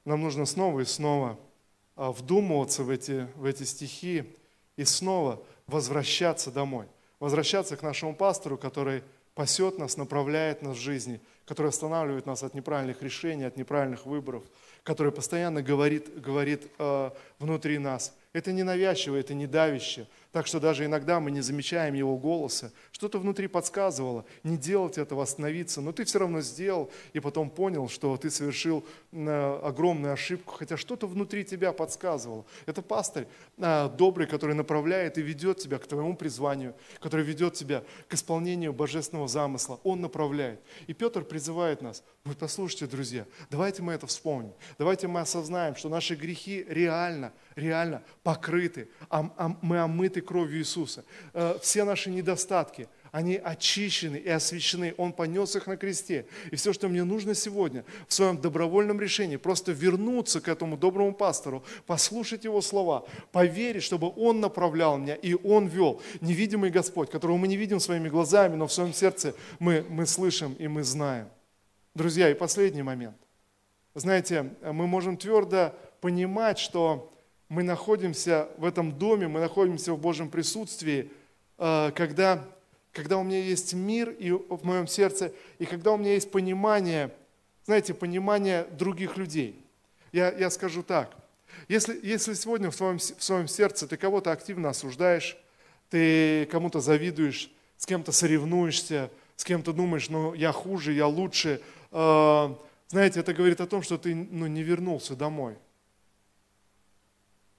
нам 0.06 0.22
нужно 0.22 0.46
снова 0.46 0.82
и 0.82 0.86
снова 0.86 1.40
а, 1.96 2.12
вдумываться 2.12 2.84
в 2.84 2.92
эти, 2.92 3.28
в 3.38 3.46
эти 3.46 3.64
стихи 3.64 4.24
и 4.78 4.86
снова 4.86 5.44
возвращаться 5.66 6.52
домой. 6.52 6.86
Возвращаться 7.20 7.76
к 7.76 7.82
нашему 7.82 8.16
пастору, 8.16 8.56
который 8.56 9.02
пасет 9.34 9.80
нас, 9.80 9.98
направляет 9.98 10.62
нас 10.62 10.78
в 10.78 10.80
жизни, 10.80 11.22
который 11.46 11.70
останавливает 11.70 12.28
нас 12.28 12.44
от 12.44 12.54
неправильных 12.54 13.02
решений, 13.02 13.46
от 13.46 13.58
неправильных 13.58 14.06
выборов, 14.06 14.44
который 14.84 15.12
постоянно 15.12 15.64
говорит, 15.64 16.22
говорит 16.22 16.70
э, 16.78 17.10
внутри 17.40 17.80
нас. 17.80 18.14
Это 18.34 18.52
не 18.52 18.64
навязчиво, 18.64 19.16
это 19.16 19.34
не 19.34 19.48
давище, 19.48 20.08
так 20.32 20.46
что 20.46 20.60
даже 20.60 20.86
иногда 20.86 21.20
мы 21.20 21.32
не 21.32 21.42
замечаем 21.42 21.94
его 21.96 22.18
голоса. 22.18 22.72
Что-то 22.92 23.20
внутри 23.20 23.48
подсказывало, 23.48 24.26
не 24.44 24.58
делать 24.58 24.98
этого, 24.98 25.24
остановиться, 25.24 25.82
но 25.82 25.92
ты 25.92 26.04
все 26.04 26.20
равно 26.20 26.42
сделал 26.42 26.92
и 27.14 27.20
потом 27.20 27.50
понял, 27.50 27.90
что 27.90 28.16
ты 28.18 28.30
совершил 28.30 28.86
э, 29.12 29.60
огромную 29.64 30.14
ошибку, 30.14 30.54
хотя 30.54 30.78
что-то 30.78 31.08
внутри 31.08 31.44
тебя 31.44 31.74
подсказывало. 31.74 32.46
Это 32.66 32.82
пастырь 32.82 33.28
э, 33.58 33.90
добрый, 33.98 34.28
который 34.28 34.56
направляет 34.56 35.18
и 35.18 35.22
ведет 35.22 35.58
тебя 35.58 35.80
к 35.80 35.88
твоему 35.88 36.16
призванию, 36.16 36.76
который 37.00 37.26
ведет 37.26 37.56
тебя 37.56 37.84
к 38.08 38.14
исполнению 38.14 38.74
божественного 38.74 39.28
замысла. 39.28 39.80
Он 39.84 40.02
направляет. 40.02 40.60
И 40.88 40.94
Петр 40.94 41.24
призывает 41.24 41.82
нас, 41.82 42.04
вы 42.24 42.36
послушайте, 42.36 42.86
друзья, 42.86 43.26
давайте 43.50 43.82
мы 43.82 43.94
это 43.94 44.06
вспомним, 44.06 44.54
давайте 44.78 45.08
мы 45.08 45.22
осознаем, 45.22 45.76
что 45.76 45.90
наши 45.90 46.16
грехи 46.16 46.66
реально, 46.70 47.34
реально 47.56 48.04
покрыты, 48.24 48.90
а, 49.10 49.34
а 49.38 49.58
мы 49.62 49.80
омыты 49.80 50.19
омыты 50.20 50.22
кровью 50.22 50.60
Иисуса. 50.60 51.04
Э, 51.34 51.58
все 51.62 51.84
наши 51.84 52.10
недостатки, 52.10 52.88
они 53.12 53.38
очищены 53.38 54.18
и 54.18 54.30
освящены. 54.30 54.94
Он 54.98 55.14
понес 55.14 55.56
их 55.56 55.68
на 55.68 55.78
кресте. 55.78 56.26
И 56.52 56.56
все, 56.56 56.74
что 56.74 56.90
мне 56.90 57.04
нужно 57.04 57.34
сегодня 57.36 57.84
в 58.08 58.14
своем 58.14 58.38
добровольном 58.38 59.02
решении, 59.02 59.38
просто 59.38 59.72
вернуться 59.72 60.42
к 60.42 60.48
этому 60.48 60.78
доброму 60.78 61.14
пастору, 61.14 61.64
послушать 61.88 62.46
его 62.46 62.62
слова, 62.62 63.06
поверить, 63.32 63.84
чтобы 63.84 64.12
он 64.16 64.40
направлял 64.40 64.98
меня 64.98 65.16
и 65.16 65.34
он 65.34 65.68
вел. 65.68 66.02
Невидимый 66.22 66.72
Господь, 66.72 67.10
которого 67.10 67.38
мы 67.38 67.48
не 67.48 67.58
видим 67.58 67.80
своими 67.80 68.10
глазами, 68.10 68.56
но 68.56 68.66
в 68.66 68.72
своем 68.72 68.94
сердце 68.94 69.34
мы, 69.60 69.84
мы 69.90 70.06
слышим 70.06 70.56
и 70.60 70.68
мы 70.68 70.84
знаем. 70.84 71.28
Друзья, 71.96 72.30
и 72.30 72.34
последний 72.34 72.84
момент. 72.84 73.18
Знаете, 73.96 74.54
мы 74.62 74.88
можем 74.88 75.18
твердо 75.18 75.74
понимать, 76.00 76.60
что 76.60 77.12
мы 77.50 77.64
находимся 77.64 78.48
в 78.58 78.64
этом 78.64 78.92
доме, 78.98 79.28
мы 79.28 79.40
находимся 79.40 79.94
в 79.94 80.00
Божьем 80.00 80.30
присутствии, 80.30 81.12
э, 81.58 81.92
когда, 81.96 82.48
когда 82.94 83.18
у 83.18 83.24
меня 83.24 83.40
есть 83.40 83.74
мир 83.74 84.12
и 84.12 84.32
в 84.32 84.64
моем 84.64 84.88
сердце, 84.88 85.34
и 85.58 85.66
когда 85.66 85.92
у 85.92 85.98
меня 85.98 86.14
есть 86.14 86.32
понимание, 86.32 87.12
знаете, 87.66 87.96
понимание 87.96 88.68
других 88.78 89.18
людей. 89.18 89.60
Я, 90.12 90.32
я 90.32 90.52
скажу 90.52 90.84
так, 90.84 91.16
если, 91.68 92.00
если 92.04 92.36
сегодня 92.36 92.70
в 92.70 92.76
своем, 92.76 93.00
в 93.00 93.24
своем 93.24 93.48
сердце 93.48 93.88
ты 93.88 93.98
кого-то 93.98 94.32
активно 94.32 94.70
осуждаешь, 94.70 95.36
ты 95.90 96.46
кому-то 96.52 96.80
завидуешь, 96.80 97.52
с 97.78 97.88
кем-то 97.88 98.12
соревнуешься, 98.12 99.10
с 99.36 99.44
кем-то 99.44 99.74
думаешь, 99.74 100.10
ну 100.10 100.36
я 100.36 100.52
хуже, 100.52 100.94
я 100.94 101.08
лучше, 101.08 101.62
э, 101.92 102.56
знаете, 102.90 103.20
это 103.22 103.34
говорит 103.34 103.60
о 103.60 103.66
том, 103.66 103.82
что 103.82 103.98
ты 103.98 104.14
ну, 104.14 104.46
не 104.46 104.62
вернулся 104.62 105.16
домой– 105.16 105.56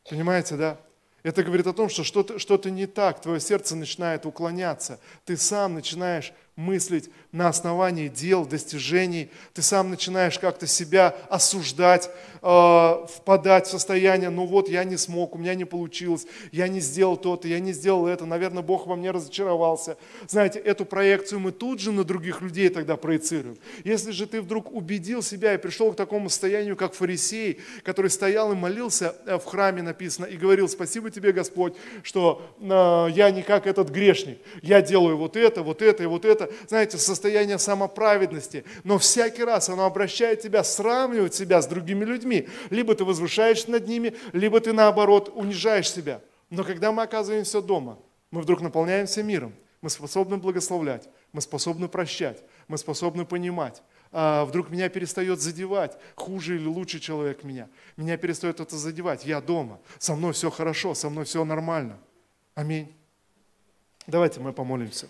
Понимаете, 0.09 0.57
да? 0.57 0.79
Это 1.23 1.43
говорит 1.43 1.67
о 1.67 1.73
том, 1.73 1.89
что 1.89 2.03
что-то 2.03 2.39
что 2.39 2.59
не 2.71 2.87
так, 2.87 3.21
твое 3.21 3.41
сердце 3.41 3.77
начинает 3.77 4.25
уклоняться. 4.25 5.01
Ты 5.27 5.37
сам 5.37 5.75
начинаешь 5.75 6.33
мыслить 6.61 7.11
на 7.33 7.49
основании 7.49 8.09
дел, 8.09 8.45
достижений. 8.45 9.31
Ты 9.55 9.63
сам 9.63 9.91
начинаешь 9.91 10.39
как-то 10.39 10.67
себя 10.67 11.17
осуждать, 11.29 12.11
э, 12.43 13.07
впадать 13.17 13.67
в 13.67 13.71
состояние, 13.71 14.31
ну 14.31 14.47
вот 14.47 14.69
я 14.69 14.85
не 14.85 14.97
смог, 14.97 15.35
у 15.35 15.39
меня 15.39 15.55
не 15.55 15.65
получилось, 15.65 16.27
я 16.53 16.69
не 16.69 16.81
сделал 16.81 17.17
то-то, 17.17 17.49
я 17.49 17.61
не 17.61 17.73
сделал 17.73 18.07
это, 18.07 18.27
наверное, 18.27 18.63
Бог 18.63 18.87
во 18.87 18.97
мне 18.97 19.11
разочаровался. 19.11 19.97
Знаете, 20.29 20.59
эту 20.59 20.85
проекцию 20.85 21.41
мы 21.41 21.53
тут 21.53 21.81
же 21.81 21.93
на 21.93 22.05
других 22.05 22.43
людей 22.43 22.69
тогда 22.69 22.97
проецируем. 22.97 23.57
Если 23.85 24.11
же 24.11 24.27
ты 24.27 24.43
вдруг 24.43 24.73
убедил 24.73 25.23
себя 25.23 25.55
и 25.55 25.59
пришел 25.59 25.93
к 25.93 25.97
такому 25.97 26.29
состоянию, 26.29 26.77
как 26.77 26.95
фарисей, 26.95 27.61
который 27.85 28.11
стоял 28.11 28.53
и 28.53 28.57
молился 28.57 29.15
э, 29.27 29.39
в 29.39 29.45
храме, 29.45 29.83
написано, 29.83 30.27
и 30.27 30.37
говорил, 30.37 30.69
спасибо 30.69 31.11
тебе, 31.11 31.33
Господь, 31.33 31.75
что 32.03 32.43
э, 32.61 33.13
я 33.13 33.31
не 33.31 33.43
как 33.43 33.67
этот 33.67 33.89
грешник, 33.91 34.39
я 34.63 34.83
делаю 34.83 35.17
вот 35.17 35.37
это, 35.37 35.63
вот 35.63 35.81
это 35.81 36.03
и 36.03 36.07
вот 36.07 36.25
это, 36.25 36.50
знаете, 36.69 36.99
состояние 36.99 37.59
самоправедности, 37.59 38.65
но 38.85 38.99
всякий 38.99 39.45
раз 39.45 39.69
оно 39.69 39.85
обращает 39.85 40.41
тебя 40.41 40.65
сравнивать 40.65 41.35
себя 41.35 41.61
с 41.61 41.67
другими 41.67 42.05
людьми. 42.05 42.49
Либо 42.71 42.95
ты 42.95 43.05
возвышаешься 43.05 43.71
над 43.71 43.87
ними, 43.87 44.15
либо 44.33 44.61
ты 44.61 44.73
наоборот 44.73 45.31
унижаешь 45.35 45.91
себя. 45.91 46.21
Но 46.51 46.65
когда 46.65 46.93
мы 46.93 47.03
оказываемся 47.03 47.63
дома, 47.63 47.99
мы 48.31 48.43
вдруг 48.43 48.61
наполняемся 48.61 49.23
миром, 49.23 49.55
мы 49.81 49.91
способны 49.91 50.37
благословлять, 50.37 51.09
мы 51.33 51.41
способны 51.41 51.89
прощать, 51.89 52.43
мы 52.69 52.77
способны 52.79 53.25
понимать. 53.25 53.83
А 54.13 54.45
вдруг 54.45 54.71
меня 54.71 54.89
перестает 54.89 55.41
задевать, 55.41 55.97
хуже 56.17 56.57
или 56.57 56.67
лучше 56.67 56.99
человек 56.99 57.45
меня. 57.45 57.69
Меня 57.97 58.17
перестает 58.17 58.59
это 58.61 58.77
задевать. 58.77 59.25
Я 59.25 59.41
дома, 59.41 59.81
со 59.99 60.17
мной 60.17 60.33
все 60.33 60.51
хорошо, 60.51 60.95
со 60.95 61.09
мной 61.09 61.25
все 61.25 61.45
нормально. 61.45 61.99
Аминь. 62.55 62.93
Давайте 64.07 64.41
мы 64.41 64.53
помолимся. 64.53 65.09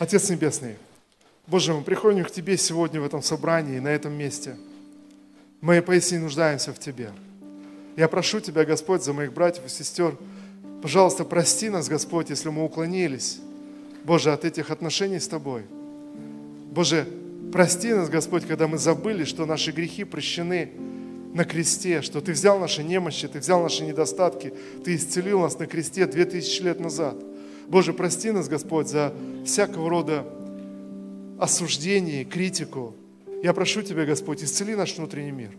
Отец 0.00 0.30
Небесный, 0.30 0.76
Боже, 1.46 1.74
мы 1.74 1.82
приходим 1.82 2.24
к 2.24 2.30
Тебе 2.30 2.56
сегодня 2.56 3.02
в 3.02 3.04
этом 3.04 3.20
собрании, 3.22 3.80
на 3.80 3.88
этом 3.88 4.14
месте. 4.14 4.56
Мы 5.60 5.82
поистине 5.82 6.22
нуждаемся 6.22 6.72
в 6.72 6.78
Тебе. 6.78 7.10
Я 7.98 8.08
прошу 8.08 8.40
Тебя, 8.40 8.64
Господь, 8.64 9.04
за 9.04 9.12
моих 9.12 9.34
братьев 9.34 9.66
и 9.66 9.68
сестер, 9.68 10.16
пожалуйста, 10.80 11.24
прости 11.24 11.68
нас, 11.68 11.90
Господь, 11.90 12.30
если 12.30 12.48
мы 12.48 12.64
уклонились, 12.64 13.40
Боже, 14.02 14.32
от 14.32 14.46
этих 14.46 14.70
отношений 14.70 15.20
с 15.20 15.28
Тобой. 15.28 15.64
Боже, 16.70 17.06
прости 17.52 17.92
нас, 17.92 18.08
Господь, 18.08 18.46
когда 18.46 18.68
мы 18.68 18.78
забыли, 18.78 19.24
что 19.24 19.44
наши 19.44 19.70
грехи 19.70 20.04
прощены 20.04 20.72
на 21.34 21.44
кресте, 21.44 22.00
что 22.00 22.22
Ты 22.22 22.32
взял 22.32 22.58
наши 22.58 22.82
немощи, 22.82 23.28
Ты 23.28 23.40
взял 23.40 23.62
наши 23.62 23.84
недостатки, 23.84 24.54
Ты 24.82 24.96
исцелил 24.96 25.40
нас 25.40 25.58
на 25.58 25.66
кресте 25.66 26.06
две 26.06 26.24
тысячи 26.24 26.62
лет 26.62 26.80
назад– 26.80 27.22
Боже, 27.70 27.92
прости 27.92 28.32
нас, 28.32 28.48
Господь, 28.48 28.88
за 28.88 29.14
всякого 29.44 29.88
рода 29.88 30.26
осуждение, 31.38 32.24
критику. 32.24 32.96
Я 33.44 33.54
прошу 33.54 33.82
Тебя, 33.82 34.04
Господь, 34.04 34.42
исцели 34.42 34.74
наш 34.74 34.96
внутренний 34.96 35.30
мир. 35.30 35.50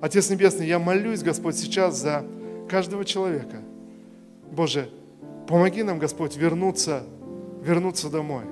Отец 0.00 0.30
Небесный, 0.30 0.68
я 0.68 0.78
молюсь, 0.78 1.24
Господь, 1.24 1.56
сейчас 1.56 2.00
за 2.00 2.24
каждого 2.68 3.04
человека. 3.04 3.60
Боже, 4.52 4.88
помоги 5.48 5.82
нам, 5.82 5.98
Господь, 5.98 6.36
вернуться, 6.36 7.02
вернуться 7.60 8.08
домой. 8.08 8.44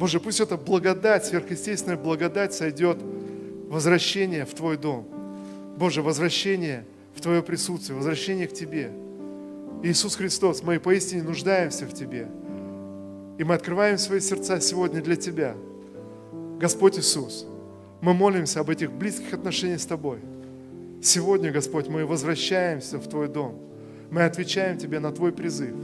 Боже, 0.00 0.18
пусть 0.18 0.40
эта 0.40 0.56
благодать, 0.56 1.26
сверхъестественная 1.26 1.96
благодать 1.96 2.52
сойдет, 2.54 2.98
возвращение 3.68 4.46
в 4.46 4.52
Твой 4.52 4.76
дом. 4.76 5.06
Боже, 5.76 6.02
возвращение 6.02 6.84
в 7.14 7.20
Твое 7.20 7.40
присутствие, 7.40 7.96
возвращение 7.96 8.48
к 8.48 8.52
Тебе. 8.52 8.90
Иисус 9.82 10.14
Христос, 10.14 10.62
мы 10.62 10.78
поистине 10.78 11.22
нуждаемся 11.22 11.86
в 11.86 11.92
Тебе. 11.92 12.28
И 13.38 13.44
мы 13.44 13.54
открываем 13.54 13.98
свои 13.98 14.20
сердца 14.20 14.60
сегодня 14.60 15.02
для 15.02 15.16
Тебя. 15.16 15.56
Господь 16.60 16.98
Иисус, 16.98 17.46
мы 18.00 18.14
молимся 18.14 18.60
об 18.60 18.70
этих 18.70 18.92
близких 18.92 19.34
отношениях 19.34 19.80
с 19.80 19.86
Тобой. 19.86 20.18
Сегодня, 21.02 21.50
Господь, 21.50 21.88
мы 21.88 22.06
возвращаемся 22.06 22.98
в 22.98 23.08
Твой 23.08 23.26
дом. 23.26 23.58
Мы 24.10 24.22
отвечаем 24.22 24.78
Тебе 24.78 25.00
на 25.00 25.10
Твой 25.10 25.32
призыв. 25.32 25.74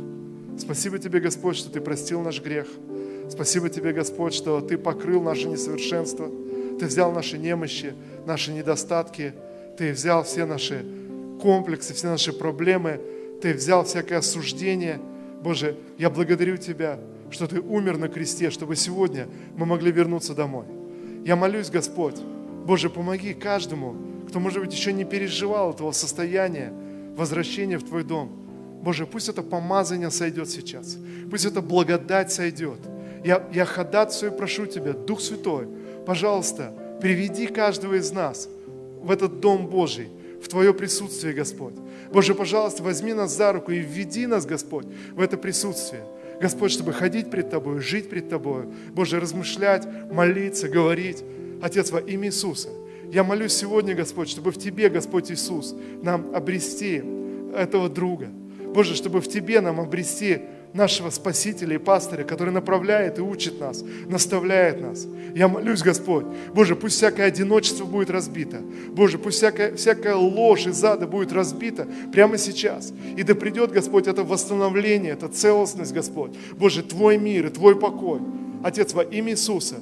Спасибо 0.57 1.01
Тебе, 1.01 1.19
Господь, 1.19 1.57
что 1.57 1.69
Ты 1.69 1.81
простил 1.81 2.21
наш 2.21 2.41
грех. 2.41 2.69
Спасибо 3.29 3.69
Тебе, 3.69 3.93
Господь, 3.93 4.33
что 4.33 4.61
Ты 4.61 4.79
покрыл 4.79 5.23
наше 5.23 5.49
несовершенство. 5.49 6.31
Ты 6.79 6.87
взял 6.87 7.11
наши 7.11 7.37
немощи, 7.37 7.95
наши 8.27 8.53
недостатки. 8.53 9.35
Ты 9.77 9.91
взял 9.91 10.23
все 10.23 10.47
наши 10.47 10.85
комплексы, 11.43 11.95
все 11.95 12.07
наши 12.07 12.33
проблемы. 12.33 13.01
Ты 13.41 13.55
взял 13.55 13.85
всякое 13.85 14.19
осуждение. 14.19 15.01
Боже, 15.43 15.77
я 15.99 16.11
благодарю 16.11 16.57
Тебя, 16.57 16.99
что 17.31 17.47
Ты 17.47 17.61
умер 17.61 17.99
на 17.99 18.09
кресте, 18.09 18.51
чтобы 18.51 18.77
сегодня 18.77 19.29
мы 19.57 19.67
могли 19.67 19.93
вернуться 19.93 20.35
домой. 20.35 20.65
Я 21.25 21.37
молюсь, 21.37 21.71
Господь, 21.71 22.17
Боже, 22.67 22.91
помоги 22.91 23.35
каждому, 23.35 23.97
кто, 24.29 24.41
может 24.41 24.61
быть, 24.61 24.73
еще 24.73 24.93
не 24.93 25.05
переживал 25.05 25.73
этого 25.73 25.93
состояния 25.93 26.73
возвращения 27.17 27.79
в 27.79 27.85
Твой 27.85 28.05
дом. 28.05 28.31
Боже, 28.83 29.07
пусть 29.07 29.29
это 29.29 29.43
помазание 29.43 30.11
сойдет 30.11 30.49
сейчас. 30.51 30.97
Пусть 31.31 31.45
эта 31.45 31.61
благодать 31.61 32.33
сойдет. 32.33 32.79
Я, 33.25 33.43
я 33.53 33.65
ходатайствую 33.65 34.33
и 34.33 34.37
прошу 34.37 34.67
Тебя, 34.67 34.93
Дух 34.93 35.21
Святой, 35.21 35.67
пожалуйста, 36.07 36.73
приведи 37.01 37.47
каждого 37.47 37.95
из 37.95 38.13
нас 38.13 38.49
в 39.03 39.11
этот 39.11 39.41
Дом 39.41 39.67
Божий, 39.67 40.09
в 40.43 40.49
Твое 40.49 40.73
присутствие, 40.73 41.35
Господь. 41.35 41.75
Боже, 42.13 42.35
пожалуйста, 42.35 42.83
возьми 42.83 43.13
нас 43.13 43.37
за 43.37 43.53
руку 43.53 43.73
и 43.73 43.79
введи 43.79 44.27
нас, 44.27 44.47
Господь, 44.47 44.87
в 45.13 45.21
это 45.21 45.37
присутствие. 45.37 46.05
Господь, 46.41 46.71
чтобы 46.71 46.93
ходить 46.93 47.31
пред 47.31 47.51
Тобой, 47.51 47.81
жить 47.81 48.09
пред 48.09 48.29
Тобой. 48.29 48.65
Боже, 48.93 49.19
размышлять, 49.21 49.87
молиться, 50.11 50.69
говорить. 50.69 51.25
Отец, 51.61 51.91
во 51.91 51.99
имя 51.99 52.29
Иисуса. 52.29 52.69
Я 53.11 53.25
молюсь 53.25 53.55
сегодня, 53.55 53.95
Господь, 53.95 54.29
чтобы 54.29 54.53
в 54.53 54.59
Тебе, 54.59 54.89
Господь 54.89 55.31
Иисус, 55.33 55.75
нам 56.03 56.35
обрести 56.35 57.03
этого 57.57 57.89
друга. 57.89 58.29
Боже, 58.75 58.95
чтобы 58.95 59.21
в 59.21 59.29
Тебе 59.29 59.61
нам 59.61 59.81
обрести 59.81 60.43
нашего 60.79 61.11
Спасителя 61.11 61.75
и 61.75 61.79
Пастыря, 61.79 62.25
который 62.25 62.55
направляет 62.55 63.19
и 63.19 63.21
учит 63.21 63.61
нас, 63.61 63.85
наставляет 64.07 64.81
нас. 64.81 65.07
Я 65.35 65.49
молюсь, 65.49 65.83
Господь, 65.83 66.25
Боже, 66.55 66.75
пусть 66.75 66.97
всякое 66.97 67.27
одиночество 67.27 67.85
будет 67.85 68.09
разбито. 68.09 68.63
Боже, 68.93 69.19
пусть 69.19 69.37
всякая, 69.37 69.77
всякая 69.77 70.15
ложь 70.15 70.67
из 70.67 70.83
ада 70.83 71.07
будет 71.07 71.33
разбита 71.33 71.87
прямо 72.13 72.39
сейчас. 72.39 72.93
И 73.17 73.23
да 73.23 73.35
придет, 73.35 73.73
Господь, 73.73 74.07
это 74.07 74.25
восстановление, 74.25 75.13
это 75.13 75.29
целостность, 75.29 75.93
Господь. 75.93 76.33
Боже, 76.53 76.83
Твой 76.83 77.19
мир 77.19 77.47
и 77.49 77.51
Твой 77.51 77.79
покой. 77.79 78.21
Отец, 78.63 78.95
во 78.95 79.03
имя 79.03 79.33
Иисуса, 79.33 79.77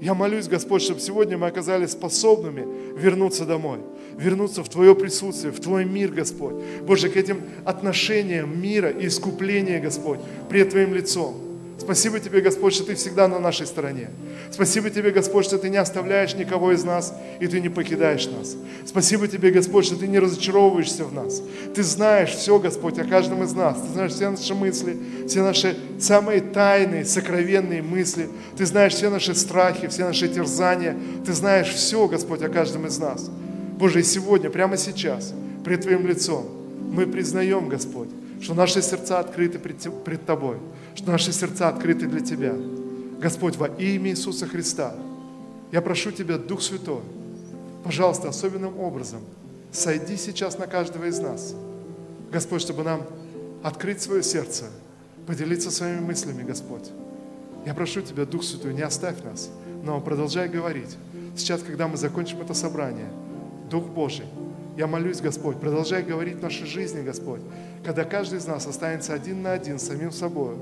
я 0.00 0.14
молюсь, 0.14 0.48
Господь, 0.48 0.82
чтобы 0.82 1.00
сегодня 1.00 1.38
мы 1.38 1.46
оказались 1.46 1.92
способными 1.92 2.66
вернуться 2.98 3.44
домой, 3.44 3.78
вернуться 4.18 4.62
в 4.62 4.68
Твое 4.68 4.94
присутствие, 4.94 5.52
в 5.52 5.60
Твой 5.60 5.84
мир, 5.84 6.10
Господь. 6.10 6.54
Боже, 6.82 7.08
к 7.08 7.16
этим 7.16 7.42
отношениям 7.64 8.60
мира 8.60 8.90
и 8.90 9.06
искупления, 9.06 9.80
Господь, 9.80 10.20
пред 10.48 10.70
Твоим 10.70 10.94
лицом. 10.94 11.44
Спасибо 11.78 12.20
Тебе, 12.20 12.40
Господь, 12.40 12.72
что 12.72 12.84
Ты 12.84 12.94
всегда 12.94 13.26
на 13.26 13.38
нашей 13.38 13.66
стороне. 13.66 14.08
Спасибо 14.50 14.90
Тебе, 14.90 15.10
Господь, 15.10 15.44
что 15.44 15.58
Ты 15.58 15.68
не 15.68 15.76
оставляешь 15.76 16.34
никого 16.34 16.72
из 16.72 16.84
нас, 16.84 17.12
и 17.40 17.48
Ты 17.48 17.60
не 17.60 17.68
покидаешь 17.68 18.26
нас. 18.26 18.56
Спасибо 18.86 19.26
Тебе, 19.26 19.50
Господь, 19.50 19.84
что 19.84 19.96
Ты 19.96 20.06
не 20.06 20.18
разочаровываешься 20.18 21.04
в 21.04 21.12
нас. 21.12 21.42
Ты 21.74 21.82
знаешь 21.82 22.30
все, 22.30 22.58
Господь, 22.58 22.98
о 22.98 23.04
каждом 23.04 23.42
из 23.42 23.52
нас. 23.52 23.76
Ты 23.80 23.92
знаешь 23.92 24.12
все 24.12 24.30
наши 24.30 24.54
мысли, 24.54 24.96
все 25.26 25.42
наши 25.42 25.76
самые 25.98 26.40
тайные, 26.40 27.04
сокровенные 27.04 27.82
мысли. 27.82 28.28
Ты 28.56 28.66
знаешь 28.66 28.94
все 28.94 29.10
наши 29.10 29.34
страхи, 29.34 29.88
все 29.88 30.04
наши 30.04 30.28
терзания. 30.28 30.96
Ты 31.26 31.32
знаешь 31.32 31.68
все, 31.68 32.06
Господь, 32.06 32.42
о 32.42 32.48
каждом 32.48 32.86
из 32.86 32.98
нас. 32.98 33.28
Боже, 33.78 34.00
и 34.00 34.04
сегодня, 34.04 34.50
прямо 34.50 34.76
сейчас, 34.76 35.34
пред 35.64 35.82
Твоим 35.82 36.06
лицом, 36.06 36.46
мы 36.92 37.06
признаем, 37.06 37.68
Господь, 37.68 38.08
что 38.40 38.54
наши 38.54 38.80
сердца 38.82 39.18
открыты 39.18 39.58
пред, 39.58 40.26
Тобой, 40.26 40.58
что 40.94 41.10
наши 41.10 41.32
сердца 41.32 41.68
открыты 41.68 42.06
для 42.06 42.20
Тебя. 42.20 42.54
Господь, 43.20 43.56
во 43.56 43.66
имя 43.66 44.10
Иисуса 44.10 44.46
Христа, 44.46 44.94
я 45.72 45.82
прошу 45.82 46.12
Тебя, 46.12 46.38
Дух 46.38 46.62
Святой, 46.62 47.00
пожалуйста, 47.82 48.28
особенным 48.28 48.78
образом 48.78 49.20
сойди 49.72 50.16
сейчас 50.16 50.56
на 50.56 50.66
каждого 50.66 51.06
из 51.06 51.18
нас. 51.18 51.54
Господь, 52.30 52.60
чтобы 52.60 52.84
нам 52.84 53.02
открыть 53.62 54.00
свое 54.00 54.22
сердце, 54.22 54.66
поделиться 55.26 55.70
своими 55.70 56.00
мыслями, 56.00 56.42
Господь. 56.42 56.90
Я 57.66 57.74
прошу 57.74 58.02
Тебя, 58.02 58.24
Дух 58.24 58.44
Святой, 58.44 58.72
не 58.72 58.82
оставь 58.82 59.22
нас, 59.24 59.50
но 59.82 60.00
продолжай 60.00 60.48
говорить. 60.48 60.96
Сейчас, 61.36 61.62
когда 61.62 61.88
мы 61.88 61.96
закончим 61.96 62.40
это 62.40 62.54
собрание, 62.54 63.08
Дух 63.70 63.86
Божий, 63.86 64.26
я 64.76 64.86
молюсь, 64.86 65.20
Господь, 65.20 65.58
продолжай 65.58 66.02
говорить 66.02 66.36
в 66.36 66.42
нашей 66.42 66.66
жизни, 66.66 67.02
Господь, 67.02 67.40
когда 67.84 68.04
каждый 68.04 68.38
из 68.38 68.46
нас 68.46 68.66
останется 68.66 69.14
один 69.14 69.42
на 69.42 69.52
один 69.52 69.78
с 69.78 69.86
самим 69.86 70.10
собой. 70.10 70.56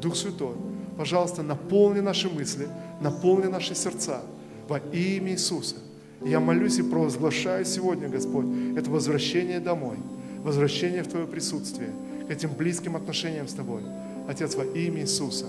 Дух 0.00 0.16
Святой, 0.16 0.54
пожалуйста, 0.96 1.42
наполни 1.42 2.00
наши 2.00 2.30
мысли, 2.30 2.68
наполни 3.00 3.46
наши 3.46 3.74
сердца 3.74 4.22
во 4.66 4.78
имя 4.78 5.32
Иисуса. 5.32 5.76
Я 6.24 6.40
молюсь 6.40 6.78
и 6.78 6.82
провозглашаю 6.82 7.64
сегодня, 7.64 8.08
Господь, 8.08 8.46
это 8.76 8.90
возвращение 8.90 9.60
домой, 9.60 9.96
возвращение 10.42 11.02
в 11.02 11.08
Твое 11.08 11.26
присутствие, 11.26 11.90
к 12.26 12.30
этим 12.30 12.50
близким 12.52 12.96
отношениям 12.96 13.46
с 13.46 13.52
Тобой. 13.52 13.82
Отец, 14.28 14.54
во 14.54 14.64
имя 14.64 15.02
Иисуса. 15.02 15.46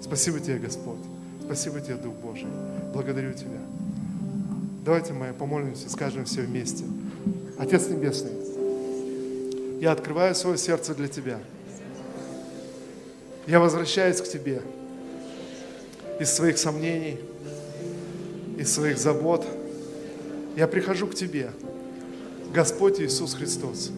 Спасибо 0.00 0.38
Тебе, 0.40 0.58
Господь. 0.58 1.00
Спасибо 1.44 1.80
Тебе, 1.80 1.96
Дух 1.96 2.14
Божий. 2.14 2.48
Благодарю 2.92 3.32
Тебя. 3.32 3.60
Давайте 4.84 5.14
мы 5.14 5.32
помолимся, 5.32 5.88
скажем 5.88 6.26
все 6.26 6.42
вместе. 6.42 6.84
Отец 7.56 7.88
Небесный, 7.88 8.32
я 9.80 9.92
открываю 9.92 10.34
свое 10.34 10.58
сердце 10.58 10.94
для 10.94 11.08
Тебя. 11.08 11.38
Я 13.46 13.60
возвращаюсь 13.60 14.20
к 14.20 14.28
Тебе 14.28 14.60
из 16.20 16.30
своих 16.30 16.58
сомнений, 16.58 17.18
из 18.58 18.74
своих 18.74 18.98
забот. 18.98 19.46
Я 20.54 20.68
прихожу 20.68 21.06
к 21.06 21.14
Тебе, 21.14 21.50
Господь 22.52 23.00
Иисус 23.00 23.32
Христос. 23.32 23.90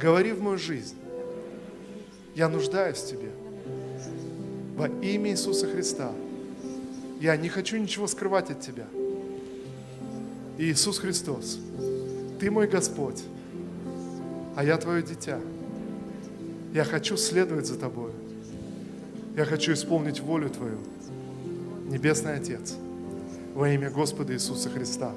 Говори 0.00 0.32
в 0.32 0.40
мою 0.40 0.56
жизнь. 0.56 0.96
Я 2.34 2.48
нуждаюсь 2.48 2.96
в 2.96 3.06
Тебе. 3.06 3.28
Во 4.78 4.88
имя 4.88 5.32
Иисуса 5.32 5.66
Христа. 5.66 6.12
Я 7.20 7.36
не 7.36 7.50
хочу 7.50 7.76
ничего 7.76 8.06
скрывать 8.06 8.50
от 8.50 8.62
Тебя. 8.62 8.86
Иисус 10.60 10.98
Христос, 10.98 11.58
Ты 12.38 12.50
мой 12.50 12.66
Господь, 12.66 13.22
а 14.54 14.62
я 14.62 14.76
Твое 14.76 15.02
дитя. 15.02 15.40
Я 16.74 16.84
хочу 16.84 17.16
следовать 17.16 17.66
за 17.66 17.78
Тобой. 17.78 18.12
Я 19.36 19.46
хочу 19.46 19.72
исполнить 19.72 20.20
волю 20.20 20.50
Твою. 20.50 20.76
Небесный 21.88 22.34
Отец, 22.34 22.74
во 23.54 23.70
имя 23.70 23.90
Господа 23.90 24.34
Иисуса 24.34 24.68
Христа. 24.68 25.14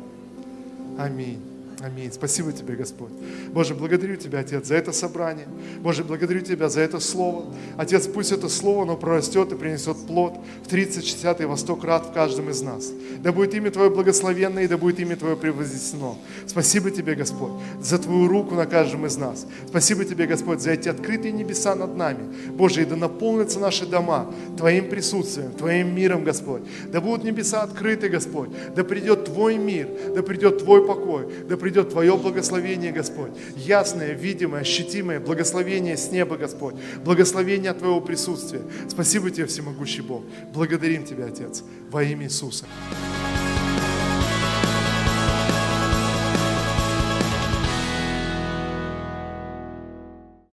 Аминь. 0.97 1.41
Аминь. 1.83 2.13
Спасибо 2.13 2.53
Тебе, 2.53 2.75
Господь. 2.75 3.11
Боже, 3.51 3.75
благодарю 3.75 4.15
Тебя, 4.15 4.39
Отец, 4.39 4.67
за 4.67 4.75
это 4.75 4.93
собрание. 4.93 5.47
Боже, 5.81 6.05
благодарю 6.05 6.39
Тебя 6.39 6.69
за 6.69 6.79
это 6.79 7.01
слово. 7.01 7.53
Отец, 7.75 8.07
пусть 8.07 8.31
это 8.31 8.47
слово, 8.47 8.83
оно 8.83 8.95
прорастет 8.95 9.51
и 9.51 9.55
принесет 9.55 9.97
плод 10.07 10.33
в 10.63 10.69
30, 10.69 11.03
60 11.03 11.41
и 11.41 11.45
во 11.45 11.57
100 11.57 11.75
крат 11.75 12.05
в 12.05 12.13
каждом 12.13 12.49
из 12.49 12.61
нас. 12.61 12.89
Да 13.21 13.33
будет 13.33 13.53
имя 13.53 13.69
Твое 13.69 13.89
благословенное 13.89 14.63
и 14.63 14.67
да 14.67 14.77
будет 14.77 15.01
имя 15.01 15.17
Твое 15.17 15.35
превознесено. 15.35 16.17
Спасибо 16.47 16.89
Тебе, 16.89 17.15
Господь, 17.15 17.51
за 17.81 17.97
Твою 17.97 18.29
руку 18.29 18.55
на 18.55 18.65
каждом 18.65 19.05
из 19.05 19.17
нас. 19.17 19.45
Спасибо 19.67 20.05
Тебе, 20.05 20.25
Господь, 20.25 20.61
за 20.61 20.71
эти 20.71 20.87
открытые 20.87 21.33
небеса 21.33 21.75
над 21.75 21.97
нами. 21.97 22.33
Боже, 22.51 22.83
и 22.83 22.85
да 22.85 22.95
наполнятся 22.95 23.59
наши 23.59 23.85
дома 23.85 24.33
Твоим 24.55 24.87
присутствием, 24.89 25.51
Твоим 25.51 25.93
миром, 25.93 26.23
Господь. 26.23 26.61
Да 26.93 27.01
будут 27.01 27.25
небеса 27.25 27.61
открыты, 27.61 28.07
Господь. 28.07 28.51
Да 28.73 28.85
придет 28.85 29.25
Твой 29.25 29.57
мир, 29.57 29.89
да 30.15 30.23
придет 30.23 30.63
Твой 30.63 30.87
покой, 30.87 31.27
да 31.49 31.57
придет 31.57 31.72
придет 31.73 31.89
Твое 31.89 32.15
благословение, 32.15 32.91
Господь. 32.91 33.31
Ясное, 33.55 34.13
видимое, 34.13 34.61
ощутимое 34.61 35.19
благословение 35.19 35.97
с 35.97 36.11
неба, 36.11 36.37
Господь. 36.37 36.75
Благословение 37.03 37.71
от 37.71 37.79
Твоего 37.79 37.99
присутствия. 37.99 38.61
Спасибо 38.87 39.31
Тебе, 39.31 39.47
всемогущий 39.47 40.01
Бог. 40.01 40.23
Благодарим 40.53 41.03
Тебя, 41.03 41.25
Отец, 41.25 41.63
во 41.89 42.03
имя 42.03 42.25
Иисуса. 42.25 42.65